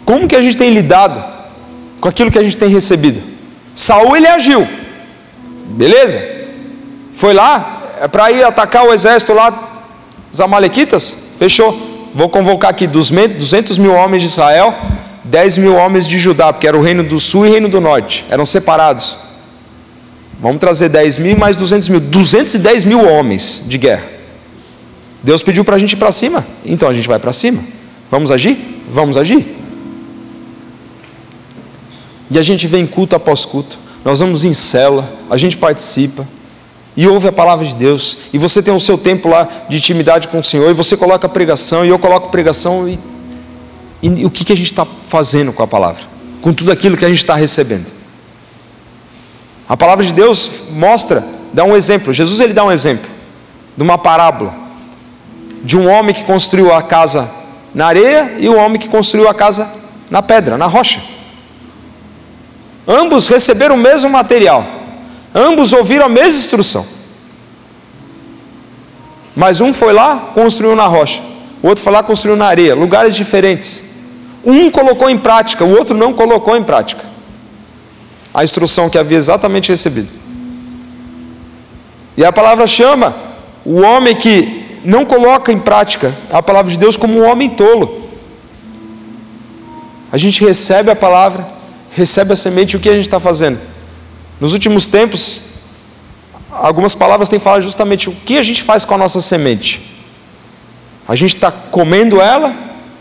Como 0.04 0.28
que 0.28 0.36
a 0.36 0.40
gente 0.40 0.56
tem 0.56 0.70
lidado 0.70 1.22
com 2.00 2.08
aquilo 2.08 2.30
que 2.30 2.38
a 2.38 2.42
gente 2.42 2.56
tem 2.56 2.68
recebido? 2.68 3.20
Saul 3.74 4.16
ele 4.16 4.28
agiu, 4.28 4.66
beleza? 5.70 6.22
Foi 7.14 7.34
lá 7.34 7.83
é 8.04 8.08
para 8.08 8.30
ir 8.30 8.44
atacar 8.44 8.84
o 8.84 8.92
exército 8.92 9.32
lá 9.32 9.50
dos 10.30 10.38
amalequitas, 10.38 11.16
fechou. 11.38 11.74
Vou 12.14 12.28
convocar 12.28 12.70
aqui 12.70 12.86
200 12.86 13.78
mil 13.78 13.94
homens 13.94 14.20
de 14.20 14.26
Israel, 14.26 14.74
10 15.24 15.56
mil 15.56 15.74
homens 15.74 16.06
de 16.06 16.18
Judá, 16.18 16.52
porque 16.52 16.68
era 16.68 16.76
o 16.76 16.82
reino 16.82 17.02
do 17.02 17.18
sul 17.18 17.46
e 17.46 17.48
o 17.48 17.52
reino 17.52 17.66
do 17.66 17.80
norte, 17.80 18.26
eram 18.28 18.44
separados. 18.44 19.16
Vamos 20.38 20.60
trazer 20.60 20.90
10 20.90 21.16
mil 21.16 21.38
mais 21.38 21.56
200 21.56 21.88
mil, 21.88 22.00
210 22.00 22.84
mil 22.84 23.08
homens 23.08 23.62
de 23.66 23.78
guerra. 23.78 24.04
Deus 25.22 25.42
pediu 25.42 25.64
para 25.64 25.76
a 25.76 25.78
gente 25.78 25.92
ir 25.92 25.96
para 25.96 26.12
cima, 26.12 26.44
então 26.62 26.90
a 26.90 26.92
gente 26.92 27.08
vai 27.08 27.18
para 27.18 27.32
cima. 27.32 27.64
Vamos 28.10 28.30
agir? 28.30 28.82
Vamos 28.92 29.16
agir. 29.16 29.56
E 32.30 32.38
a 32.38 32.42
gente 32.42 32.66
vem 32.66 32.86
culto 32.86 33.16
após 33.16 33.46
culto, 33.46 33.78
nós 34.04 34.20
vamos 34.20 34.44
em 34.44 34.52
cela, 34.52 35.10
a 35.30 35.38
gente 35.38 35.56
participa, 35.56 36.28
e 36.96 37.08
ouve 37.08 37.26
a 37.26 37.32
palavra 37.32 37.64
de 37.64 37.74
Deus, 37.74 38.18
e 38.32 38.38
você 38.38 38.62
tem 38.62 38.74
o 38.74 38.80
seu 38.80 38.96
tempo 38.96 39.28
lá 39.28 39.48
de 39.68 39.76
intimidade 39.76 40.28
com 40.28 40.38
o 40.38 40.44
Senhor, 40.44 40.70
e 40.70 40.74
você 40.74 40.96
coloca 40.96 41.26
a 41.26 41.30
pregação, 41.30 41.84
e 41.84 41.88
eu 41.88 41.98
coloco 41.98 42.28
pregação, 42.28 42.88
e, 42.88 42.98
e, 44.02 44.08
e 44.20 44.26
o 44.26 44.30
que, 44.30 44.44
que 44.44 44.52
a 44.52 44.56
gente 44.56 44.70
está 44.70 44.86
fazendo 45.08 45.52
com 45.52 45.62
a 45.62 45.66
palavra? 45.66 46.02
Com 46.40 46.52
tudo 46.52 46.70
aquilo 46.70 46.96
que 46.96 47.04
a 47.04 47.08
gente 47.08 47.18
está 47.18 47.34
recebendo. 47.34 47.86
A 49.68 49.76
palavra 49.76 50.04
de 50.04 50.12
Deus 50.12 50.64
mostra, 50.70 51.24
dá 51.52 51.64
um 51.64 51.74
exemplo, 51.74 52.12
Jesus 52.12 52.40
ele 52.40 52.52
dá 52.52 52.64
um 52.64 52.70
exemplo, 52.70 53.08
de 53.76 53.82
uma 53.82 53.98
parábola, 53.98 54.54
de 55.64 55.76
um 55.76 55.88
homem 55.88 56.14
que 56.14 56.24
construiu 56.24 56.72
a 56.72 56.82
casa 56.82 57.28
na 57.74 57.86
areia 57.86 58.36
e 58.38 58.48
o 58.48 58.56
homem 58.56 58.78
que 58.78 58.88
construiu 58.88 59.28
a 59.28 59.34
casa 59.34 59.68
na 60.10 60.22
pedra, 60.22 60.56
na 60.56 60.66
rocha. 60.66 61.02
Ambos 62.86 63.26
receberam 63.26 63.74
o 63.74 63.78
mesmo 63.78 64.10
material, 64.10 64.83
ambos 65.34 65.72
ouviram 65.72 66.06
a 66.06 66.08
mesma 66.08 66.40
instrução. 66.40 66.86
Mas 69.34 69.60
um 69.60 69.74
foi 69.74 69.92
lá, 69.92 70.30
construiu 70.32 70.76
na 70.76 70.86
rocha, 70.86 71.20
o 71.62 71.66
outro 71.66 71.82
foi 71.82 71.92
lá, 71.92 72.02
construiu 72.02 72.36
na 72.36 72.46
areia, 72.46 72.74
lugares 72.74 73.16
diferentes. 73.16 73.82
Um 74.44 74.70
colocou 74.70 75.10
em 75.10 75.18
prática, 75.18 75.64
o 75.64 75.76
outro 75.76 75.96
não 75.96 76.12
colocou 76.12 76.56
em 76.56 76.62
prática 76.62 77.02
a 78.32 78.42
instrução 78.42 78.90
que 78.90 78.98
havia 78.98 79.16
exatamente 79.16 79.70
recebido. 79.70 80.08
E 82.16 82.24
a 82.24 82.32
palavra 82.32 82.66
chama 82.66 83.14
o 83.64 83.80
homem 83.80 84.14
que 84.14 84.80
não 84.84 85.04
coloca 85.04 85.52
em 85.52 85.58
prática 85.58 86.14
a 86.30 86.42
palavra 86.42 86.70
de 86.70 86.78
Deus 86.78 86.96
como 86.96 87.18
um 87.18 87.28
homem 87.28 87.48
tolo. 87.48 88.02
A 90.12 90.16
gente 90.16 90.44
recebe 90.44 90.90
a 90.90 90.96
palavra, 90.96 91.46
recebe 91.90 92.32
a 92.32 92.36
semente, 92.36 92.76
o 92.76 92.80
que 92.80 92.88
a 92.88 92.94
gente 92.94 93.06
está 93.06 93.18
fazendo? 93.18 93.58
Nos 94.44 94.52
últimos 94.52 94.88
tempos, 94.88 95.40
algumas 96.50 96.94
palavras 96.94 97.30
têm 97.30 97.38
falado 97.38 97.62
justamente 97.62 98.10
o 98.10 98.12
que 98.12 98.36
a 98.36 98.42
gente 98.42 98.62
faz 98.62 98.84
com 98.84 98.92
a 98.92 98.98
nossa 98.98 99.18
semente. 99.22 99.80
A 101.08 101.14
gente 101.14 101.34
está 101.34 101.50
comendo 101.50 102.20
ela, 102.20 102.54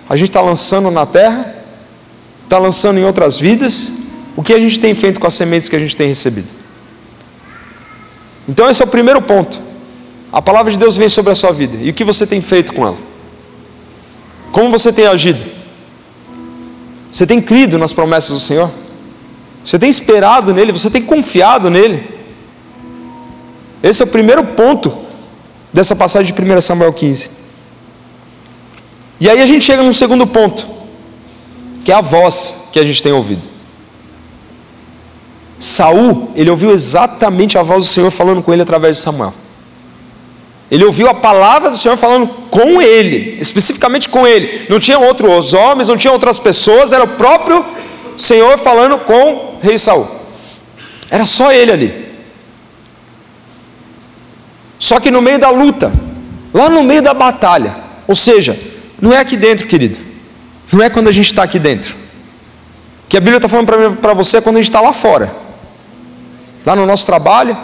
a 0.10 0.16
gente 0.16 0.30
está 0.30 0.40
lançando 0.40 0.90
na 0.90 1.06
terra, 1.06 1.54
está 2.46 2.58
lançando 2.58 2.98
em 2.98 3.04
outras 3.04 3.38
vidas. 3.38 3.92
O 4.38 4.42
que 4.42 4.54
a 4.54 4.60
gente 4.62 4.80
tem 4.80 4.96
feito 4.96 5.20
com 5.20 5.28
as 5.28 5.34
sementes 5.34 5.68
que 5.68 5.76
a 5.76 5.80
gente 5.80 5.98
tem 5.98 6.08
recebido? 6.08 6.48
Então, 8.48 8.70
esse 8.70 8.82
é 8.82 8.86
o 8.86 8.88
primeiro 8.88 9.22
ponto. 9.22 9.62
A 10.32 10.42
palavra 10.42 10.72
de 10.72 10.78
Deus 10.78 10.96
vem 10.96 11.10
sobre 11.10 11.34
a 11.34 11.36
sua 11.36 11.52
vida. 11.52 11.76
E 11.76 11.90
o 11.90 11.94
que 11.94 12.06
você 12.06 12.26
tem 12.26 12.40
feito 12.40 12.72
com 12.72 12.88
ela? 12.88 12.98
Como 14.54 14.72
você 14.72 14.94
tem 14.94 15.08
agido? 15.08 15.44
Você 17.12 17.28
tem 17.28 17.42
crido 17.42 17.78
nas 17.78 17.92
promessas 17.92 18.32
do 18.32 18.40
Senhor? 18.40 18.72
Você 19.64 19.80
tem 19.80 19.90
esperado 19.90 20.54
nele? 20.54 20.72
Você 20.72 20.90
tem 20.90 21.02
confiado 21.02 21.70
nele? 21.70 22.08
Esse 23.82 24.02
é 24.02 24.06
o 24.06 24.10
primeiro 24.10 24.44
ponto 24.44 24.96
dessa 25.72 25.96
passagem 25.96 26.34
de 26.34 26.42
1 26.42 26.62
Samuel 26.62 26.94
15. 26.94 27.30
E 29.20 29.30
aí 29.30 29.42
a 29.42 29.46
gente 29.46 29.64
chega 29.64 29.82
num 29.82 29.94
segundo 29.94 30.28
ponto, 30.28 30.68
que 31.84 31.92
é 31.92 31.96
a 31.96 32.02
voz 32.02 32.70
que 32.72 32.80
a 32.80 32.84
gente 32.84 33.02
tem 33.02 33.14
ouvido. 33.14 33.48
Saul, 35.58 36.32
ele 36.36 36.50
ouviu 36.50 36.72
exatamente 36.72 37.58
a 37.58 37.64
voz 37.64 37.86
do 37.86 37.90
Senhor 37.90 38.12
falando 38.12 38.44
com 38.44 38.52
ele 38.52 38.62
através 38.62 38.98
de 38.98 39.04
Samuel. 39.04 39.34
Ele 40.70 40.84
ouviu 40.84 41.08
a 41.08 41.14
palavra 41.14 41.70
do 41.70 41.78
Senhor 41.78 41.96
falando 41.96 42.28
com 42.50 42.82
ele, 42.82 43.38
especificamente 43.40 44.10
com 44.10 44.26
ele. 44.26 44.66
Não 44.70 44.80
tinha 44.80 45.00
outros 45.00 45.54
homens, 45.54 45.88
não 45.88 45.96
tinha 45.96 46.12
outras 46.12 46.40
pessoas, 46.40 46.92
era 46.92 47.04
o 47.04 47.08
próprio 47.08 47.64
Senhor 48.18 48.58
falando 48.58 48.98
com 49.00 49.60
rei 49.62 49.78
Saul. 49.78 50.08
Era 51.10 51.26
só 51.26 51.52
ele 51.52 51.72
ali. 51.72 52.04
Só 54.80 55.00
que 55.00 55.10
no 55.10 55.22
meio 55.22 55.40
da 55.40 55.50
luta, 55.50 55.94
lá 56.54 56.70
no 56.70 56.84
meio 56.84 57.02
da 57.02 57.14
batalha, 57.14 57.76
ou 58.08 58.16
seja, 58.16 58.60
não 59.02 59.14
é 59.14 59.18
aqui 59.18 59.38
dentro, 59.38 59.68
querido. 59.68 59.98
Não 60.72 60.82
é 60.84 60.90
quando 60.90 61.08
a 61.08 61.12
gente 61.12 61.28
está 61.28 61.44
aqui 61.44 61.60
dentro. 61.60 61.96
Que 63.08 63.18
a 63.18 63.20
Bíblia 63.20 63.38
está 63.38 63.48
falando 63.48 63.98
para 63.98 64.14
você 64.14 64.38
é 64.38 64.42
quando 64.42 64.58
a 64.58 64.60
gente 64.60 64.70
está 64.70 64.82
lá 64.82 64.92
fora. 64.92 65.34
Lá 66.66 66.76
no 66.76 66.86
nosso 66.86 67.06
trabalho, 67.06 67.58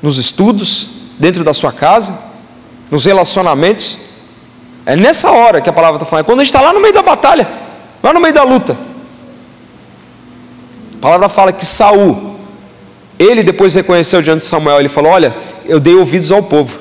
nos 0.00 0.16
estudos, 0.16 0.88
dentro 1.18 1.44
da 1.44 1.52
sua 1.52 1.72
casa, 1.72 2.18
nos 2.90 3.04
relacionamentos. 3.04 3.98
É 4.86 4.96
nessa 4.96 5.30
hora 5.30 5.60
que 5.60 5.68
a 5.68 5.72
palavra 5.72 5.96
está 5.96 6.06
falando, 6.06 6.24
é 6.24 6.26
quando 6.26 6.40
a 6.40 6.44
gente 6.44 6.54
está 6.54 6.60
lá 6.60 6.72
no 6.72 6.80
meio 6.80 6.94
da 6.94 7.02
batalha, 7.02 7.46
lá 8.02 8.12
no 8.12 8.20
meio 8.20 8.32
da 8.32 8.42
luta. 8.42 8.76
A 11.00 11.02
palavra 11.02 11.28
fala 11.28 11.52
que 11.52 11.64
Saul, 11.64 12.36
ele 13.18 13.42
depois 13.42 13.74
reconheceu 13.74 14.20
diante 14.20 14.40
de 14.40 14.44
Samuel, 14.44 14.80
ele 14.80 14.88
falou: 14.88 15.10
Olha, 15.10 15.34
eu 15.64 15.80
dei 15.80 15.94
ouvidos 15.94 16.30
ao 16.30 16.42
povo, 16.42 16.78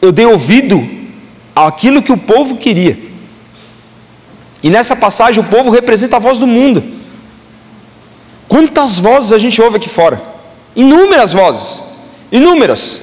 eu 0.00 0.12
dei 0.12 0.26
ouvido 0.26 0.86
àquilo 1.56 2.02
que 2.02 2.12
o 2.12 2.18
povo 2.18 2.56
queria. 2.56 2.98
E 4.62 4.70
nessa 4.70 4.94
passagem 4.94 5.42
o 5.42 5.46
povo 5.46 5.70
representa 5.70 6.16
a 6.16 6.20
voz 6.20 6.38
do 6.38 6.46
mundo. 6.46 6.84
Quantas 8.48 8.98
vozes 8.98 9.32
a 9.32 9.38
gente 9.38 9.60
ouve 9.60 9.78
aqui 9.78 9.88
fora? 9.88 10.22
Inúmeras 10.76 11.32
vozes 11.32 11.94
inúmeras. 12.34 13.00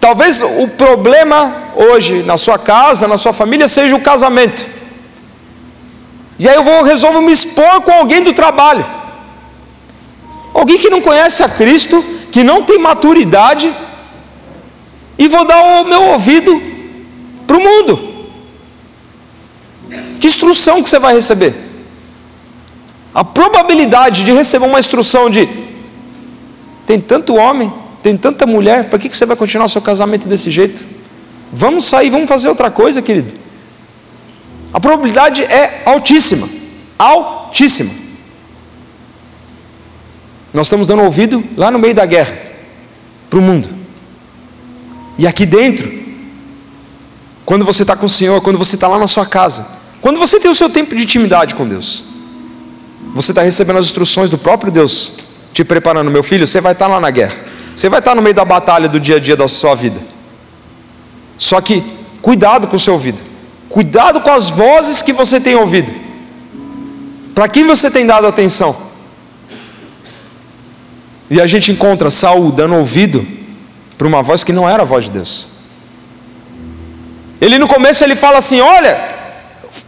Talvez 0.00 0.42
o 0.42 0.68
problema 0.68 1.72
hoje 1.74 2.22
na 2.22 2.38
sua 2.38 2.58
casa, 2.58 3.08
na 3.08 3.18
sua 3.18 3.32
família, 3.32 3.66
seja 3.66 3.96
o 3.96 4.00
casamento. 4.00 4.64
E 6.42 6.48
aí 6.48 6.56
eu 6.56 6.64
vou 6.64 6.82
resolvo 6.82 7.22
me 7.22 7.30
expor 7.30 7.82
com 7.82 7.92
alguém 7.92 8.20
do 8.20 8.32
trabalho. 8.32 8.84
Alguém 10.52 10.76
que 10.76 10.90
não 10.90 11.00
conhece 11.00 11.40
a 11.40 11.48
Cristo, 11.48 12.04
que 12.32 12.42
não 12.42 12.64
tem 12.64 12.80
maturidade, 12.80 13.72
e 15.16 15.28
vou 15.28 15.44
dar 15.44 15.62
o 15.62 15.84
meu 15.84 16.02
ouvido 16.02 16.60
para 17.46 17.56
o 17.56 17.60
mundo. 17.60 18.26
Que 20.18 20.26
instrução 20.26 20.82
que 20.82 20.90
você 20.90 20.98
vai 20.98 21.14
receber? 21.14 21.54
A 23.14 23.22
probabilidade 23.22 24.24
de 24.24 24.32
receber 24.32 24.66
uma 24.66 24.80
instrução 24.80 25.30
de 25.30 25.48
tem 26.84 26.98
tanto 26.98 27.36
homem, 27.36 27.72
tem 28.02 28.16
tanta 28.16 28.46
mulher, 28.46 28.90
para 28.90 28.98
que, 28.98 29.08
que 29.08 29.16
você 29.16 29.24
vai 29.24 29.36
continuar 29.36 29.68
seu 29.68 29.80
casamento 29.80 30.26
desse 30.26 30.50
jeito? 30.50 30.84
Vamos 31.52 31.84
sair, 31.84 32.10
vamos 32.10 32.28
fazer 32.28 32.48
outra 32.48 32.68
coisa, 32.68 33.00
querido. 33.00 33.41
A 34.72 34.80
probabilidade 34.80 35.42
é 35.42 35.82
altíssima. 35.84 36.48
Altíssima. 36.98 37.90
Nós 40.52 40.66
estamos 40.66 40.86
dando 40.86 41.02
ouvido 41.02 41.42
lá 41.56 41.70
no 41.70 41.78
meio 41.78 41.94
da 41.94 42.04
guerra 42.04 42.36
para 43.28 43.38
o 43.38 43.42
mundo. 43.42 43.68
E 45.18 45.26
aqui 45.26 45.46
dentro, 45.46 45.90
quando 47.44 47.64
você 47.64 47.82
está 47.82 47.96
com 47.96 48.06
o 48.06 48.08
Senhor, 48.10 48.40
quando 48.42 48.58
você 48.58 48.76
está 48.76 48.88
lá 48.88 48.98
na 48.98 49.06
sua 49.06 49.26
casa, 49.26 49.66
quando 50.00 50.18
você 50.18 50.38
tem 50.40 50.50
o 50.50 50.54
seu 50.54 50.68
tempo 50.68 50.94
de 50.94 51.02
intimidade 51.02 51.54
com 51.54 51.66
Deus, 51.66 52.04
você 53.14 53.32
está 53.32 53.42
recebendo 53.42 53.78
as 53.78 53.86
instruções 53.86 54.30
do 54.30 54.38
próprio 54.38 54.72
Deus 54.72 55.12
te 55.52 55.64
preparando, 55.64 56.10
meu 56.10 56.22
filho, 56.22 56.46
você 56.46 56.60
vai 56.60 56.72
estar 56.72 56.86
lá 56.86 56.98
na 56.98 57.10
guerra. 57.10 57.36
Você 57.76 57.88
vai 57.88 57.98
estar 57.98 58.14
no 58.14 58.22
meio 58.22 58.34
da 58.34 58.44
batalha 58.44 58.88
do 58.88 58.98
dia 58.98 59.16
a 59.16 59.20
dia 59.20 59.36
da 59.36 59.46
sua 59.48 59.74
vida. 59.74 60.00
Só 61.38 61.60
que 61.60 61.82
cuidado 62.20 62.68
com 62.68 62.76
o 62.76 62.78
seu 62.78 62.94
ouvido. 62.94 63.20
Cuidado 63.72 64.20
com 64.20 64.30
as 64.30 64.50
vozes 64.50 65.00
que 65.00 65.14
você 65.14 65.40
tem 65.40 65.54
ouvido. 65.56 65.90
Para 67.34 67.48
quem 67.48 67.64
você 67.66 67.90
tem 67.90 68.06
dado 68.06 68.26
atenção? 68.26 68.76
E 71.30 71.40
a 71.40 71.46
gente 71.46 71.72
encontra 71.72 72.10
Saul 72.10 72.52
dando 72.52 72.76
ouvido 72.76 73.26
para 73.96 74.06
uma 74.06 74.22
voz 74.22 74.44
que 74.44 74.52
não 74.52 74.68
era 74.68 74.82
a 74.82 74.84
voz 74.84 75.06
de 75.06 75.12
Deus. 75.12 75.48
Ele 77.40 77.56
no 77.56 77.66
começo 77.66 78.04
ele 78.04 78.14
fala 78.14 78.36
assim: 78.36 78.60
"Olha, 78.60 79.00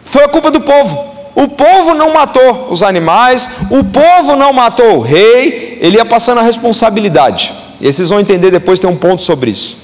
foi 0.02 0.24
a 0.24 0.28
culpa 0.28 0.50
do 0.50 0.62
povo. 0.62 1.12
o 1.34 1.48
povo 1.48 1.94
não 1.94 2.14
matou 2.14 2.68
os 2.70 2.82
animais, 2.82 3.50
o 3.68 3.82
povo 3.84 4.36
não 4.36 4.52
matou 4.52 4.98
o 4.98 5.00
rei, 5.02 5.76
ele 5.80 5.96
ia 5.96 6.04
passando 6.04 6.38
a 6.38 6.42
responsabilidade. 6.42 7.52
E 7.80 7.92
vocês 7.92 8.08
vão 8.08 8.20
entender 8.20 8.52
depois, 8.52 8.78
tem 8.80 8.88
um 8.88 8.96
ponto 8.96 9.20
sobre 9.20 9.50
isso. 9.50 9.83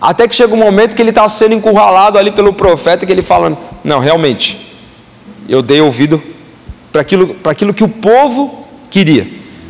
Até 0.00 0.26
que 0.26 0.34
chega 0.34 0.54
um 0.54 0.58
momento 0.58 0.96
que 0.96 1.02
ele 1.02 1.10
está 1.10 1.28
sendo 1.28 1.54
encurralado 1.54 2.16
ali 2.16 2.30
pelo 2.30 2.52
profeta, 2.52 3.04
que 3.04 3.12
ele 3.12 3.22
fala: 3.22 3.56
Não, 3.84 3.98
realmente, 3.98 4.74
eu 5.48 5.60
dei 5.60 5.80
ouvido 5.80 6.22
para 6.90 7.02
aquilo, 7.02 7.36
aquilo 7.44 7.74
que 7.74 7.84
o 7.84 7.88
povo 7.88 8.66
queria, 8.90 9.28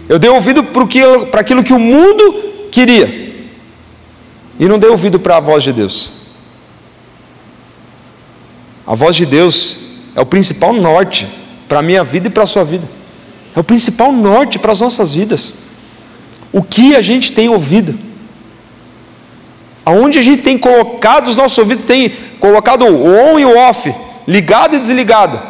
eu 0.09 0.19
dei 0.19 0.31
ouvido 0.31 0.63
para 0.63 1.41
aquilo 1.41 1.65
que 1.65 1.73
o 1.73 1.79
mundo 1.79 2.69
queria, 2.71 3.35
e 4.59 4.69
não 4.69 4.79
dei 4.79 4.89
ouvido 4.89 5.19
para 5.19 5.39
a 5.39 5.41
voz 5.41 5.65
de 5.65 5.73
Deus. 5.73 6.13
A 8.87 8.95
voz 8.95 9.17
de 9.17 9.27
Deus 9.27 9.79
é 10.15 10.21
o 10.21 10.27
principal 10.27 10.73
norte 10.73 11.27
para 11.69 11.79
a 11.79 11.83
minha 11.83 12.03
vida 12.05 12.29
e 12.29 12.31
para 12.31 12.43
a 12.45 12.47
sua 12.47 12.65
vida. 12.65 12.89
É 13.55 13.61
o 13.61 13.65
principal 13.65 14.13
norte 14.13 14.59
para 14.59 14.73
as 14.73 14.81
nossas 14.81 15.13
vidas. 15.13 15.55
O 16.53 16.63
que 16.63 16.95
a 16.95 17.01
gente 17.01 17.33
tem 17.33 17.49
ouvido? 17.49 18.10
Aonde 19.91 20.21
a 20.21 20.23
gente 20.23 20.43
tem 20.43 20.57
colocado 20.57 21.27
os 21.27 21.35
nossos 21.35 21.59
ouvidos, 21.59 21.85
tem 21.85 22.11
colocado 22.39 22.85
o 22.85 23.07
on 23.07 23.41
e 23.41 23.45
o 23.45 23.59
off, 23.59 23.93
ligado 24.27 24.77
e 24.77 24.79
desligado. 24.79 25.41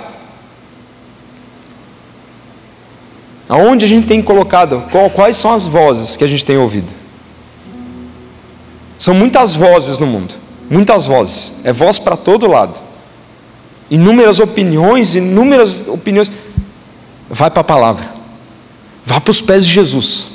Aonde 3.47 3.84
a 3.84 3.88
gente 3.88 4.07
tem 4.07 4.22
colocado? 4.22 4.82
Quais 5.14 5.36
são 5.36 5.53
as 5.53 5.66
vozes 5.66 6.16
que 6.16 6.24
a 6.24 6.26
gente 6.26 6.47
tem 6.47 6.57
ouvido? 6.57 6.91
São 8.97 9.12
muitas 9.12 9.55
vozes 9.55 9.99
no 9.99 10.07
mundo, 10.07 10.34
muitas 10.70 11.07
vozes. 11.07 11.61
É 11.62 11.70
voz 11.70 11.99
para 11.99 12.16
todo 12.16 12.47
lado 12.47 12.80
inúmeras 13.91 14.41
opiniões, 14.41 15.14
inúmeras 15.14 15.86
opiniões. 15.86 16.32
Vai 17.28 17.51
para 17.51 17.61
a 17.61 17.64
palavra, 17.64 18.11
vá 19.05 19.20
para 19.20 19.32
os 19.32 19.43
pés 19.43 19.66
de 19.66 19.72
Jesus. 19.74 20.30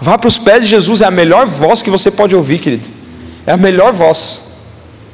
Vá 0.00 0.16
para 0.16 0.28
os 0.28 0.38
pés 0.38 0.62
de 0.62 0.70
Jesus, 0.70 1.00
é 1.00 1.06
a 1.06 1.10
melhor 1.10 1.44
voz 1.46 1.82
que 1.82 1.90
você 1.90 2.08
pode 2.08 2.36
ouvir, 2.36 2.60
querido. 2.60 2.95
É 3.46 3.52
a 3.52 3.56
melhor 3.56 3.92
voz. 3.92 4.52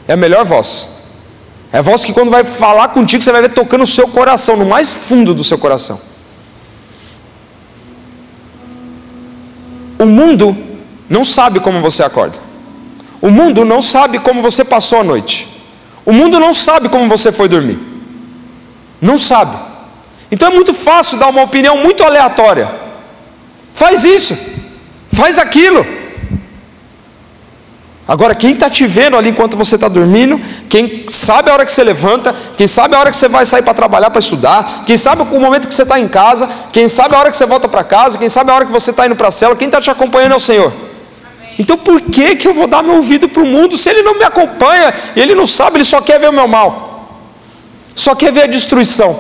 É 0.08 0.14
a 0.14 0.16
melhor 0.16 0.44
voz. 0.44 0.88
É 1.72 1.78
a 1.78 1.82
voz 1.82 2.04
que 2.04 2.12
quando 2.12 2.30
vai 2.30 2.44
falar 2.44 2.88
contigo, 2.88 3.22
você 3.22 3.30
vai 3.30 3.42
ver 3.42 3.50
tocando 3.50 3.82
o 3.82 3.86
seu 3.86 4.08
coração, 4.08 4.56
no 4.56 4.66
mais 4.66 4.92
fundo 4.92 5.34
do 5.34 5.44
seu 5.44 5.58
coração. 5.58 6.00
O 9.98 10.06
mundo 10.06 10.56
não 11.08 11.24
sabe 11.24 11.60
como 11.60 11.80
você 11.80 12.02
acorda. 12.02 12.36
O 13.20 13.30
mundo 13.30 13.64
não 13.64 13.80
sabe 13.80 14.18
como 14.18 14.42
você 14.42 14.64
passou 14.64 15.00
a 15.00 15.04
noite. 15.04 15.48
O 16.04 16.12
mundo 16.12 16.40
não 16.40 16.52
sabe 16.52 16.88
como 16.88 17.08
você 17.08 17.30
foi 17.30 17.48
dormir. 17.48 17.78
Não 19.00 19.16
sabe. 19.16 19.56
Então 20.30 20.48
é 20.48 20.54
muito 20.54 20.74
fácil 20.74 21.18
dar 21.18 21.28
uma 21.28 21.42
opinião 21.42 21.76
muito 21.76 22.02
aleatória. 22.02 22.68
Faz 23.74 24.04
isso, 24.04 24.36
faz 25.12 25.38
aquilo. 25.38 25.86
Agora, 28.12 28.34
quem 28.34 28.52
está 28.52 28.68
te 28.68 28.86
vendo 28.86 29.16
ali 29.16 29.30
enquanto 29.30 29.56
você 29.56 29.76
está 29.76 29.88
dormindo, 29.88 30.38
quem 30.68 31.06
sabe 31.08 31.48
a 31.48 31.54
hora 31.54 31.64
que 31.64 31.72
você 31.72 31.82
levanta, 31.82 32.36
quem 32.58 32.68
sabe 32.68 32.94
a 32.94 33.00
hora 33.00 33.10
que 33.10 33.16
você 33.16 33.26
vai 33.26 33.46
sair 33.46 33.62
para 33.62 33.72
trabalhar, 33.72 34.10
para 34.10 34.18
estudar, 34.18 34.84
quem 34.86 34.98
sabe 34.98 35.22
o 35.22 35.40
momento 35.40 35.66
que 35.66 35.74
você 35.74 35.82
está 35.82 35.98
em 35.98 36.06
casa, 36.06 36.46
quem 36.74 36.90
sabe 36.90 37.14
a 37.14 37.18
hora 37.18 37.30
que 37.30 37.36
você 37.38 37.46
volta 37.46 37.68
para 37.68 37.82
casa, 37.82 38.18
quem 38.18 38.28
sabe 38.28 38.50
a 38.50 38.54
hora 38.54 38.66
que 38.66 38.70
você 38.70 38.90
está 38.90 39.06
indo 39.06 39.16
para 39.16 39.28
a 39.28 39.30
cela, 39.30 39.56
quem 39.56 39.66
está 39.66 39.80
te 39.80 39.90
acompanhando 39.90 40.32
é 40.32 40.36
o 40.36 40.40
Senhor. 40.40 40.70
Então 41.58 41.78
por 41.78 42.02
que, 42.02 42.36
que 42.36 42.46
eu 42.46 42.52
vou 42.52 42.66
dar 42.66 42.82
meu 42.82 42.96
ouvido 42.96 43.30
para 43.30 43.42
o 43.42 43.46
mundo 43.46 43.78
se 43.78 43.88
ele 43.88 44.02
não 44.02 44.18
me 44.18 44.24
acompanha, 44.24 44.92
ele 45.16 45.34
não 45.34 45.46
sabe, 45.46 45.78
ele 45.78 45.84
só 45.84 46.02
quer 46.02 46.20
ver 46.20 46.28
o 46.28 46.34
meu 46.34 46.46
mal, 46.46 47.18
só 47.94 48.14
quer 48.14 48.30
ver 48.30 48.42
a 48.42 48.46
destruição. 48.46 49.18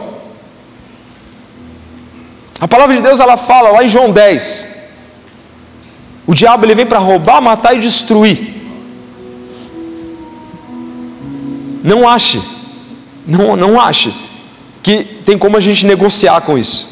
A 2.60 2.68
palavra 2.68 2.94
de 2.94 3.00
Deus 3.00 3.20
ela 3.20 3.38
fala 3.38 3.70
lá 3.70 3.82
em 3.82 3.88
João 3.88 4.10
10: 4.10 4.66
o 6.26 6.34
diabo 6.34 6.66
ele 6.66 6.74
vem 6.74 6.84
para 6.84 6.98
roubar, 6.98 7.40
matar 7.40 7.74
e 7.74 7.78
destruir. 7.78 8.60
Não 11.82 12.08
ache, 12.08 12.40
não, 13.26 13.56
não 13.56 13.80
ache 13.80 14.14
que 14.82 15.04
tem 15.24 15.38
como 15.38 15.56
a 15.56 15.60
gente 15.60 15.86
negociar 15.86 16.40
com 16.40 16.58
isso. 16.58 16.88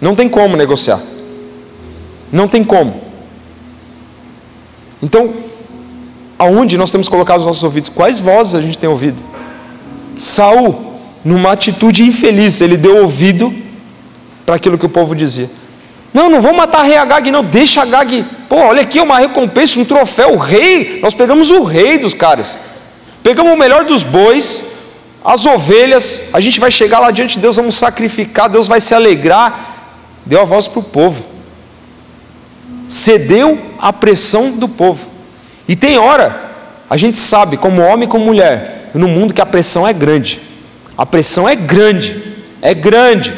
Não 0.00 0.14
tem 0.14 0.28
como 0.28 0.56
negociar. 0.56 1.00
Não 2.32 2.48
tem 2.48 2.64
como. 2.64 3.02
Então, 5.02 5.32
aonde 6.38 6.76
nós 6.76 6.90
temos 6.90 7.08
colocado 7.08 7.40
os 7.40 7.46
nossos 7.46 7.62
ouvidos? 7.62 7.88
Quais 7.88 8.18
vozes 8.18 8.54
a 8.54 8.60
gente 8.60 8.78
tem 8.78 8.88
ouvido? 8.88 9.22
Saul, 10.18 11.00
numa 11.24 11.52
atitude 11.52 12.02
infeliz, 12.02 12.60
ele 12.60 12.76
deu 12.76 13.02
ouvido 13.02 13.52
para 14.44 14.56
aquilo 14.56 14.78
que 14.78 14.86
o 14.86 14.88
povo 14.88 15.14
dizia. 15.14 15.50
Não, 16.12 16.28
não 16.28 16.42
vamos 16.42 16.58
matar 16.58 16.82
rei 16.82 16.96
Agag, 16.96 17.30
não, 17.30 17.44
deixa 17.44 17.82
Agag. 17.82 18.24
Pô, 18.48 18.56
olha 18.56 18.82
aqui, 18.82 19.00
uma 19.00 19.18
recompensa, 19.18 19.80
um 19.80 19.84
troféu, 19.84 20.34
o 20.34 20.38
rei. 20.38 21.00
Nós 21.00 21.14
pegamos 21.14 21.50
o 21.50 21.62
rei 21.62 21.98
dos 21.98 22.12
caras. 22.12 22.58
Pegamos 23.22 23.52
o 23.52 23.56
melhor 23.56 23.84
dos 23.84 24.02
bois, 24.02 24.66
as 25.24 25.46
ovelhas. 25.46 26.24
A 26.32 26.40
gente 26.40 26.58
vai 26.58 26.70
chegar 26.70 26.98
lá 26.98 27.10
diante 27.10 27.34
de 27.34 27.40
Deus, 27.40 27.56
vamos 27.56 27.76
sacrificar, 27.76 28.48
Deus 28.48 28.68
vai 28.68 28.80
se 28.80 28.94
alegrar. 28.94 29.70
Deu 30.24 30.40
a 30.40 30.44
voz 30.44 30.66
para 30.66 30.80
o 30.80 30.84
povo 30.84 31.32
cedeu 32.92 33.58
à 33.78 33.90
pressão 33.90 34.50
do 34.52 34.68
povo. 34.68 35.06
E 35.66 35.74
tem 35.74 35.98
hora, 35.98 36.52
a 36.90 36.96
gente 36.98 37.16
sabe, 37.16 37.56
como 37.56 37.80
homem 37.80 38.04
e 38.04 38.10
como 38.10 38.26
mulher, 38.26 38.90
no 38.92 39.08
mundo 39.08 39.32
que 39.32 39.40
a 39.40 39.46
pressão 39.46 39.88
é 39.88 39.94
grande. 39.94 40.42
A 40.96 41.06
pressão 41.06 41.48
é 41.48 41.56
grande, 41.56 42.22
é 42.60 42.74
grande. 42.74 43.32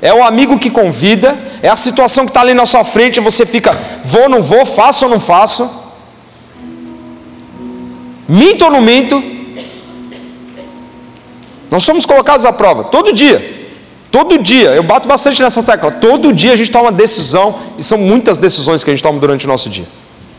É 0.00 0.14
o 0.14 0.22
amigo 0.22 0.56
que 0.56 0.70
convida, 0.70 1.36
é 1.60 1.68
a 1.68 1.74
situação 1.74 2.24
que 2.24 2.30
está 2.30 2.42
ali 2.42 2.54
na 2.54 2.64
sua 2.64 2.84
frente, 2.84 3.18
você 3.18 3.44
fica, 3.44 3.76
vou, 4.04 4.28
não 4.28 4.40
vou, 4.40 4.64
faço 4.64 5.04
ou 5.04 5.10
não 5.10 5.18
faço. 5.18 5.81
Minto 8.32 8.64
ou 8.64 8.70
não 8.70 8.80
minto? 8.80 9.22
Nós 11.70 11.82
somos 11.82 12.06
colocados 12.06 12.46
à 12.46 12.52
prova, 12.52 12.84
todo 12.84 13.12
dia. 13.12 13.60
Todo 14.10 14.38
dia, 14.38 14.70
eu 14.70 14.82
bato 14.82 15.06
bastante 15.06 15.42
nessa 15.42 15.62
tecla, 15.62 15.90
todo 15.90 16.32
dia 16.32 16.54
a 16.54 16.56
gente 16.56 16.70
toma 16.70 16.84
uma 16.84 16.92
decisão, 16.92 17.58
e 17.76 17.82
são 17.82 17.98
muitas 17.98 18.38
decisões 18.38 18.82
que 18.82 18.88
a 18.88 18.94
gente 18.94 19.02
toma 19.02 19.18
durante 19.20 19.44
o 19.44 19.48
nosso 19.48 19.68
dia. 19.68 19.84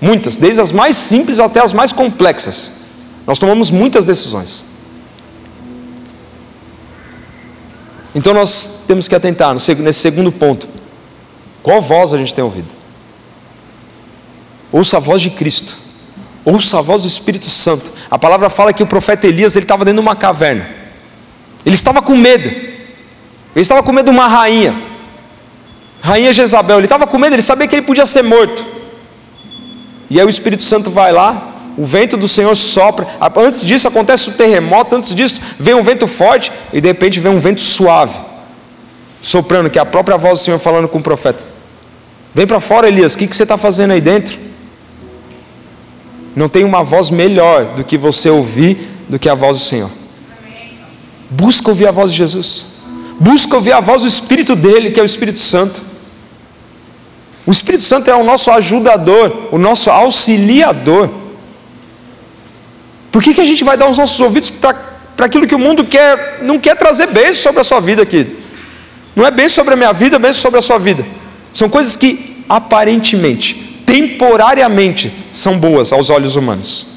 Muitas, 0.01 0.37
desde 0.37 0.59
as 0.59 0.71
mais 0.71 0.95
simples 0.97 1.39
até 1.39 1.59
as 1.59 1.71
mais 1.71 1.91
complexas. 1.91 2.71
Nós 3.27 3.37
tomamos 3.37 3.69
muitas 3.69 4.07
decisões. 4.07 4.65
Então 8.15 8.33
nós 8.33 8.85
temos 8.87 9.07
que 9.07 9.13
atentar 9.13 9.53
nesse 9.53 9.99
segundo 9.99 10.31
ponto. 10.31 10.67
Qual 11.61 11.79
voz 11.79 12.11
a 12.11 12.17
gente 12.17 12.33
tem 12.33 12.43
ouvido? 12.43 12.73
Ouça 14.71 14.97
a 14.97 14.99
voz 14.99 15.21
de 15.21 15.29
Cristo. 15.29 15.82
Ouça 16.45 16.79
a 16.79 16.81
voz 16.81 17.03
do 17.03 17.07
Espírito 17.07 17.49
Santo. 17.49 17.85
A 18.11 18.19
palavra 18.19 18.49
fala 18.49 18.73
que 18.73 18.83
o 18.83 18.87
profeta 18.87 19.25
Elias 19.27 19.55
ele 19.55 19.63
estava 19.63 19.85
dentro 19.85 20.01
de 20.01 20.07
uma 20.07 20.15
caverna. 20.15 20.67
Ele 21.65 21.75
estava 21.75 22.01
com 22.01 22.15
medo. 22.15 22.49
Ele 22.49 23.61
estava 23.61 23.81
com 23.83 23.91
medo 23.91 24.05
de 24.05 24.11
uma 24.11 24.27
rainha, 24.27 24.75
rainha 26.01 26.33
Jezabel. 26.33 26.77
Ele 26.77 26.85
estava 26.85 27.05
com 27.05 27.17
medo, 27.17 27.35
ele 27.35 27.41
sabia 27.41 27.67
que 27.67 27.75
ele 27.75 27.83
podia 27.83 28.05
ser 28.05 28.23
morto. 28.23 28.65
E 30.09 30.19
aí 30.19 30.25
o 30.25 30.29
Espírito 30.29 30.63
Santo 30.63 30.89
vai 30.89 31.11
lá, 31.11 31.53
o 31.77 31.85
vento 31.85 32.17
do 32.17 32.27
Senhor 32.27 32.53
sopra. 32.55 33.07
Antes 33.37 33.63
disso 33.63 33.87
acontece 33.87 34.29
o 34.29 34.33
terremoto, 34.33 34.95
antes 34.95 35.15
disso 35.15 35.39
vem 35.59 35.73
um 35.73 35.83
vento 35.83 36.07
forte 36.07 36.51
e 36.73 36.81
de 36.81 36.87
repente 36.87 37.19
vem 37.19 37.31
um 37.31 37.39
vento 37.39 37.61
suave, 37.61 38.17
soprando, 39.21 39.69
que 39.69 39.79
é 39.79 39.81
a 39.81 39.85
própria 39.85 40.17
voz 40.17 40.39
do 40.39 40.43
Senhor 40.43 40.59
falando 40.59 40.87
com 40.87 40.97
o 40.97 41.03
profeta. 41.03 41.43
Vem 42.33 42.47
para 42.47 42.59
fora, 42.59 42.87
Elias, 42.87 43.13
o 43.13 43.17
que, 43.17 43.27
que 43.27 43.35
você 43.35 43.43
está 43.43 43.57
fazendo 43.57 43.91
aí 43.91 44.01
dentro? 44.01 44.42
Não 46.35 46.49
tem 46.49 46.63
uma 46.63 46.83
voz 46.83 47.09
melhor 47.09 47.75
do 47.75 47.83
que 47.83 47.97
você 47.97 48.29
ouvir 48.29 48.89
do 49.07 49.19
que 49.19 49.29
a 49.29 49.35
voz 49.35 49.59
do 49.59 49.63
Senhor. 49.63 49.89
Busca 51.29 51.69
ouvir 51.69 51.87
a 51.87 51.91
voz 51.91 52.11
de 52.11 52.17
Jesus. 52.17 52.65
Busca 53.19 53.55
ouvir 53.55 53.73
a 53.73 53.79
voz 53.79 54.01
do 54.01 54.07
Espírito 54.07 54.55
dele, 54.55 54.91
que 54.91 54.99
é 54.99 55.03
o 55.03 55.05
Espírito 55.05 55.39
Santo. 55.39 55.81
O 57.45 57.51
Espírito 57.51 57.83
Santo 57.83 58.09
é 58.09 58.15
o 58.15 58.23
nosso 58.23 58.49
ajudador, 58.51 59.49
o 59.51 59.57
nosso 59.57 59.89
auxiliador. 59.91 61.09
Por 63.11 63.21
que, 63.21 63.33
que 63.33 63.41
a 63.41 63.45
gente 63.45 63.63
vai 63.63 63.77
dar 63.77 63.87
os 63.87 63.97
nossos 63.97 64.19
ouvidos 64.19 64.49
para 64.49 65.25
aquilo 65.25 65.45
que 65.45 65.53
o 65.53 65.59
mundo 65.59 65.85
quer, 65.85 66.39
não 66.41 66.57
quer 66.59 66.75
trazer 66.75 67.07
bênção 67.07 67.43
sobre 67.43 67.61
a 67.61 67.63
sua 67.63 67.79
vida, 67.79 68.05
querido? 68.05 68.35
Não 69.15 69.25
é 69.25 69.29
bem 69.29 69.47
sobre 69.47 69.73
a 69.73 69.77
minha 69.77 69.93
vida, 69.93 70.15
é 70.15 70.19
bem 70.19 70.33
sobre 70.33 70.57
a 70.57 70.61
sua 70.61 70.79
vida. 70.79 71.05
São 71.51 71.69
coisas 71.69 71.95
que 71.95 72.43
aparentemente, 72.49 73.72
temporariamente, 74.23 75.11
são 75.31 75.59
boas 75.59 75.91
aos 75.91 76.09
olhos 76.09 76.35
humanos. 76.35 76.87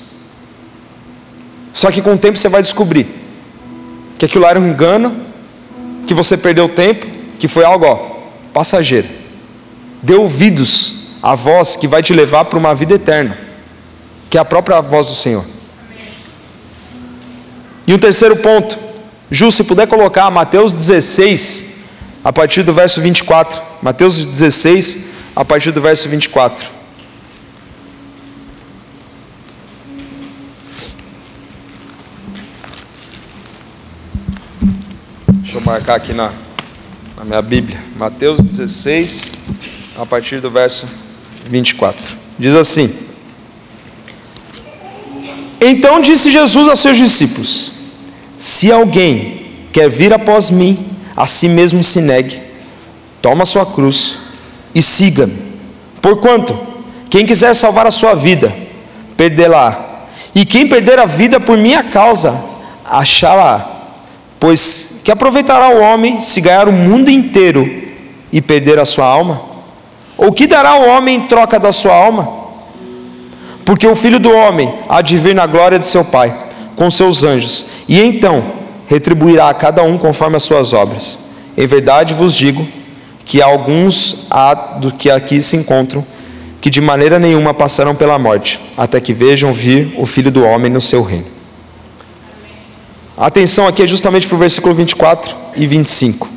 Só 1.73 1.91
que 1.91 2.01
com 2.01 2.15
o 2.15 2.19
tempo 2.19 2.39
você 2.39 2.49
vai 2.49 2.63
descobrir 2.63 3.07
que 4.19 4.25
aquilo 4.25 4.47
era 4.47 4.59
um 4.59 4.69
engano, 4.69 5.15
que 6.07 6.15
você 6.15 6.37
perdeu 6.37 6.69
tempo, 6.69 7.07
que 7.39 7.49
foi 7.49 7.65
algo 7.65 7.85
ó, 7.85 7.97
passageiro. 8.53 9.09
Dê 10.03 10.15
ouvidos 10.15 11.17
à 11.23 11.35
voz 11.35 11.77
que 11.77 11.89
vai 11.89 12.03
te 12.03 12.15
levar 12.15 12.45
para 12.45 12.59
uma 12.59 12.75
vida 12.75 12.95
eterna, 12.95 13.37
que 14.31 14.39
é 14.39 14.41
a 14.41 14.45
própria 14.45 14.81
voz 14.81 15.09
do 15.09 15.15
Senhor. 15.15 15.45
E 17.87 17.93
o 17.93 17.99
terceiro 17.99 18.37
ponto, 18.37 18.79
Ju, 19.31 19.51
se 19.51 19.65
puder 19.65 19.87
colocar 19.87 20.31
Mateus 20.31 20.73
16, 20.73 21.75
a 22.25 22.33
partir 22.33 22.63
do 22.63 22.73
verso 22.73 23.01
24. 23.01 23.61
Mateus 23.83 24.25
16, 24.25 25.07
a 25.35 25.45
partir 25.45 25.73
do 25.73 25.81
verso 25.81 26.09
24. 26.09 26.76
Marcar 35.67 35.97
aqui 35.97 36.13
na, 36.13 36.31
na 37.19 37.25
minha 37.25 37.43
Bíblia. 37.43 37.83
Mateus 37.97 38.39
16, 38.39 39.33
a 39.99 40.07
partir 40.07 40.41
do 40.41 40.49
verso 40.49 40.87
24. 41.45 42.17
Diz 42.39 42.55
assim: 42.55 42.89
Então 45.61 46.01
disse 46.01 46.31
Jesus 46.31 46.69
aos 46.69 46.79
seus 46.79 46.97
discípulos: 46.97 47.73
Se 48.39 48.71
alguém 48.71 49.45
quer 49.73 49.91
vir 49.91 50.13
após 50.13 50.51
mim, 50.51 50.79
a 51.17 51.27
si 51.27 51.49
mesmo 51.49 51.83
se 51.83 52.01
negue, 52.01 52.41
toma 53.21 53.43
a 53.43 53.47
sua 53.47 53.67
cruz 53.67 54.19
e 54.73 54.81
siga-me. 54.81 55.37
Porquanto, 56.01 56.57
quem 57.11 57.27
quiser 57.27 57.57
salvar 57.57 57.89
a 57.89 57.91
sua 57.91 58.15
vida, 58.15 58.55
perdê-la. 59.17 60.07
E 60.33 60.45
quem 60.45 60.69
perder 60.69 61.01
a 61.01 61.07
vida 61.07 61.41
por 61.41 61.59
minha 61.59 61.83
causa, 61.83 62.41
achá-la. 62.85 63.76
Pois 64.39 65.01
que 65.05 65.11
aproveitará 65.11 65.71
o 65.71 65.81
homem 65.81 66.21
se 66.21 66.41
ganhar 66.41 66.69
o 66.69 66.73
mundo 66.73 67.11
inteiro 67.11 67.69
e 68.33 68.41
perder 68.41 68.79
a 68.79 68.85
sua 68.85 69.07
alma? 69.07 69.41
Ou 70.17 70.33
que 70.33 70.47
dará 70.47 70.77
o 70.77 70.89
homem 70.89 71.17
em 71.17 71.23
troca 71.23 71.59
da 71.59 71.73
sua 71.73 71.95
alma? 71.95 72.29
Porque 73.65 73.87
o 73.87 73.97
filho 73.97 74.21
do 74.21 74.31
homem 74.31 74.73
há 74.89 75.03
de 75.03 75.19
vir 75.19 75.35
na 75.35 75.47
glória 75.47 75.79
de 75.79 75.87
seu 75.87 76.05
Pai, 76.05 76.35
com 76.77 76.91
seus 76.91 77.25
anjos, 77.25 77.67
e 77.89 78.01
então 78.01 78.43
retribuirá 78.87 79.49
a 79.49 79.55
cada 79.55 79.83
um 79.83 79.99
conforme 79.99 80.37
as 80.37 80.45
suas 80.45 80.73
obras. 80.73 81.19
Em 81.57 81.67
verdade 81.67 82.15
vos 82.15 82.35
digo 82.35 82.67
que 83.25 83.43
alguns 83.43 84.27
há 84.31 84.55
do 84.55 84.93
que 84.93 85.11
aqui 85.11 85.43
se 85.43 85.57
encontram 85.57 86.05
que 86.61 86.71
de 86.71 86.81
maneira 86.81 87.19
nenhuma 87.19 87.53
passarão 87.53 87.95
pela 87.95 88.19
morte, 88.19 88.61
até 88.77 89.01
que 89.01 89.13
vejam 89.13 89.53
vir 89.53 89.95
o 89.97 90.07
Filho 90.07 90.31
do 90.31 90.45
Homem 90.45 90.71
no 90.71 90.81
seu 90.81 91.03
reino. 91.03 91.36
A 93.17 93.27
atenção 93.27 93.67
aqui 93.67 93.83
é 93.83 93.87
justamente 93.87 94.29
para 94.29 94.35
o 94.35 94.39
versículo 94.39 94.75
24 94.75 95.35
e 95.57 95.67
25. 95.67 96.29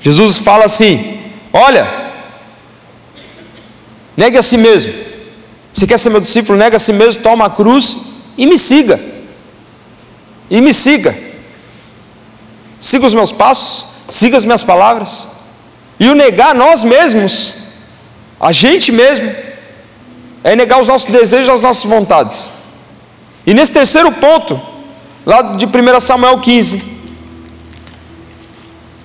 Jesus 0.00 0.38
fala 0.38 0.66
assim: 0.66 1.20
Olha, 1.52 2.12
negue 4.16 4.38
a 4.38 4.42
si 4.42 4.56
mesmo. 4.56 4.92
Se 5.72 5.86
quer 5.86 5.98
ser 5.98 6.10
meu 6.10 6.20
discípulo, 6.20 6.56
nega 6.56 6.76
a 6.76 6.78
si 6.78 6.92
mesmo, 6.92 7.22
toma 7.22 7.46
a 7.46 7.50
cruz 7.50 7.98
e 8.38 8.46
me 8.46 8.56
siga 8.56 9.00
e 10.48 10.60
me 10.60 10.72
siga. 10.72 11.16
Siga 12.78 13.06
os 13.06 13.14
meus 13.14 13.32
passos, 13.32 13.86
siga 14.08 14.36
as 14.36 14.44
minhas 14.44 14.62
palavras. 14.62 15.28
E 15.98 16.08
o 16.08 16.14
negar 16.14 16.54
nós 16.54 16.84
mesmos, 16.84 17.54
a 18.38 18.52
gente 18.52 18.92
mesmo, 18.92 19.34
é 20.44 20.54
negar 20.54 20.80
os 20.80 20.86
nossos 20.86 21.10
desejos, 21.10 21.48
as 21.48 21.62
nossas 21.62 21.84
vontades. 21.84 22.50
E 23.46 23.54
nesse 23.54 23.72
terceiro 23.72 24.12
ponto, 24.12 24.60
lá 25.24 25.42
de 25.42 25.66
1 25.66 26.00
Samuel 26.00 26.38
15, 26.38 26.94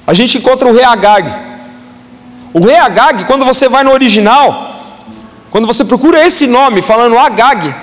a 0.05 0.13
gente 0.13 0.37
encontra 0.37 0.67
o 0.67 0.73
rei 0.73 0.83
Agag. 0.83 1.31
O 2.53 2.65
rei 2.65 2.75
Agag, 2.75 3.25
quando 3.25 3.45
você 3.45 3.69
vai 3.69 3.83
no 3.83 3.91
original, 3.91 4.75
quando 5.51 5.67
você 5.67 5.85
procura 5.85 6.25
esse 6.25 6.47
nome, 6.47 6.81
falando 6.81 7.17
Agag, 7.17 7.73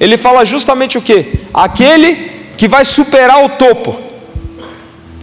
ele 0.00 0.16
fala 0.16 0.44
justamente 0.44 0.98
o 0.98 1.02
que? 1.02 1.46
Aquele 1.54 2.16
que 2.56 2.66
vai 2.66 2.84
superar 2.84 3.44
o 3.44 3.50
topo, 3.50 3.96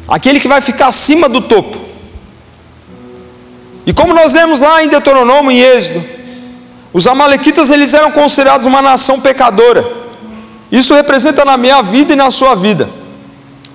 aquele 0.07 0.39
que 0.39 0.47
vai 0.47 0.61
ficar 0.61 0.87
acima 0.87 1.27
do 1.27 1.41
topo. 1.41 1.77
E 3.85 3.93
como 3.93 4.13
nós 4.13 4.33
lemos 4.33 4.59
lá 4.61 4.83
em 4.83 4.87
Deuteronômio 4.87 5.51
e 5.51 5.61
Êxodo, 5.61 6.03
os 6.91 7.05
amalequitas 7.07 7.69
eles 7.69 7.93
eram 7.93 8.11
considerados 8.11 8.65
uma 8.65 8.81
nação 8.81 9.19
pecadora. 9.19 10.04
Isso 10.71 10.93
representa 10.93 11.45
na 11.45 11.57
minha 11.57 11.81
vida 11.81 12.13
e 12.13 12.15
na 12.15 12.31
sua 12.31 12.55
vida 12.55 12.89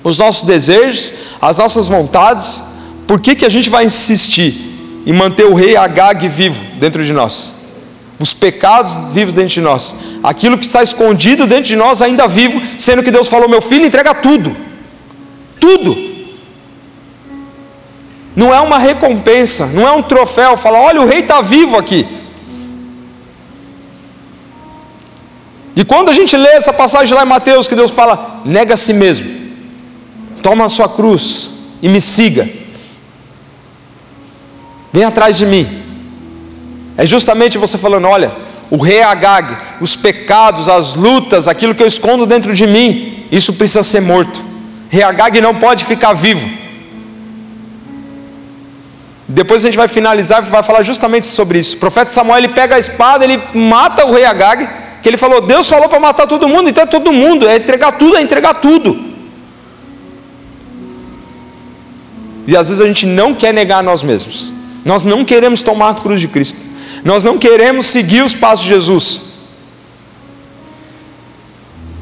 os 0.03 0.19
nossos 0.19 0.45
desejos, 0.45 1.13
as 1.41 1.59
nossas 1.59 1.87
vontades. 1.87 2.63
Por 3.07 3.21
que, 3.21 3.35
que 3.35 3.45
a 3.45 3.51
gente 3.51 3.69
vai 3.69 3.85
insistir 3.85 5.03
em 5.07 5.13
manter 5.13 5.45
o 5.45 5.55
rei 5.55 5.77
Agag 5.77 6.29
vivo 6.29 6.63
dentro 6.79 7.05
de 7.05 7.13
nós? 7.13 7.61
os 8.21 8.35
pecados 8.35 8.99
vivos 9.15 9.33
dentro 9.33 9.55
de 9.55 9.63
nós, 9.63 9.95
aquilo 10.23 10.59
que 10.59 10.67
está 10.67 10.83
escondido 10.83 11.47
dentro 11.47 11.65
de 11.65 11.75
nós 11.75 12.03
ainda 12.03 12.29
vivo, 12.29 12.61
sendo 12.77 13.03
que 13.03 13.11
Deus 13.11 13.29
falou: 13.29 13.49
meu 13.49 13.63
filho, 13.63 13.87
entrega 13.87 14.15
tudo, 14.15 14.55
tudo. 15.59 16.11
Não 18.37 18.55
é 18.55 18.61
uma 18.61 18.79
recompensa, 18.79 19.69
não 19.69 19.89
é 19.89 19.91
um 19.91 20.03
troféu, 20.03 20.55
fala: 20.59 20.79
olha, 20.79 21.01
o 21.01 21.07
rei 21.07 21.21
está 21.21 21.41
vivo 21.41 21.79
aqui. 21.79 22.07
E 25.77 25.85
quando 25.85 26.09
a 26.09 26.13
gente 26.13 26.37
lê 26.37 26.51
essa 26.51 26.73
passagem 26.73 27.15
lá 27.15 27.23
em 27.23 27.29
Mateus, 27.29 27.69
que 27.69 27.75
Deus 27.75 27.91
fala: 27.91 28.43
nega 28.45 28.75
a 28.75 28.77
si 28.77 28.93
mesmo, 28.93 29.31
toma 30.43 30.65
a 30.65 30.69
sua 30.69 30.89
cruz 30.89 31.51
e 31.83 31.89
me 31.89 32.01
siga, 32.01 32.49
vem 34.93 35.05
atrás 35.05 35.37
de 35.37 35.47
mim. 35.47 35.83
É 36.97 37.07
justamente 37.07 37.59
você 37.59 37.79
falando: 37.79 38.07
olha, 38.07 38.33
o 38.71 38.77
rei 38.77 39.03
Agag, 39.03 39.57
os 39.81 39.97
pecados, 39.97 40.69
as 40.69 40.95
lutas, 40.95 41.49
aquilo 41.49 41.75
que 41.75 41.83
eu 41.83 41.87
escondo 41.87 42.27
dentro 42.27 42.55
de 42.55 42.67
mim, 42.67 43.27
isso 43.31 43.55
precisa 43.55 43.83
ser 43.83 44.01
morto. 44.01 44.43
Rei 44.89 45.03
Agag 45.03 45.41
não 45.41 45.55
pode 45.55 45.85
ficar 45.85 46.13
vivo. 46.13 46.49
Depois 49.27 49.63
a 49.63 49.69
gente 49.69 49.77
vai 49.77 49.87
finalizar 49.87 50.43
e 50.43 50.47
vai 50.47 50.63
falar 50.63 50.83
justamente 50.83 51.27
sobre 51.27 51.61
isso. 51.61 51.77
O 51.77 51.81
profeta 51.81 52.11
Samuel 52.11 52.39
ele 52.39 52.49
pega 52.49 52.75
a 52.75 52.79
espada, 52.79 53.25
ele 53.25 53.41
mata 53.55 54.05
o 54.05 54.13
rei 54.13 54.25
Agag, 54.25 54.69
que 55.03 55.09
ele 55.09 55.17
falou: 55.17 55.41
Deus 55.41 55.69
falou 55.69 55.89
para 55.89 56.01
matar 56.01 56.27
todo 56.27 56.49
mundo, 56.49 56.69
então 56.69 56.85
é 56.85 56.87
todo 56.87 57.13
mundo, 57.13 57.49
é 57.49 57.57
entregar 57.57 57.93
tudo, 57.93 58.17
é 58.17 58.23
entregar 58.23 58.55
tudo. 58.55 59.11
E 62.47 62.57
às 62.57 62.69
vezes 62.69 62.83
a 62.83 62.87
gente 62.87 63.07
não 63.07 63.35
quer 63.35 63.55
negar 63.55 63.83
nós 63.83 64.03
mesmos, 64.03 64.53
nós 64.85 65.05
não 65.05 65.25
queremos 65.25 65.63
tomar 65.63 65.91
a 65.91 65.95
cruz 65.95 66.21
de 66.21 66.29
Cristo. 66.29 66.71
Nós 67.05 67.25
não 67.25 67.39
queremos 67.39 67.87
seguir 67.87 68.23
os 68.23 68.35
passos 68.35 68.65
de 68.65 68.71
Jesus. 68.71 69.21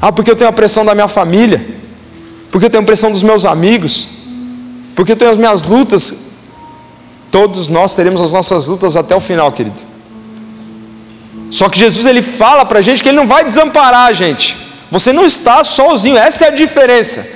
Ah, 0.01 0.11
porque 0.11 0.31
eu 0.31 0.35
tenho 0.35 0.49
a 0.49 0.53
pressão 0.53 0.85
da 0.85 0.93
minha 0.93 1.07
família, 1.07 1.65
porque 2.51 2.65
eu 2.65 2.69
tenho 2.69 2.83
a 2.83 2.85
pressão 2.85 3.11
dos 3.11 3.23
meus 3.23 3.45
amigos, 3.45 4.07
porque 4.95 5.11
eu 5.11 5.15
tenho 5.15 5.31
as 5.31 5.37
minhas 5.37 5.63
lutas. 5.63 6.29
Todos 7.31 7.67
nós 7.67 7.95
teremos 7.95 8.19
as 8.21 8.31
nossas 8.31 8.65
lutas 8.65 8.97
até 8.97 9.15
o 9.15 9.21
final, 9.21 9.51
querido. 9.51 9.88
Só 11.51 11.67
que 11.69 11.77
Jesus 11.77 12.05
ele 12.05 12.21
fala 12.21 12.65
para 12.65 12.79
a 12.79 12.81
gente 12.81 13.01
que 13.01 13.09
ele 13.09 13.17
não 13.17 13.27
vai 13.27 13.43
desamparar 13.43 14.07
a 14.07 14.13
gente. 14.13 14.55
Você 14.91 15.11
não 15.11 15.25
está 15.25 15.63
sozinho, 15.63 16.17
essa 16.17 16.45
é 16.45 16.47
a 16.49 16.51
diferença. 16.51 17.27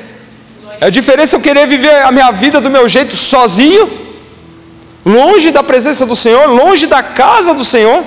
É 0.79 0.85
a 0.87 0.89
diferença 0.89 1.35
eu 1.35 1.41
querer 1.41 1.67
viver 1.67 2.01
a 2.03 2.11
minha 2.11 2.31
vida 2.31 2.59
do 2.59 2.69
meu 2.69 2.87
jeito 2.87 3.15
sozinho 3.15 4.03
longe 5.05 5.51
da 5.51 5.61
presença 5.61 6.05
do 6.05 6.15
Senhor, 6.15 6.47
longe 6.47 6.87
da 6.87 7.03
casa 7.03 7.53
do 7.53 7.63
Senhor, 7.63 8.03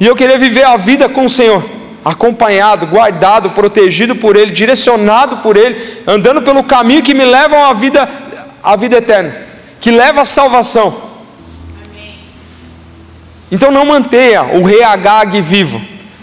e 0.00 0.06
eu 0.06 0.16
querer 0.16 0.38
viver 0.38 0.64
a 0.64 0.76
vida 0.76 1.08
com 1.08 1.24
o 1.24 1.30
Senhor, 1.30 1.64
acompanhado, 2.04 2.86
guardado, 2.86 3.50
protegido 3.50 4.16
por 4.16 4.36
Ele, 4.36 4.50
direcionado 4.50 5.38
por 5.38 5.56
Ele, 5.56 6.02
andando 6.06 6.42
pelo 6.42 6.64
caminho 6.64 7.02
que 7.02 7.14
me 7.14 7.24
leva 7.24 7.68
à 7.68 7.72
vida, 7.72 8.08
à 8.62 8.76
vida 8.76 8.96
eterna, 8.96 9.34
que 9.80 9.90
leva 9.90 10.22
à 10.22 10.24
salvação. 10.24 11.05
Então 13.50 13.70
não 13.70 13.84
mantenha 13.84 14.42
o 14.42 14.62
rei 14.62 14.82
Agag 14.82 15.40
vivo. 15.40 15.80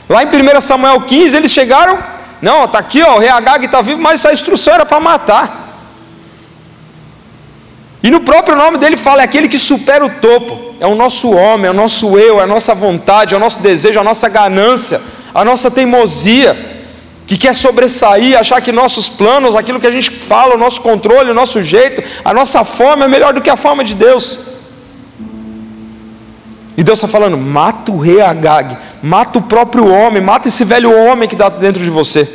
Lá 0.10 0.24
em 0.24 0.28
1 0.28 0.62
Samuel 0.62 1.02
15 1.02 1.38
eles 1.38 1.52
chegaram, 1.52 1.98
não, 2.42 2.66
está 2.66 2.80
aqui, 2.80 3.02
ó, 3.02 3.16
o 3.16 3.20
rei 3.20 3.30
Agag 3.30 3.66
está 3.66 3.82
vivo, 3.82 4.02
mas 4.02 4.20
essa 4.20 4.34
instrução 4.34 4.74
era 4.74 4.86
para 4.86 5.00
matar. 5.00 5.64
E 8.04 8.12
no 8.12 8.20
próprio 8.20 8.56
nome 8.58 8.78
dele 8.78 8.98
fala: 8.98 9.22
é 9.22 9.24
aquele 9.24 9.48
que 9.48 9.58
supera 9.58 10.06
o 10.06 10.10
topo. 10.10 10.74
É 10.80 10.86
o 10.86 10.94
nosso 10.94 11.32
homem, 11.32 11.68
é 11.68 11.72
o 11.72 11.74
nosso 11.74 12.20
eu, 12.20 12.42
é 12.42 12.44
a 12.44 12.48
nossa 12.48 12.76
vontade, 12.76 13.34
é 13.34 13.38
o 13.38 13.40
nosso 13.40 13.62
desejo, 13.62 13.98
a 13.98 14.04
nossa 14.04 14.28
ganância, 14.28 15.00
a 15.34 15.46
nossa 15.46 15.72
teimosia, 15.72 16.58
que 17.26 17.38
quer 17.38 17.56
sobressair, 17.56 18.38
achar 18.38 18.60
que 18.60 18.74
nossos 18.74 19.08
planos, 19.08 19.56
aquilo 19.56 19.80
que 19.80 19.88
a 19.88 19.92
gente 19.92 20.12
fala, 20.12 20.56
o 20.56 20.58
nosso 20.58 20.82
controle, 20.82 21.32
o 21.32 21.34
nosso 21.34 21.64
jeito, 21.64 22.04
a 22.26 22.34
nossa 22.34 22.66
forma 22.66 23.06
é 23.06 23.08
melhor 23.08 23.34
do 23.34 23.42
que 23.42 23.50
a 23.50 23.56
forma 23.56 23.82
de 23.82 23.96
Deus. 23.96 24.53
E 26.76 26.84
Deus 26.84 26.98
está 26.98 27.08
falando: 27.08 27.38
mata 27.38 27.92
o 27.92 28.00
rei 28.00 28.22
Agag, 28.22 28.78
mata 29.02 29.40
o 29.40 29.42
próprio 29.42 29.88
homem, 29.88 30.22
mata 30.22 30.48
esse 30.48 30.64
velho 30.64 30.96
homem 30.96 31.28
que 31.28 31.36
está 31.36 31.50
dentro 31.50 31.84
de 31.84 31.90
você. 31.90 32.28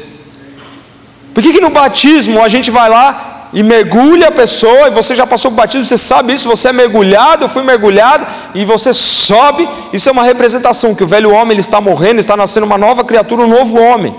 Por 1.34 1.42
que, 1.42 1.52
que 1.52 1.60
no 1.60 1.70
batismo 1.70 2.42
a 2.42 2.48
gente 2.48 2.70
vai 2.70 2.88
lá 2.88 3.48
e 3.52 3.62
mergulha 3.62 4.28
a 4.28 4.32
pessoa, 4.32 4.88
e 4.88 4.90
você 4.90 5.14
já 5.14 5.26
passou 5.26 5.50
por 5.50 5.56
batismo, 5.56 5.86
você 5.86 5.96
sabe 5.96 6.32
isso, 6.32 6.48
você 6.48 6.68
é 6.68 6.72
mergulhado, 6.72 7.44
eu 7.44 7.48
fui 7.48 7.62
mergulhado, 7.62 8.26
e 8.54 8.64
você 8.64 8.92
sobe, 8.92 9.68
isso 9.92 10.08
é 10.08 10.12
uma 10.12 10.22
representação, 10.24 10.94
que 10.94 11.02
o 11.02 11.06
velho 11.06 11.32
homem 11.32 11.52
ele 11.52 11.60
está 11.60 11.80
morrendo, 11.80 12.20
está 12.20 12.36
nascendo 12.36 12.66
uma 12.66 12.76
nova 12.76 13.04
criatura, 13.04 13.42
um 13.42 13.48
novo 13.48 13.80
homem. 13.80 14.14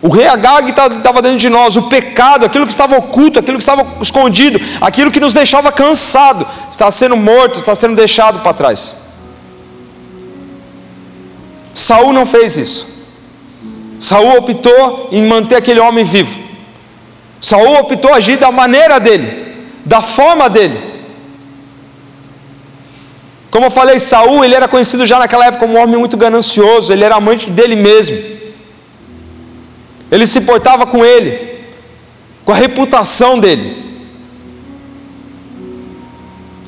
O 0.00 0.08
rei 0.08 0.28
Agag 0.28 0.70
estava 0.70 1.20
dentro 1.20 1.38
de 1.38 1.48
nós, 1.48 1.74
o 1.74 1.82
pecado, 1.82 2.46
aquilo 2.46 2.66
que 2.66 2.70
estava 2.70 2.96
oculto, 2.96 3.40
aquilo 3.40 3.56
que 3.56 3.62
estava 3.62 3.84
escondido, 4.00 4.60
aquilo 4.80 5.10
que 5.10 5.18
nos 5.18 5.34
deixava 5.34 5.72
cansado, 5.72 6.46
está 6.78 6.92
sendo 6.92 7.16
morto, 7.16 7.58
está 7.58 7.74
sendo 7.74 7.96
deixado 7.96 8.38
para 8.38 8.54
trás. 8.54 8.96
Saul 11.74 12.12
não 12.12 12.24
fez 12.24 12.56
isso. 12.56 12.86
Saul 13.98 14.38
optou 14.38 15.08
em 15.10 15.24
manter 15.24 15.56
aquele 15.56 15.80
homem 15.80 16.04
vivo. 16.04 16.38
Saul 17.40 17.80
optou 17.80 18.14
agir 18.14 18.36
da 18.36 18.52
maneira 18.52 19.00
dele, 19.00 19.56
da 19.84 20.00
forma 20.00 20.48
dele. 20.48 20.80
Como 23.50 23.66
eu 23.66 23.72
falei, 23.72 23.98
Saul, 23.98 24.44
ele 24.44 24.54
era 24.54 24.68
conhecido 24.68 25.04
já 25.04 25.18
naquela 25.18 25.46
época 25.46 25.66
como 25.66 25.76
um 25.76 25.82
homem 25.82 25.98
muito 25.98 26.16
ganancioso, 26.16 26.92
ele 26.92 27.02
era 27.02 27.16
amante 27.16 27.50
dele 27.50 27.74
mesmo. 27.74 28.16
Ele 30.12 30.28
se 30.28 30.42
portava 30.42 30.86
com 30.86 31.04
ele, 31.04 31.58
com 32.44 32.52
a 32.52 32.56
reputação 32.56 33.36
dele. 33.36 33.87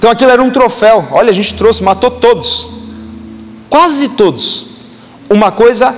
Então 0.00 0.10
aquilo 0.10 0.30
era 0.30 0.42
um 0.42 0.48
troféu. 0.48 1.06
Olha, 1.10 1.28
a 1.28 1.34
gente 1.34 1.52
trouxe, 1.52 1.82
matou 1.82 2.10
todos. 2.10 2.66
Quase 3.68 4.08
todos. 4.08 4.64
Uma 5.28 5.52
coisa 5.52 5.94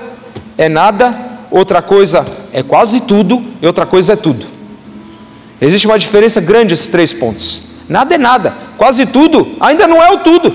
é 0.58 0.68
nada, 0.68 1.14
outra 1.48 1.80
coisa 1.80 2.26
é 2.52 2.62
quase 2.62 3.02
tudo 3.02 3.40
e 3.62 3.66
outra 3.66 3.86
coisa 3.86 4.14
é 4.14 4.16
tudo. 4.16 4.44
Existe 5.60 5.86
uma 5.86 5.96
diferença 5.96 6.40
grande 6.40 6.74
esses 6.74 6.88
três 6.88 7.12
pontos. 7.12 7.62
Nada 7.88 8.16
é 8.16 8.18
nada, 8.18 8.56
quase 8.76 9.06
tudo 9.06 9.54
ainda 9.60 9.86
não 9.86 10.02
é 10.02 10.10
o 10.10 10.18
tudo. 10.18 10.52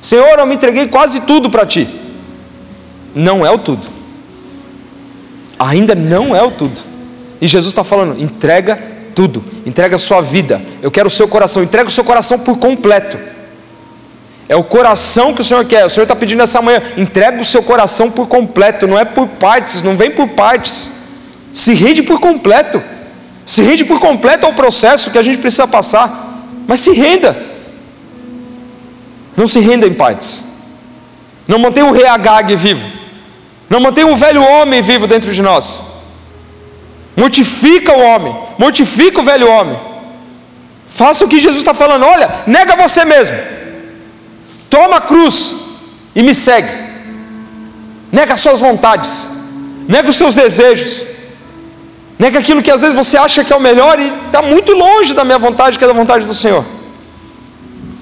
Senhor, 0.00 0.38
eu 0.38 0.46
me 0.46 0.56
entreguei 0.56 0.88
quase 0.88 1.20
tudo 1.20 1.48
para 1.48 1.64
ti. 1.64 1.88
Não 3.14 3.46
é 3.46 3.50
o 3.50 3.58
tudo 3.58 3.96
ainda 5.58 5.94
não 5.94 6.34
é 6.34 6.42
o 6.42 6.50
tudo. 6.50 6.80
E 7.40 7.46
Jesus 7.46 7.72
está 7.72 7.84
falando: 7.84 8.20
entrega 8.20 8.78
tudo, 9.16 9.42
entrega 9.64 9.96
a 9.96 9.98
sua 9.98 10.20
vida. 10.20 10.60
Eu 10.82 10.90
quero 10.90 11.08
o 11.08 11.10
seu 11.10 11.26
coração, 11.26 11.62
entrega 11.62 11.88
o 11.88 11.90
seu 11.90 12.04
coração 12.04 12.38
por 12.38 12.58
completo. 12.58 13.18
É 14.46 14.54
o 14.54 14.62
coração 14.62 15.32
que 15.32 15.40
o 15.40 15.44
Senhor 15.44 15.64
quer. 15.64 15.86
O 15.86 15.88
Senhor 15.88 16.02
está 16.02 16.14
pedindo 16.14 16.42
essa 16.42 16.60
manhã: 16.60 16.82
entrega 16.98 17.40
o 17.40 17.44
seu 17.44 17.62
coração 17.62 18.10
por 18.10 18.28
completo, 18.28 18.86
não 18.86 18.98
é 18.98 19.06
por 19.06 19.26
partes, 19.26 19.80
não 19.80 19.96
vem 19.96 20.10
por 20.10 20.28
partes. 20.28 20.92
Se 21.50 21.72
rende 21.72 22.02
por 22.02 22.20
completo. 22.20 22.82
Se 23.46 23.62
rende 23.62 23.86
por 23.86 23.98
completo 23.98 24.44
ao 24.44 24.52
processo 24.52 25.10
que 25.10 25.16
a 25.18 25.22
gente 25.22 25.38
precisa 25.38 25.66
passar. 25.66 26.44
Mas 26.66 26.80
se 26.80 26.92
renda. 26.92 27.34
Não 29.34 29.46
se 29.46 29.58
renda 29.60 29.86
em 29.86 29.94
partes. 29.94 30.44
Não 31.48 31.58
mantenha 31.58 31.86
o 31.86 31.92
rei 31.92 32.06
Agag 32.06 32.54
vivo. 32.54 32.86
Não 33.70 33.80
mantém 33.80 34.04
um 34.04 34.14
velho 34.14 34.42
homem 34.42 34.82
vivo 34.82 35.06
dentro 35.06 35.32
de 35.32 35.40
nós. 35.40 35.95
Mortifica 37.16 37.92
o 37.92 38.00
homem, 38.00 38.36
mortifica 38.58 39.20
o 39.20 39.24
velho 39.24 39.48
homem. 39.48 39.78
Faça 40.88 41.24
o 41.24 41.28
que 41.28 41.40
Jesus 41.40 41.58
está 41.58 41.74
falando. 41.74 42.04
Olha, 42.04 42.30
nega 42.46 42.76
você 42.76 43.04
mesmo. 43.04 43.36
Toma 44.68 44.96
a 44.96 45.00
cruz 45.00 45.54
e 46.14 46.22
me 46.22 46.34
segue. 46.34 46.70
Nega 48.12 48.34
as 48.34 48.40
suas 48.40 48.60
vontades. 48.60 49.28
Nega 49.88 50.08
os 50.08 50.16
seus 50.16 50.34
desejos. 50.34 51.04
Nega 52.18 52.38
aquilo 52.38 52.62
que 52.62 52.70
às 52.70 52.80
vezes 52.80 52.96
você 52.96 53.16
acha 53.16 53.44
que 53.44 53.52
é 53.52 53.56
o 53.56 53.60
melhor 53.60 53.98
e 53.98 54.12
está 54.26 54.40
muito 54.40 54.72
longe 54.72 55.12
da 55.12 55.24
minha 55.24 55.38
vontade, 55.38 55.78
que 55.78 55.84
é 55.84 55.86
da 55.86 55.92
vontade 55.92 56.24
do 56.24 56.34
Senhor. 56.34 56.64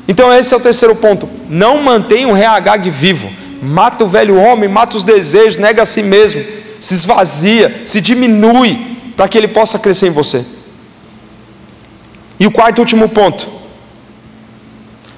Então 0.06 0.32
esse 0.32 0.52
é 0.52 0.56
o 0.56 0.60
terceiro 0.60 0.94
ponto. 0.94 1.28
Não 1.48 1.82
mantenha 1.82 2.28
um 2.28 2.32
reagag 2.32 2.88
vivo 2.90 3.44
mata 3.64 4.04
o 4.04 4.06
velho 4.06 4.36
homem, 4.36 4.68
mata 4.68 4.96
os 4.96 5.04
desejos, 5.04 5.58
nega 5.58 5.82
a 5.82 5.86
si 5.86 6.02
mesmo, 6.02 6.44
se 6.78 6.94
esvazia, 6.94 7.82
se 7.84 8.00
diminui, 8.00 8.93
para 9.16 9.28
que 9.28 9.38
ele 9.38 9.48
possa 9.48 9.78
crescer 9.78 10.08
em 10.08 10.10
você. 10.10 10.44
E 12.38 12.46
o 12.46 12.50
quarto 12.50 12.78
e 12.78 12.80
último 12.80 13.08
ponto. 13.08 13.48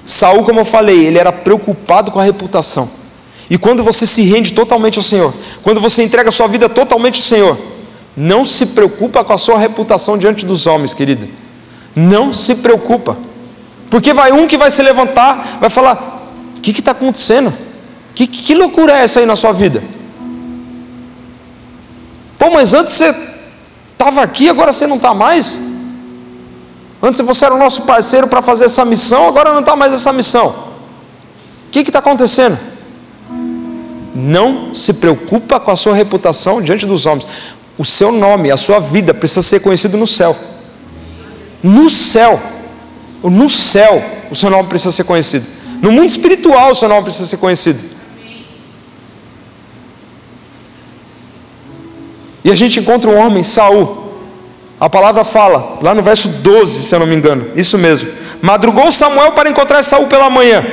Saul, 0.05 0.43
como 0.43 0.59
eu 0.59 0.65
falei, 0.65 1.05
ele 1.05 1.17
era 1.17 1.31
preocupado 1.31 2.11
com 2.11 2.19
a 2.19 2.23
reputação. 2.23 2.89
E 3.49 3.57
quando 3.57 3.83
você 3.83 4.05
se 4.05 4.23
rende 4.23 4.53
totalmente 4.53 4.97
ao 4.97 5.03
Senhor, 5.03 5.33
quando 5.63 5.81
você 5.81 6.03
entrega 6.03 6.29
a 6.29 6.31
sua 6.31 6.47
vida 6.47 6.69
totalmente 6.69 7.17
ao 7.17 7.23
Senhor, 7.23 7.57
não 8.15 8.43
se 8.43 8.67
preocupa 8.67 9.23
com 9.23 9.33
a 9.33 9.37
sua 9.37 9.57
reputação 9.57 10.17
diante 10.17 10.45
dos 10.45 10.65
homens, 10.65 10.93
querido. 10.93 11.27
Não 11.95 12.33
se 12.33 12.55
preocupa. 12.55 13.17
Porque 13.89 14.13
vai 14.13 14.31
um 14.31 14.47
que 14.47 14.57
vai 14.57 14.71
se 14.71 14.81
levantar, 14.81 15.57
vai 15.59 15.69
falar: 15.69 16.31
o 16.57 16.61
que 16.61 16.71
está 16.71 16.91
acontecendo? 16.91 17.53
Que, 18.13 18.25
que 18.27 18.55
loucura 18.55 18.93
é 18.93 19.03
essa 19.03 19.19
aí 19.19 19.25
na 19.25 19.35
sua 19.35 19.51
vida? 19.51 19.83
Pô, 22.39 22.49
mas 22.49 22.73
antes 22.73 22.93
você 22.93 23.13
estava 24.07 24.21
aqui, 24.21 24.47
agora 24.47 24.71
você 24.71 24.87
não 24.87 24.95
está 24.95 25.13
mais? 25.13 25.59
Antes 27.01 27.19
você 27.21 27.45
era 27.45 27.53
o 27.53 27.59
nosso 27.59 27.83
parceiro 27.83 28.27
para 28.27 28.41
fazer 28.41 28.65
essa 28.65 28.85
missão, 28.85 29.27
agora 29.27 29.51
não 29.51 29.59
está 29.59 29.75
mais 29.75 29.91
essa 29.91 30.13
missão. 30.13 30.47
O 31.67 31.71
que 31.71 31.79
está 31.79 31.99
acontecendo? 31.99 32.57
Não 34.15 34.73
se 34.73 34.93
preocupa 34.93 35.59
com 35.59 35.71
a 35.71 35.75
sua 35.75 35.93
reputação 35.93 36.61
diante 36.61 36.85
dos 36.85 37.05
homens. 37.05 37.27
O 37.77 37.85
seu 37.85 38.11
nome, 38.11 38.49
a 38.49 38.57
sua 38.57 38.79
vida 38.79 39.13
precisa 39.13 39.41
ser 39.41 39.59
conhecido 39.59 39.97
no 39.97 40.07
céu. 40.07 40.35
No 41.61 41.89
céu, 41.89 42.39
no 43.21 43.49
céu, 43.49 44.01
o 44.31 44.35
seu 44.35 44.49
nome 44.49 44.69
precisa 44.69 44.91
ser 44.91 45.03
conhecido. 45.03 45.45
No 45.81 45.91
mundo 45.91 46.07
espiritual, 46.07 46.71
o 46.71 46.75
seu 46.75 46.87
nome 46.87 47.03
precisa 47.03 47.27
ser 47.27 47.37
conhecido. 47.37 47.96
E 52.47 52.51
a 52.51 52.55
gente 52.55 52.79
encontra 52.79 53.11
um 53.11 53.17
homem, 53.19 53.43
Saul. 53.43 54.05
A 54.79 54.89
palavra 54.89 55.25
fala, 55.25 55.79
lá 55.81 55.93
no 55.93 56.01
verso 56.01 56.29
12, 56.29 56.83
se 56.83 56.95
eu 56.95 56.99
não 56.99 57.05
me 57.05 57.13
engano, 57.13 57.45
isso 57.57 57.77
mesmo. 57.77 58.09
Madrugou 58.41 58.89
Samuel 58.89 59.33
para 59.33 59.49
encontrar 59.49 59.83
Saul 59.83 60.07
pela 60.07 60.29
manhã, 60.29 60.65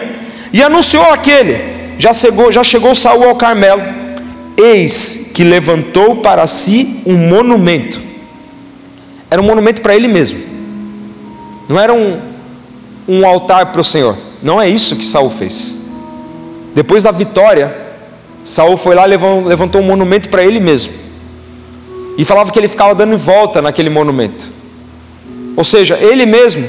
e 0.52 0.62
anunciou 0.62 1.02
aquele: 1.06 1.58
já 1.98 2.12
chegou, 2.12 2.52
já 2.52 2.62
chegou 2.62 2.94
Saul 2.94 3.24
ao 3.24 3.34
Carmelo. 3.34 3.82
Eis 4.56 5.32
que 5.34 5.42
levantou 5.42 6.18
para 6.18 6.46
si 6.46 7.02
um 7.04 7.16
monumento. 7.16 8.00
Era 9.28 9.42
um 9.42 9.44
monumento 9.44 9.82
para 9.82 9.96
ele 9.96 10.06
mesmo. 10.06 10.38
Não 11.68 11.80
era 11.80 11.92
um, 11.92 12.20
um 13.08 13.26
altar 13.26 13.72
para 13.72 13.80
o 13.80 13.84
Senhor. 13.84 14.16
Não 14.40 14.62
é 14.62 14.68
isso 14.68 14.94
que 14.94 15.04
Saul 15.04 15.28
fez. 15.28 15.74
Depois 16.72 17.02
da 17.02 17.10
vitória, 17.10 17.76
Saul 18.44 18.76
foi 18.76 18.94
lá 18.94 19.08
e 19.08 19.10
levantou 19.44 19.80
um 19.80 19.84
monumento 19.84 20.28
para 20.28 20.44
ele 20.44 20.60
mesmo. 20.60 21.03
E 22.16 22.24
falava 22.24 22.52
que 22.52 22.58
ele 22.58 22.68
ficava 22.68 22.94
dando 22.94 23.18
volta 23.18 23.60
naquele 23.60 23.90
monumento. 23.90 24.50
Ou 25.56 25.64
seja, 25.64 25.96
ele 25.96 26.26
mesmo, 26.26 26.68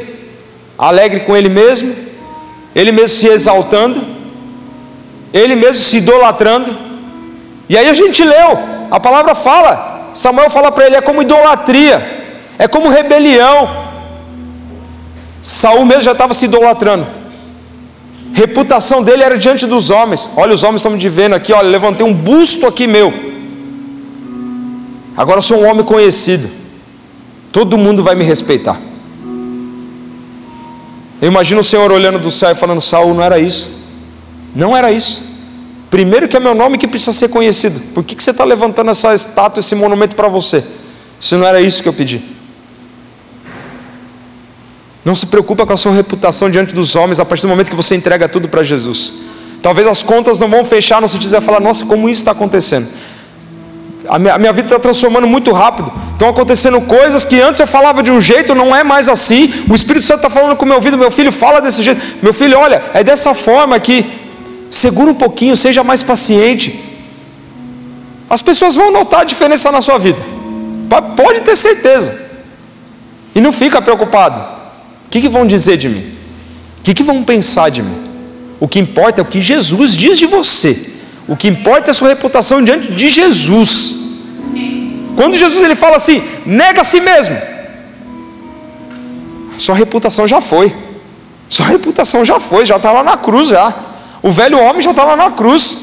alegre 0.77 1.21
com 1.21 1.35
ele 1.35 1.49
mesmo, 1.49 1.95
ele 2.75 2.91
mesmo 2.91 3.09
se 3.09 3.27
exaltando, 3.27 4.01
ele 5.33 5.55
mesmo 5.55 5.75
se 5.75 5.97
idolatrando. 5.97 6.75
E 7.67 7.77
aí 7.77 7.89
a 7.89 7.93
gente 7.93 8.23
leu, 8.23 8.59
a 8.91 8.99
palavra 8.99 9.33
fala, 9.33 10.11
Samuel 10.13 10.49
fala 10.49 10.71
para 10.71 10.85
ele: 10.85 10.95
é 10.95 11.01
como 11.01 11.21
idolatria, 11.21 12.25
é 12.57 12.67
como 12.67 12.89
rebelião. 12.89 13.85
Saul 15.41 15.85
mesmo 15.85 16.01
já 16.01 16.13
estava 16.13 16.33
se 16.33 16.45
idolatrando. 16.45 17.05
Reputação 18.33 19.03
dele 19.03 19.23
era 19.23 19.37
diante 19.37 19.65
dos 19.65 19.89
homens. 19.89 20.29
Olha, 20.35 20.53
os 20.53 20.63
homens 20.63 20.81
estão 20.81 20.91
me 20.91 21.09
vendo 21.09 21.35
aqui, 21.35 21.53
olha, 21.53 21.69
levantei 21.69 22.05
um 22.05 22.13
busto 22.13 22.65
aqui 22.65 22.87
meu. 22.87 23.34
Agora 25.17 25.37
eu 25.37 25.41
sou 25.41 25.61
um 25.61 25.69
homem 25.69 25.83
conhecido. 25.83 26.49
Todo 27.51 27.77
mundo 27.77 28.03
vai 28.03 28.15
me 28.15 28.25
respeitar. 28.25 28.79
Eu 31.21 31.29
imagino 31.29 31.61
o 31.61 31.63
Senhor 31.63 31.89
olhando 31.91 32.19
do 32.19 32.29
céu 32.29 32.51
e 32.51 32.55
falando: 32.55 32.81
Saul, 32.81 33.13
não 33.13 33.23
era 33.23 33.39
isso. 33.39 33.71
Não 34.53 34.75
era 34.75 34.91
isso. 34.91 35.23
Primeiro 35.89 36.27
que 36.27 36.35
é 36.35 36.39
meu 36.39 36.53
nome 36.53 36.77
que 36.77 36.87
precisa 36.87 37.13
ser 37.13 37.29
conhecido. 37.29 37.79
Por 37.93 38.03
que, 38.03 38.15
que 38.15 38.23
você 38.23 38.31
está 38.31 38.43
levantando 38.43 38.91
essa 38.91 39.13
estátua, 39.13 39.61
esse 39.61 39.73
monumento 39.73 40.15
para 40.15 40.27
você? 40.27 40.63
Se 41.19 41.35
não 41.35 41.47
era 41.47 41.61
isso 41.61 41.81
que 41.81 41.87
eu 41.87 41.93
pedi. 41.93 42.21
Não 45.05 45.15
se 45.15 45.27
preocupa 45.27 45.65
com 45.65 45.71
a 45.71 45.77
sua 45.77 45.93
reputação 45.93 46.49
diante 46.49 46.75
dos 46.75 46.95
homens 46.95 47.19
a 47.19 47.25
partir 47.25 47.43
do 47.43 47.47
momento 47.47 47.69
que 47.69 47.75
você 47.75 47.95
entrega 47.95 48.27
tudo 48.27 48.49
para 48.49 48.63
Jesus. 48.63 49.13
Talvez 49.61 49.87
as 49.87 50.03
contas 50.03 50.39
não 50.39 50.49
vão 50.49 50.65
fechar, 50.65 50.99
não 50.99 51.07
se 51.07 51.17
dizer 51.17 51.39
falar, 51.41 51.59
nossa, 51.59 51.85
como 51.85 52.09
isso 52.09 52.21
está 52.21 52.31
acontecendo 52.31 52.87
a 54.07 54.19
minha, 54.19 54.33
a 54.33 54.37
minha 54.37 54.53
vida 54.53 54.67
está 54.67 54.79
transformando 54.79 55.27
muito 55.27 55.51
rápido. 55.51 55.91
Estão 56.13 56.29
acontecendo 56.29 56.79
coisas 56.81 57.25
que 57.25 57.41
antes 57.41 57.59
eu 57.59 57.67
falava 57.67 58.01
de 58.01 58.11
um 58.11 58.21
jeito, 58.21 58.55
não 58.55 58.75
é 58.75 58.83
mais 58.83 59.09
assim. 59.09 59.53
O 59.69 59.75
Espírito 59.75 60.05
Santo 60.05 60.25
está 60.25 60.29
falando 60.29 60.55
com 60.55 60.65
o 60.65 60.67
meu 60.67 60.77
ouvido, 60.77 60.97
meu 60.97 61.11
filho 61.11 61.31
fala 61.31 61.59
desse 61.59 61.83
jeito. 61.83 62.01
Meu 62.21 62.33
filho, 62.33 62.57
olha, 62.57 62.83
é 62.93 63.03
dessa 63.03 63.33
forma 63.33 63.79
que 63.79 64.05
segura 64.69 65.11
um 65.11 65.15
pouquinho, 65.15 65.55
seja 65.55 65.83
mais 65.83 66.01
paciente. 66.01 66.79
As 68.29 68.41
pessoas 68.41 68.75
vão 68.75 68.91
notar 68.91 69.21
a 69.21 69.23
diferença 69.23 69.71
na 69.71 69.81
sua 69.81 69.97
vida. 69.97 70.19
Pode 71.15 71.41
ter 71.41 71.55
certeza. 71.55 72.19
E 73.33 73.41
não 73.41 73.51
fica 73.51 73.81
preocupado. 73.81 74.39
O 74.39 75.09
que, 75.09 75.21
que 75.21 75.29
vão 75.29 75.45
dizer 75.45 75.77
de 75.77 75.89
mim? 75.89 76.11
O 76.79 76.83
que, 76.83 76.93
que 76.93 77.03
vão 77.03 77.23
pensar 77.23 77.69
de 77.69 77.83
mim? 77.83 78.05
O 78.59 78.67
que 78.67 78.79
importa 78.79 79.21
é 79.21 79.23
o 79.23 79.25
que 79.25 79.41
Jesus 79.41 79.93
diz 79.93 80.17
de 80.17 80.25
você. 80.25 80.94
O 81.27 81.35
que 81.35 81.47
importa 81.47 81.89
é 81.89 81.91
a 81.91 81.93
sua 81.93 82.09
reputação 82.09 82.63
diante 82.63 82.91
de 82.91 83.09
Jesus. 83.09 83.95
Quando 85.15 85.35
Jesus 85.35 85.63
ele 85.63 85.75
fala 85.75 85.95
assim, 85.95 86.21
nega 86.45 86.81
a 86.81 86.83
si 86.83 86.99
mesmo, 86.99 87.35
sua 89.57 89.75
reputação 89.75 90.27
já 90.27 90.39
foi. 90.39 90.75
Sua 91.49 91.65
reputação 91.65 92.25
já 92.25 92.39
foi, 92.39 92.65
já 92.65 92.75
está 92.75 92.91
lá 92.91 93.03
na 93.03 93.17
cruz 93.17 93.49
já. 93.49 93.73
O 94.21 94.29
velho 94.31 94.59
homem 94.59 94.81
já 94.81 94.91
está 94.91 95.03
lá 95.03 95.15
na 95.15 95.31
cruz. 95.31 95.77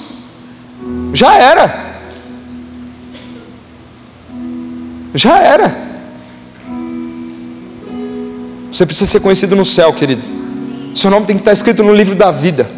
Já 1.13 1.35
era. 1.35 1.93
Já 5.15 5.39
era. 5.39 5.77
Você 8.71 8.87
precisa 8.87 9.11
ser 9.11 9.21
conhecido 9.21 9.55
no 9.57 9.65
céu, 9.65 9.93
querido. 9.93 10.27
Seu 10.95 11.11
nome 11.11 11.27
tem 11.27 11.37
que 11.37 11.43
estar 11.43 11.53
escrito 11.53 11.83
no 11.83 11.95
livro 11.95 12.15
da 12.15 12.31
vida. 12.31 12.69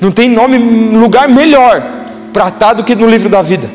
Não 0.00 0.10
tem 0.10 0.28
nome, 0.28 0.58
lugar 0.58 1.28
melhor 1.28 1.99
para 2.32 2.48
estar 2.48 2.74
do 2.74 2.84
que 2.84 2.94
no 2.94 3.08
livro 3.08 3.28
da 3.28 3.42
vida. 3.42 3.70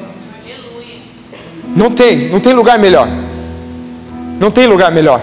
Não 1.76 1.92
tem, 1.92 2.30
não 2.30 2.40
tem 2.40 2.54
lugar 2.54 2.80
melhor. 2.80 3.08
Não 4.40 4.50
tem 4.50 4.66
lugar 4.66 4.92
melhor. 4.92 5.22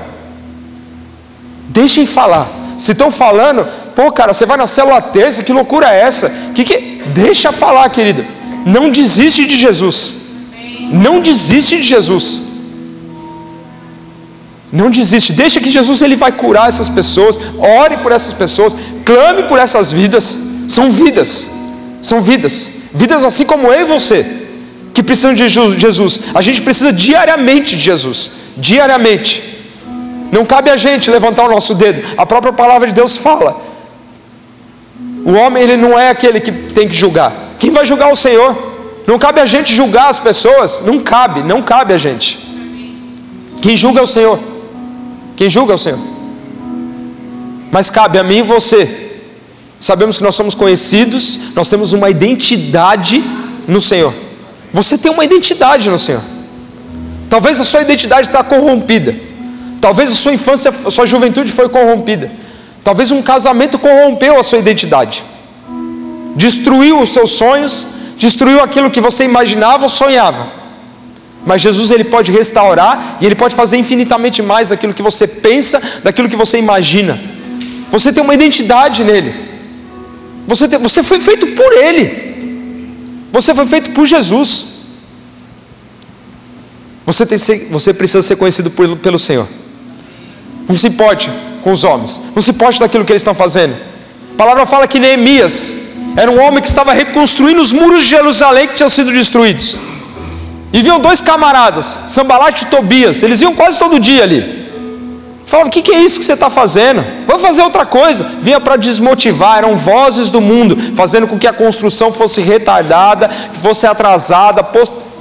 Deixem 1.69 2.07
falar. 2.07 2.49
Se 2.77 2.93
estão 2.93 3.11
falando, 3.11 3.67
pô, 3.95 4.11
cara, 4.13 4.35
você 4.35 4.45
vai 4.45 4.57
na 4.57 4.67
célula 4.67 5.01
terça, 5.01 5.43
que 5.43 5.53
loucura 5.53 5.91
é 5.91 6.01
essa? 6.01 6.31
Que 6.55 6.65
que 6.65 7.03
deixa 7.15 7.53
falar, 7.53 7.89
querido. 7.91 8.25
Não 8.67 8.91
desiste 8.91 9.47
de 9.47 9.57
Jesus. 9.57 10.15
Não 10.91 11.21
desiste 11.21 11.77
de 11.77 11.83
Jesus. 11.83 12.53
Não 14.73 14.91
desiste, 14.91 15.35
deixa 15.35 15.61
que 15.61 15.71
Jesus 15.71 16.01
ele 16.01 16.17
vai 16.17 16.33
curar 16.33 16.67
essas 16.67 16.89
pessoas, 16.89 17.39
ore 17.59 17.99
por 17.99 18.11
essas 18.11 18.33
pessoas, 18.33 18.75
clame 19.05 19.43
por 19.43 19.59
essas 19.59 19.93
vidas. 19.93 20.39
São 20.67 20.91
vidas, 20.91 21.51
são 22.01 22.23
vidas, 22.23 22.71
vidas 22.95 23.25
assim 23.25 23.45
como 23.45 23.73
eu 23.73 23.81
e 23.81 23.85
você, 23.85 24.25
que 24.93 25.03
precisam 25.03 25.35
de 25.35 25.49
Jesus. 25.49 26.21
A 26.35 26.43
gente 26.43 26.63
precisa 26.63 26.93
diariamente 26.93 27.77
de 27.77 27.83
Jesus, 27.83 28.31
diariamente. 28.57 29.53
Não 30.31 30.47
cabe 30.47 30.71
a 30.71 30.77
gente 30.77 31.11
levantar 31.11 31.45
o 31.45 31.51
nosso 31.51 31.75
dedo. 31.75 32.03
A 32.17 32.25
própria 32.25 32.53
palavra 32.53 32.89
de 32.89 32.95
Deus 32.95 33.19
fala. 33.19 33.55
O 35.25 35.33
homem 35.33 35.63
ele 35.63 35.77
não 35.77 35.99
é 35.99 36.09
aquele 36.09 36.41
que 36.41 36.51
tem 36.51 36.89
que 36.89 36.95
julgar. 36.95 37.33
Quem 37.59 37.71
vai 37.71 37.85
julgar 37.85 38.11
o 38.11 38.17
Senhor? 38.17 38.57
Não 39.07 39.19
cabe 39.19 39.41
a 39.41 39.47
gente 39.47 39.75
julgar 39.75 40.09
as 40.09 40.19
pessoas. 40.19 40.81
Não 40.81 41.01
cabe, 41.01 41.43
não 41.43 41.63
cabe 41.63 41.93
a 41.93 41.99
gente. 41.99 42.39
Quem 43.61 43.77
julga 43.77 44.01
é 44.01 44.03
o 44.03 44.07
Senhor. 44.07 44.39
Quem 45.37 45.51
julga 45.51 45.73
é 45.73 45.77
o 45.77 45.79
Senhor. 45.79 45.99
Mas 47.71 47.91
cabe 47.91 48.19
a 48.19 48.23
mim 48.25 48.39
e 48.39 48.43
você. 48.43 49.12
Sabemos 49.83 50.17
que 50.17 50.23
nós 50.23 50.37
somos 50.37 50.55
conhecidos, 50.55 51.57
nós 51.57 51.69
temos 51.69 51.93
uma 51.93 52.09
identidade 52.09 53.21
no 53.67 53.81
Senhor. 53.81 54.15
Você 54.73 54.97
tem 54.97 55.11
uma 55.11 55.25
identidade 55.25 55.91
no 55.91 55.99
Senhor. 55.99 56.23
Talvez 57.29 57.59
a 57.59 57.65
sua 57.65 57.83
identidade 57.83 58.29
está 58.29 58.45
corrompida. 58.45 59.13
Talvez 59.81 60.13
a 60.13 60.15
sua 60.15 60.33
infância, 60.33 60.71
a 60.71 60.89
sua 60.89 61.05
juventude 61.05 61.51
foi 61.51 61.69
corrompida. 61.69 62.31
Talvez 62.85 63.11
um 63.11 63.21
casamento 63.21 63.77
corrompeu 63.77 64.39
a 64.39 64.45
sua 64.45 64.61
identidade. 64.61 65.25
Destruiu 66.37 67.01
os 67.01 67.11
seus 67.11 67.33
sonhos, 67.33 67.89
destruiu 68.17 68.63
aquilo 68.63 68.89
que 68.89 69.01
você 69.01 69.25
imaginava 69.25 69.83
ou 69.83 69.89
sonhava. 69.89 70.47
Mas 71.45 71.61
Jesus 71.61 71.91
ele 71.91 72.05
pode 72.05 72.31
restaurar 72.31 73.19
e 73.21 73.27
ele 73.27 73.35
pode 73.35 73.57
fazer 73.57 73.79
infinitamente 73.79 74.43
mais 74.43 74.69
daquilo 74.69 74.95
que 74.95 75.03
você 75.03 75.27
pensa, 75.27 75.83
daquilo 76.05 76.29
que 76.29 76.37
você 76.37 76.57
imagina. 76.57 77.19
Você 77.91 78.13
tem 78.13 78.23
uma 78.23 78.33
identidade 78.33 79.03
nele. 79.03 79.52
Você, 80.47 80.69
tem, 80.69 80.79
você 80.79 81.03
foi 81.03 81.21
feito 81.21 81.47
por 81.49 81.73
ele. 81.73 83.27
Você 83.33 83.55
foi 83.55 83.67
feito 83.67 83.91
por 83.91 84.07
Jesus. 84.07 84.67
Você, 87.07 87.27
tem, 87.27 87.39
você 87.71 87.93
precisa 87.93 88.23
ser 88.23 88.37
conhecido 88.37 88.71
por, 88.71 88.97
pelo 88.97 89.19
Senhor. 89.19 89.47
Não 90.69 90.77
se 90.77 90.87
importe 90.87 91.31
com 91.63 91.73
os 91.73 91.85
homens. 91.85 92.21
Não 92.35 92.43
se 92.43 92.51
importe 92.51 92.81
daquilo 92.81 93.05
que 93.05 93.13
eles 93.13 93.23
estão 93.23 93.35
fazendo. 93.35 93.75
A 94.33 94.37
palavra 94.37 94.67
fala 94.67 94.87
que 94.87 94.99
Neemias 94.99 95.75
era 96.17 96.31
um 96.31 96.41
homem 96.41 96.63
que 96.63 96.69
estava 96.69 96.93
reconstruindo 96.93 97.61
os 97.61 97.73
muros 97.73 98.03
de 98.03 98.11
Jerusalém 98.11 98.69
que 98.69 98.75
tinham 98.75 98.89
sido 98.89 99.11
destruídos. 99.13 99.79
E 100.73 100.81
viam 100.81 100.99
dois 100.99 101.21
camaradas, 101.21 101.99
Sambalate 102.09 102.65
e 102.65 102.69
Tobias, 102.69 103.23
eles 103.23 103.41
iam 103.43 103.55
quase 103.55 103.79
todo 103.79 104.01
dia 104.01 104.23
ali. 104.23 104.72
Falavam: 105.53 105.69
O 105.69 105.71
que, 105.71 105.83
que 105.83 105.93
é 105.93 106.01
isso 106.01 106.19
que 106.19 106.25
você 106.25 106.33
está 106.33 106.49
fazendo? 106.49 107.05
Vamos 107.27 107.43
fazer 107.43 107.61
outra 107.61 107.85
coisa. 107.85 108.25
Vinha 108.41 108.59
para 108.59 108.77
desmotivar, 108.77 109.59
eram 109.59 109.77
vozes 109.77 110.31
do 110.31 110.41
mundo, 110.41 110.95
fazendo 110.95 111.29
com 111.29 111.39
que 111.39 111.47
a 111.47 111.53
construção 111.53 112.11
fosse 112.11 112.41
retardada, 112.41 113.29
que 113.29 113.59
fosse 113.59 113.87
atrasada, 113.87 114.65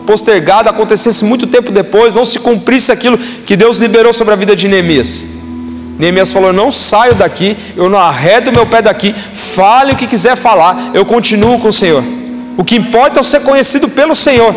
postergada, 0.07 0.69
acontecesse 0.69 1.25
muito 1.25 1.47
tempo 1.47 1.69
depois, 1.69 2.15
não 2.15 2.23
se 2.23 2.39
cumprisse 2.39 2.93
aquilo 2.93 3.17
que 3.17 3.57
Deus 3.57 3.77
liberou 3.77 4.13
sobre 4.13 4.34
a 4.34 4.38
vida 4.38 4.55
de 4.55 4.69
Neemias. 4.69 5.25
Neemias 5.99 6.32
falou: 6.32 6.47
Eu 6.47 6.53
não 6.53 6.71
saio 6.71 7.13
daqui, 7.13 7.57
eu 7.75 7.89
não 7.89 7.99
arredo 7.99 8.53
meu 8.53 8.65
pé 8.65 8.82
daqui, 8.82 9.13
fale 9.34 9.91
o 9.91 9.97
que 9.97 10.07
quiser 10.07 10.38
falar, 10.38 10.91
eu 10.93 11.05
continuo 11.05 11.59
com 11.59 11.67
o 11.67 11.73
Senhor. 11.73 12.01
O 12.55 12.63
que 12.63 12.77
importa 12.77 13.19
é 13.19 13.23
ser 13.23 13.41
conhecido 13.41 13.89
pelo 13.89 14.15
Senhor. 14.15 14.55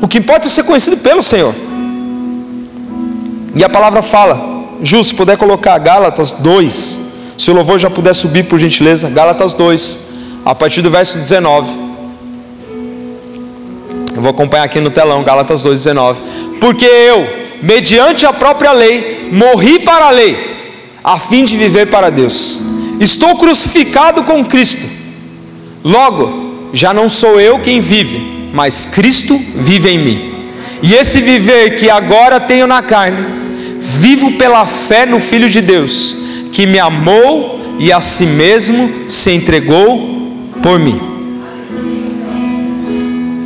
O 0.00 0.06
que 0.06 0.18
importa 0.18 0.46
é 0.46 0.50
ser 0.50 0.62
conhecido 0.62 0.98
pelo 0.98 1.20
Senhor. 1.20 1.52
E 3.58 3.64
a 3.64 3.68
palavra 3.68 4.02
fala, 4.02 4.64
Ju, 4.82 5.02
se 5.02 5.12
puder 5.14 5.36
colocar 5.36 5.76
Gálatas 5.78 6.30
2, 6.30 7.34
se 7.36 7.50
o 7.50 7.54
louvor 7.54 7.78
já 7.78 7.90
puder 7.90 8.14
subir 8.14 8.44
por 8.44 8.58
gentileza, 8.58 9.10
Gálatas 9.10 9.52
2, 9.52 9.98
a 10.44 10.54
partir 10.54 10.80
do 10.80 10.90
verso 10.90 11.18
19. 11.18 11.70
Eu 14.14 14.22
vou 14.22 14.30
acompanhar 14.30 14.64
aqui 14.64 14.80
no 14.80 14.90
telão, 14.90 15.22
Gálatas 15.22 15.62
2, 15.62 15.84
19. 15.84 16.20
Porque 16.60 16.86
eu, 16.86 17.26
mediante 17.60 18.24
a 18.24 18.32
própria 18.32 18.72
lei, 18.72 19.28
morri 19.32 19.80
para 19.80 20.06
a 20.06 20.10
lei, 20.10 20.36
a 21.02 21.18
fim 21.18 21.44
de 21.44 21.56
viver 21.56 21.86
para 21.86 22.10
Deus. 22.10 22.60
Estou 23.00 23.36
crucificado 23.36 24.24
com 24.24 24.44
Cristo. 24.44 24.86
Logo, 25.84 26.70
já 26.72 26.94
não 26.94 27.08
sou 27.08 27.40
eu 27.40 27.58
quem 27.58 27.80
vive 27.80 28.38
mas 28.52 28.86
Cristo 28.86 29.38
vive 29.54 29.90
em 29.90 29.98
mim. 29.98 30.34
E 30.82 30.94
esse 30.94 31.20
viver 31.20 31.76
que 31.76 31.90
agora 31.90 32.40
tenho 32.40 32.66
na 32.66 32.82
carne, 32.82 33.24
vivo 33.88 34.32
pela 34.32 34.66
fé 34.66 35.06
no 35.06 35.20
Filho 35.20 35.48
de 35.48 35.60
Deus, 35.60 36.16
que 36.52 36.66
me 36.66 36.78
amou 36.78 37.76
e 37.78 37.92
a 37.92 38.00
si 38.00 38.26
mesmo 38.26 39.08
se 39.08 39.30
entregou 39.32 40.42
por 40.62 40.78
mim. 40.78 41.00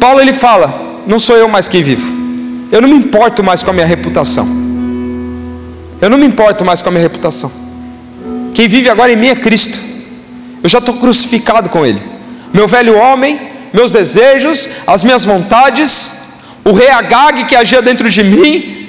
Paulo 0.01 0.21
ele 0.21 0.33
fala: 0.33 1.03
Não 1.07 1.19
sou 1.19 1.37
eu 1.37 1.49
mais 1.49 1.69
quem 1.69 1.83
vivo, 1.83 2.11
eu 2.71 2.81
não 2.81 2.89
me 2.89 2.97
importo 2.97 3.43
mais 3.43 3.63
com 3.63 3.71
a 3.71 3.75
minha 3.75 3.87
reputação, 3.87 4.47
eu 6.01 6.11
não 6.11 6.19
me 6.19 6.27
importo 6.27 6.65
mais 6.65 6.83
com 6.83 6.89
a 6.89 6.93
minha 6.93 7.03
reputação. 7.03 7.51
Quem 8.55 8.69
vive 8.69 8.91
agora 8.91 9.13
em 9.13 9.17
mim 9.17 9.29
é 9.29 9.37
Cristo, 9.37 9.79
eu 10.63 10.69
já 10.69 10.79
estou 10.79 10.97
crucificado 10.97 11.71
com 11.71 11.87
Ele. 11.87 12.01
Meu 12.53 12.69
velho 12.69 12.97
homem 12.97 13.53
meus 13.73 13.91
desejos, 13.91 14.69
as 14.87 15.03
minhas 15.03 15.25
vontades, 15.25 16.41
o 16.65 16.73
rei 16.73 16.91
Agag 16.91 17.45
que 17.45 17.57
agia 17.57 17.81
dentro 17.81 18.11
de 18.11 18.23
mim, 18.23 18.82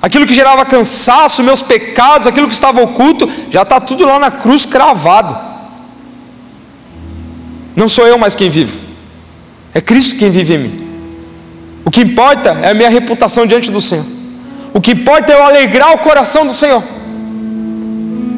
aquilo 0.00 0.26
que 0.26 0.34
gerava 0.34 0.64
cansaço, 0.64 1.42
meus 1.42 1.62
pecados, 1.62 2.26
aquilo 2.26 2.48
que 2.48 2.54
estava 2.54 2.82
oculto, 2.82 3.28
já 3.50 3.62
está 3.62 3.80
tudo 3.80 4.04
lá 4.04 4.18
na 4.18 4.30
cruz 4.30 4.64
cravado. 4.64 5.36
Não 7.74 7.88
sou 7.88 8.06
eu 8.06 8.18
mais 8.18 8.34
quem 8.34 8.48
vivo, 8.48 8.76
é 9.74 9.80
Cristo 9.80 10.18
quem 10.18 10.30
vive 10.30 10.54
em 10.54 10.58
mim. 10.58 10.88
O 11.84 11.90
que 11.90 12.00
importa 12.00 12.50
é 12.62 12.70
a 12.70 12.74
minha 12.74 12.90
reputação 12.90 13.46
diante 13.46 13.70
do 13.70 13.80
Senhor. 13.80 14.04
O 14.74 14.80
que 14.80 14.92
importa 14.92 15.32
é 15.32 15.36
eu 15.36 15.42
alegrar 15.42 15.92
o 15.92 15.98
coração 15.98 16.46
do 16.46 16.52
Senhor. 16.52 16.82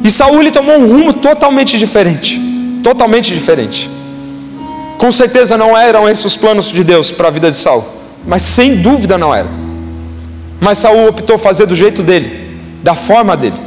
E 0.03 0.09
Saul 0.09 0.39
ele 0.39 0.51
tomou 0.51 0.77
um 0.77 0.87
rumo 0.87 1.13
totalmente 1.13 1.77
diferente, 1.77 2.39
totalmente 2.83 3.33
diferente. 3.33 3.89
Com 4.97 5.11
certeza 5.11 5.57
não 5.57 5.77
eram 5.77 6.07
esses 6.07 6.25
os 6.25 6.35
planos 6.35 6.71
de 6.71 6.83
Deus 6.83 7.11
para 7.11 7.27
a 7.27 7.31
vida 7.31 7.51
de 7.51 7.57
Saul, 7.57 7.83
mas 8.25 8.41
sem 8.41 8.81
dúvida 8.81 9.17
não 9.17 9.33
era. 9.33 9.60
Mas 10.61 10.77
Saul 10.77 11.09
optou 11.09 11.37
fazer 11.37 11.65
do 11.65 11.75
jeito 11.75 12.01
dele, 12.03 12.59
da 12.81 12.95
forma 12.95 13.35
dele. 13.35 13.59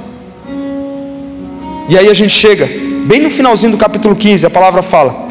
E 1.88 1.98
aí 1.98 2.08
a 2.08 2.14
gente 2.14 2.32
chega, 2.32 2.66
bem 3.04 3.20
no 3.20 3.30
finalzinho 3.30 3.72
do 3.72 3.78
capítulo 3.78 4.16
15, 4.16 4.46
a 4.46 4.50
palavra 4.50 4.80
fala: 4.80 5.26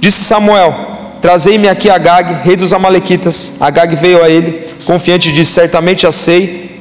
Disse 0.00 0.24
Samuel: 0.24 0.74
Trazei-me 1.20 1.68
aqui 1.68 1.88
Agag, 1.88 2.42
rei 2.42 2.56
dos 2.56 2.72
Amalequitas. 2.72 3.58
Agag 3.60 3.94
veio 3.94 4.24
a 4.24 4.28
ele, 4.28 4.66
confiante 4.84 5.28
e 5.28 5.32
disse: 5.32 5.52
Certamente 5.52 6.02
já 6.02 6.10
sei 6.10 6.72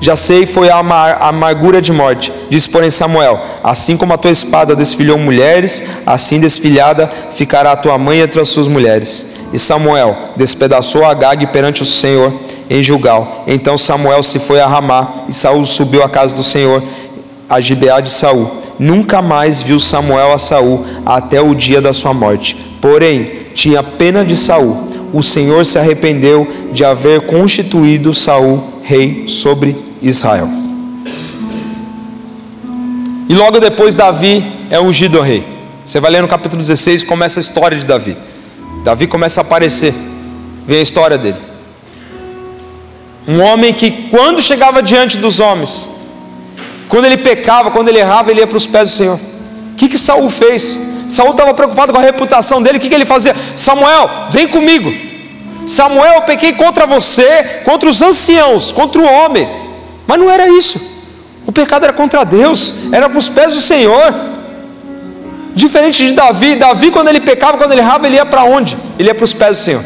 já 0.00 0.14
sei, 0.14 0.46
foi 0.46 0.70
a 0.70 0.78
amargura 0.78 1.82
de 1.82 1.92
morte. 1.92 2.32
Disse, 2.48 2.68
porém, 2.68 2.90
Samuel: 2.90 3.40
Assim 3.64 3.96
como 3.96 4.14
a 4.14 4.18
tua 4.18 4.30
espada 4.30 4.76
desfilhou 4.76 5.18
mulheres, 5.18 5.82
assim 6.06 6.38
desfilhada 6.38 7.10
ficará 7.32 7.72
a 7.72 7.76
tua 7.76 7.98
mãe 7.98 8.20
entre 8.20 8.40
as 8.40 8.48
suas 8.48 8.68
mulheres. 8.68 9.34
E 9.52 9.58
Samuel 9.58 10.16
despedaçou 10.36 11.04
Agag 11.04 11.46
perante 11.48 11.82
o 11.82 11.86
Senhor 11.86 12.32
em 12.70 12.82
Gilgal. 12.82 13.44
Então 13.46 13.76
Samuel 13.76 14.22
se 14.22 14.38
foi 14.38 14.60
a 14.60 14.66
Ramá, 14.66 15.24
e 15.28 15.32
Saul 15.32 15.64
subiu 15.66 16.02
à 16.02 16.08
casa 16.08 16.36
do 16.36 16.42
Senhor, 16.42 16.82
a 17.48 17.60
Gibeá 17.60 18.00
de 18.00 18.10
Saul. 18.10 18.50
Nunca 18.78 19.20
mais 19.20 19.60
viu 19.60 19.78
Samuel 19.78 20.32
a 20.32 20.38
Saul 20.38 20.84
até 21.04 21.40
o 21.40 21.54
dia 21.54 21.80
da 21.80 21.92
sua 21.92 22.14
morte. 22.14 22.56
Porém, 22.80 23.30
tinha 23.54 23.82
pena 23.82 24.24
de 24.24 24.36
Saul 24.36 24.88
o 25.12 25.22
Senhor 25.22 25.64
se 25.64 25.78
arrependeu 25.78 26.46
de 26.72 26.84
haver 26.84 27.22
constituído 27.22 28.12
Saul 28.12 28.62
rei 28.82 29.24
sobre 29.28 29.76
Israel. 30.02 30.48
E 33.28 33.34
logo 33.34 33.58
depois 33.60 33.94
Davi 33.94 34.44
é 34.70 34.80
ungido 34.80 35.20
rei. 35.20 35.44
Você 35.84 36.00
vai 36.00 36.10
ler 36.10 36.22
no 36.22 36.28
capítulo 36.28 36.60
16, 36.60 37.04
começa 37.04 37.40
a 37.40 37.42
história 37.42 37.78
de 37.78 37.86
Davi. 37.86 38.16
Davi 38.84 39.06
começa 39.06 39.40
a 39.40 39.42
aparecer. 39.42 39.94
Vem 40.66 40.78
a 40.78 40.82
história 40.82 41.16
dele. 41.16 41.47
Um 43.28 43.42
homem 43.42 43.74
que 43.74 44.08
quando 44.10 44.40
chegava 44.40 44.82
diante 44.82 45.18
dos 45.18 45.38
homens, 45.38 45.86
quando 46.88 47.04
ele 47.04 47.18
pecava, 47.18 47.70
quando 47.70 47.88
ele 47.88 47.98
errava, 47.98 48.30
ele 48.30 48.40
ia 48.40 48.46
para 48.46 48.56
os 48.56 48.66
pés 48.66 48.88
do 48.88 48.96
Senhor. 48.96 49.20
O 49.72 49.76
que 49.76 49.88
que 49.90 49.98
Saul 49.98 50.30
fez? 50.30 50.80
Saul 51.08 51.30
estava 51.32 51.52
preocupado 51.52 51.92
com 51.92 51.98
a 51.98 52.02
reputação 52.02 52.62
dele. 52.62 52.78
O 52.78 52.80
que, 52.80 52.88
que 52.88 52.94
ele 52.94 53.04
fazia? 53.04 53.36
Samuel, 53.54 54.10
vem 54.30 54.48
comigo. 54.48 54.92
Samuel, 55.66 56.14
eu 56.14 56.22
pequei 56.22 56.52
contra 56.54 56.86
você, 56.86 57.62
contra 57.64 57.88
os 57.88 58.00
anciãos, 58.00 58.72
contra 58.72 59.00
o 59.00 59.04
homem. 59.04 59.46
Mas 60.06 60.18
não 60.18 60.30
era 60.30 60.48
isso. 60.48 60.80
O 61.46 61.52
pecado 61.52 61.84
era 61.84 61.92
contra 61.92 62.24
Deus, 62.24 62.92
era 62.92 63.08
para 63.08 63.18
os 63.18 63.28
pés 63.28 63.52
do 63.52 63.60
Senhor. 63.60 64.14
Diferente 65.54 66.06
de 66.06 66.12
Davi, 66.12 66.56
Davi 66.56 66.90
quando 66.90 67.08
ele 67.08 67.20
pecava, 67.20 67.58
quando 67.58 67.72
ele 67.72 67.80
errava, 67.80 68.06
ele 68.06 68.16
ia 68.16 68.24
para 68.24 68.44
onde? 68.44 68.76
Ele 68.98 69.08
ia 69.08 69.14
para 69.14 69.24
os 69.24 69.32
pés 69.32 69.58
do 69.58 69.62
Senhor. 69.62 69.84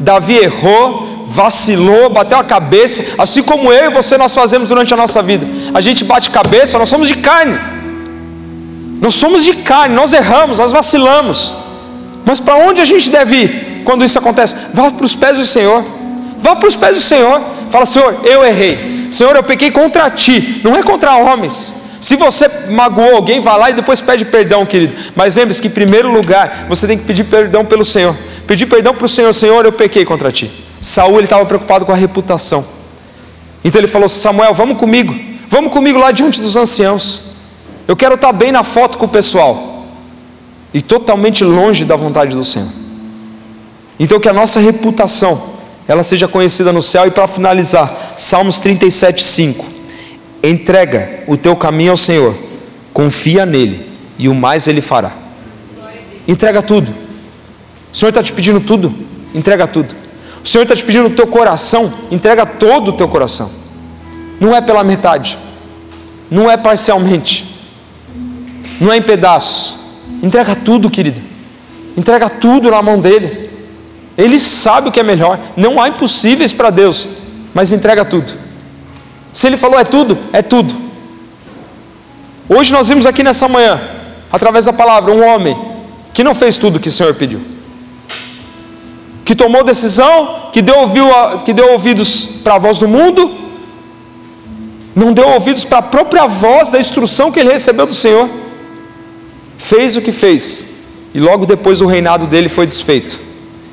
Davi 0.00 0.36
errou, 0.36 1.15
vacilou, 1.26 2.08
bateu 2.08 2.38
a 2.38 2.44
cabeça, 2.44 3.04
assim 3.18 3.42
como 3.42 3.72
eu 3.72 3.90
e 3.90 3.94
você 3.94 4.16
nós 4.16 4.32
fazemos 4.32 4.68
durante 4.68 4.94
a 4.94 4.96
nossa 4.96 5.20
vida. 5.20 5.46
A 5.74 5.80
gente 5.80 6.04
bate 6.04 6.30
cabeça, 6.30 6.78
nós 6.78 6.88
somos 6.88 7.08
de 7.08 7.16
carne. 7.16 7.58
Nós 9.00 9.14
somos 9.14 9.44
de 9.44 9.52
carne, 9.54 9.94
nós 9.94 10.12
erramos, 10.12 10.58
nós 10.58 10.72
vacilamos. 10.72 11.54
Mas 12.24 12.40
para 12.40 12.56
onde 12.56 12.80
a 12.80 12.84
gente 12.84 13.10
deve 13.10 13.36
ir 13.36 13.82
quando 13.84 14.04
isso 14.04 14.18
acontece? 14.18 14.54
Vá 14.72 14.90
para 14.90 15.04
os 15.04 15.14
pés 15.14 15.36
do 15.36 15.44
Senhor. 15.44 15.84
Vá 16.40 16.56
para 16.56 16.68
os 16.68 16.76
pés 16.76 16.94
do 16.94 17.02
Senhor. 17.02 17.40
Fala, 17.70 17.84
Senhor, 17.84 18.14
eu 18.24 18.44
errei. 18.44 19.08
Senhor, 19.10 19.34
eu 19.36 19.42
pequei 19.42 19.70
contra 19.70 20.08
ti, 20.10 20.60
não 20.64 20.76
é 20.76 20.82
contra 20.82 21.16
homens. 21.16 21.86
Se 22.00 22.14
você 22.16 22.48
magoou 22.70 23.16
alguém, 23.16 23.40
vá 23.40 23.56
lá 23.56 23.70
e 23.70 23.74
depois 23.74 24.00
pede 24.00 24.24
perdão, 24.24 24.64
querido. 24.66 24.94
Mas 25.14 25.36
lembre-se 25.36 25.60
que, 25.60 25.68
em 25.68 25.70
primeiro 25.70 26.10
lugar, 26.10 26.66
você 26.68 26.86
tem 26.86 26.98
que 26.98 27.04
pedir 27.04 27.24
perdão 27.24 27.64
pelo 27.64 27.84
Senhor. 27.84 28.14
Pedir 28.46 28.66
perdão 28.66 28.94
para 28.94 29.06
o 29.06 29.08
Senhor, 29.08 29.32
Senhor, 29.32 29.64
eu 29.64 29.72
pequei 29.72 30.04
contra 30.04 30.30
ti. 30.30 30.65
Saul 30.80 31.16
ele 31.16 31.24
estava 31.24 31.44
preocupado 31.46 31.84
com 31.84 31.92
a 31.92 31.96
reputação. 31.96 32.64
Então 33.64 33.80
ele 33.80 33.88
falou: 33.88 34.08
Samuel, 34.08 34.54
vamos 34.54 34.78
comigo, 34.78 35.14
vamos 35.48 35.72
comigo 35.72 35.98
lá 35.98 36.12
diante 36.12 36.40
dos 36.40 36.56
anciãos. 36.56 37.22
Eu 37.88 37.96
quero 37.96 38.14
estar 38.14 38.32
bem 38.32 38.52
na 38.52 38.62
foto 38.62 38.98
com 38.98 39.06
o 39.06 39.08
pessoal. 39.08 39.84
E 40.74 40.82
totalmente 40.82 41.42
longe 41.44 41.84
da 41.84 41.96
vontade 41.96 42.34
do 42.34 42.44
Senhor. 42.44 42.68
Então 43.98 44.20
que 44.20 44.28
a 44.28 44.32
nossa 44.32 44.60
reputação 44.60 45.56
ela 45.88 46.02
seja 46.02 46.26
conhecida 46.26 46.72
no 46.72 46.82
céu. 46.82 47.06
E 47.06 47.10
para 47.10 47.26
finalizar, 47.26 48.14
Salmos 48.16 48.60
37, 48.60 49.24
5. 49.24 49.64
Entrega 50.42 51.24
o 51.26 51.36
teu 51.36 51.56
caminho 51.56 51.92
ao 51.92 51.96
Senhor, 51.96 52.34
confia 52.92 53.46
nele, 53.46 53.90
e 54.18 54.28
o 54.28 54.34
mais 54.34 54.66
ele 54.66 54.80
fará. 54.80 55.12
Entrega 56.26 56.62
tudo. 56.62 56.94
O 57.92 57.96
Senhor 57.96 58.10
está 58.10 58.22
te 58.22 58.32
pedindo 58.32 58.60
tudo, 58.60 58.94
entrega 59.34 59.66
tudo. 59.66 59.94
O 60.46 60.48
Senhor 60.48 60.62
está 60.62 60.76
te 60.76 60.84
pedindo 60.84 61.08
o 61.08 61.10
teu 61.10 61.26
coração, 61.26 61.92
entrega 62.08 62.46
todo 62.46 62.90
o 62.90 62.92
teu 62.92 63.08
coração. 63.08 63.50
Não 64.38 64.54
é 64.54 64.60
pela 64.60 64.84
metade, 64.84 65.36
não 66.30 66.48
é 66.48 66.56
parcialmente, 66.56 67.58
não 68.80 68.92
é 68.92 68.96
em 68.96 69.02
pedaços. 69.02 69.74
Entrega 70.22 70.54
tudo, 70.54 70.88
querido. 70.88 71.20
Entrega 71.96 72.30
tudo 72.30 72.70
na 72.70 72.80
mão 72.80 73.00
dele. 73.00 73.50
Ele 74.16 74.38
sabe 74.38 74.88
o 74.88 74.92
que 74.92 75.00
é 75.00 75.02
melhor. 75.02 75.36
Não 75.56 75.82
há 75.82 75.88
impossíveis 75.88 76.52
para 76.52 76.70
Deus, 76.70 77.08
mas 77.52 77.72
entrega 77.72 78.04
tudo. 78.04 78.32
Se 79.32 79.48
Ele 79.48 79.56
falou 79.56 79.80
é 79.80 79.84
tudo, 79.84 80.16
é 80.32 80.42
tudo. 80.42 80.72
Hoje 82.48 82.72
nós 82.72 82.86
vimos 82.86 83.04
aqui 83.04 83.24
nessa 83.24 83.48
manhã, 83.48 83.80
através 84.32 84.66
da 84.66 84.72
palavra, 84.72 85.10
um 85.10 85.26
homem 85.26 85.58
que 86.14 86.22
não 86.22 86.36
fez 86.36 86.56
tudo 86.56 86.76
o 86.76 86.80
que 86.80 86.88
o 86.88 86.92
Senhor 86.92 87.12
pediu, 87.14 87.40
que 89.26 89.34
tomou 89.34 89.64
decisão, 89.64 90.50
que 90.52 90.62
deu, 90.62 90.78
ouviu, 90.78 91.06
que 91.44 91.52
deu 91.52 91.72
ouvidos 91.72 92.40
para 92.44 92.54
a 92.54 92.58
voz 92.58 92.78
do 92.78 92.86
mundo, 92.86 93.28
não 94.94 95.12
deu 95.12 95.28
ouvidos 95.30 95.64
para 95.64 95.78
a 95.78 95.82
própria 95.82 96.28
voz 96.28 96.70
da 96.70 96.78
instrução 96.78 97.32
que 97.32 97.40
ele 97.40 97.52
recebeu 97.52 97.86
do 97.86 97.92
Senhor, 97.92 98.30
fez 99.58 99.96
o 99.96 100.00
que 100.00 100.12
fez, 100.12 100.66
e 101.12 101.18
logo 101.18 101.44
depois 101.44 101.80
o 101.80 101.86
reinado 101.86 102.28
dele 102.28 102.48
foi 102.48 102.68
desfeito. 102.68 103.18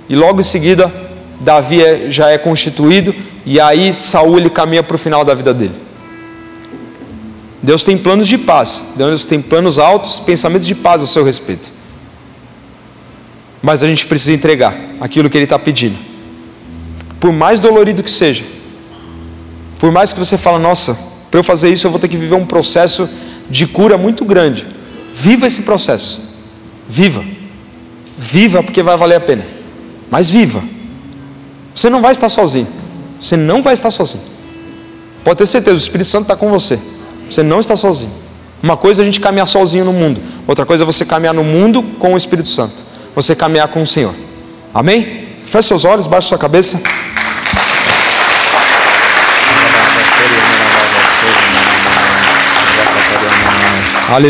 E 0.09 0.15
logo 0.15 0.41
em 0.41 0.43
seguida, 0.43 0.91
Davi 1.39 1.83
é, 1.83 2.09
já 2.09 2.31
é 2.31 2.37
constituído 2.39 3.13
e 3.45 3.59
aí 3.59 3.93
Saul 3.93 4.39
ele 4.39 4.49
caminha 4.49 4.81
para 4.81 4.95
o 4.95 4.99
final 4.99 5.23
da 5.23 5.35
vida 5.35 5.53
dele. 5.53 5.75
Deus 7.61 7.83
tem 7.83 7.95
planos 7.95 8.27
de 8.27 8.39
paz, 8.39 8.93
Deus 8.95 9.23
tem 9.23 9.39
planos 9.39 9.77
altos, 9.77 10.17
pensamentos 10.17 10.65
de 10.65 10.73
paz 10.73 10.99
ao 10.99 11.07
seu 11.07 11.23
respeito. 11.23 11.71
Mas 13.64 13.82
a 13.82 13.88
gente 13.88 14.05
precisa 14.05 14.34
entregar 14.34 14.78
aquilo 15.01 15.28
que 15.28 15.38
Ele 15.38 15.45
está 15.45 15.57
pedindo, 15.57 15.97
por 17.20 17.32
mais 17.32 17.59
dolorido 17.59 18.03
que 18.03 18.11
seja, 18.11 18.43
por 19.80 19.91
mais 19.91 20.14
que 20.14 20.20
você 20.20 20.38
fale, 20.38 20.61
nossa, 20.61 20.93
para 21.32 21.39
eu 21.39 21.43
fazer 21.43 21.72
isso 21.72 21.88
eu 21.88 21.91
vou 21.91 21.99
ter 21.99 22.07
que 22.07 22.18
viver 22.18 22.36
um 22.36 22.45
processo 22.45 23.09
de 23.49 23.66
cura 23.66 23.97
muito 23.97 24.24
grande. 24.24 24.68
Viva 25.11 25.47
esse 25.47 25.64
processo, 25.64 26.36
viva, 26.88 27.26
viva 28.18 28.61
porque 28.61 28.84
vai 28.84 28.95
valer 28.95 29.16
a 29.16 29.22
pena 29.22 29.53
mas 30.14 30.30
viva. 30.30 30.61
Você 31.74 31.89
não 31.89 31.99
vai 31.99 32.11
estar 32.11 32.30
sozinho. 32.30 32.68
Você 33.20 33.36
não 33.36 33.64
vai 33.64 33.74
estar 33.74 33.89
sozinho. 33.89 34.24
Pode 35.24 35.39
ter 35.39 35.47
certeza, 35.47 35.76
o 35.76 35.80
Espírito 35.80 36.07
Santo 36.07 36.22
está 36.24 36.36
com 36.36 36.51
você. 36.51 36.80
Você 37.28 37.41
não 37.41 37.59
está 37.59 37.76
sozinho. 37.76 38.11
Uma 38.61 38.78
coisa 38.78 39.01
é 39.01 39.03
a 39.03 39.05
gente 39.07 39.20
caminhar 39.20 39.47
sozinho 39.47 39.84
no 39.84 39.91
mundo, 39.91 40.22
outra 40.47 40.68
coisa 40.68 40.84
é 40.84 40.86
você 40.86 41.03
caminhar 41.03 41.34
no 41.34 41.43
mundo 41.43 41.82
com 41.97 42.14
o 42.14 42.18
Espírito 42.18 42.47
Santo. 42.47 42.76
Você 43.16 43.36
caminhar 43.36 43.68
com 43.68 43.82
o 43.82 43.88
Senhor. 43.88 44.14
Amém? 44.74 45.28
Feche 45.45 45.68
seus 45.68 45.86
olhos, 45.86 46.07
baixe 46.07 46.30
sua 46.30 46.38
cabeça. 46.38 46.82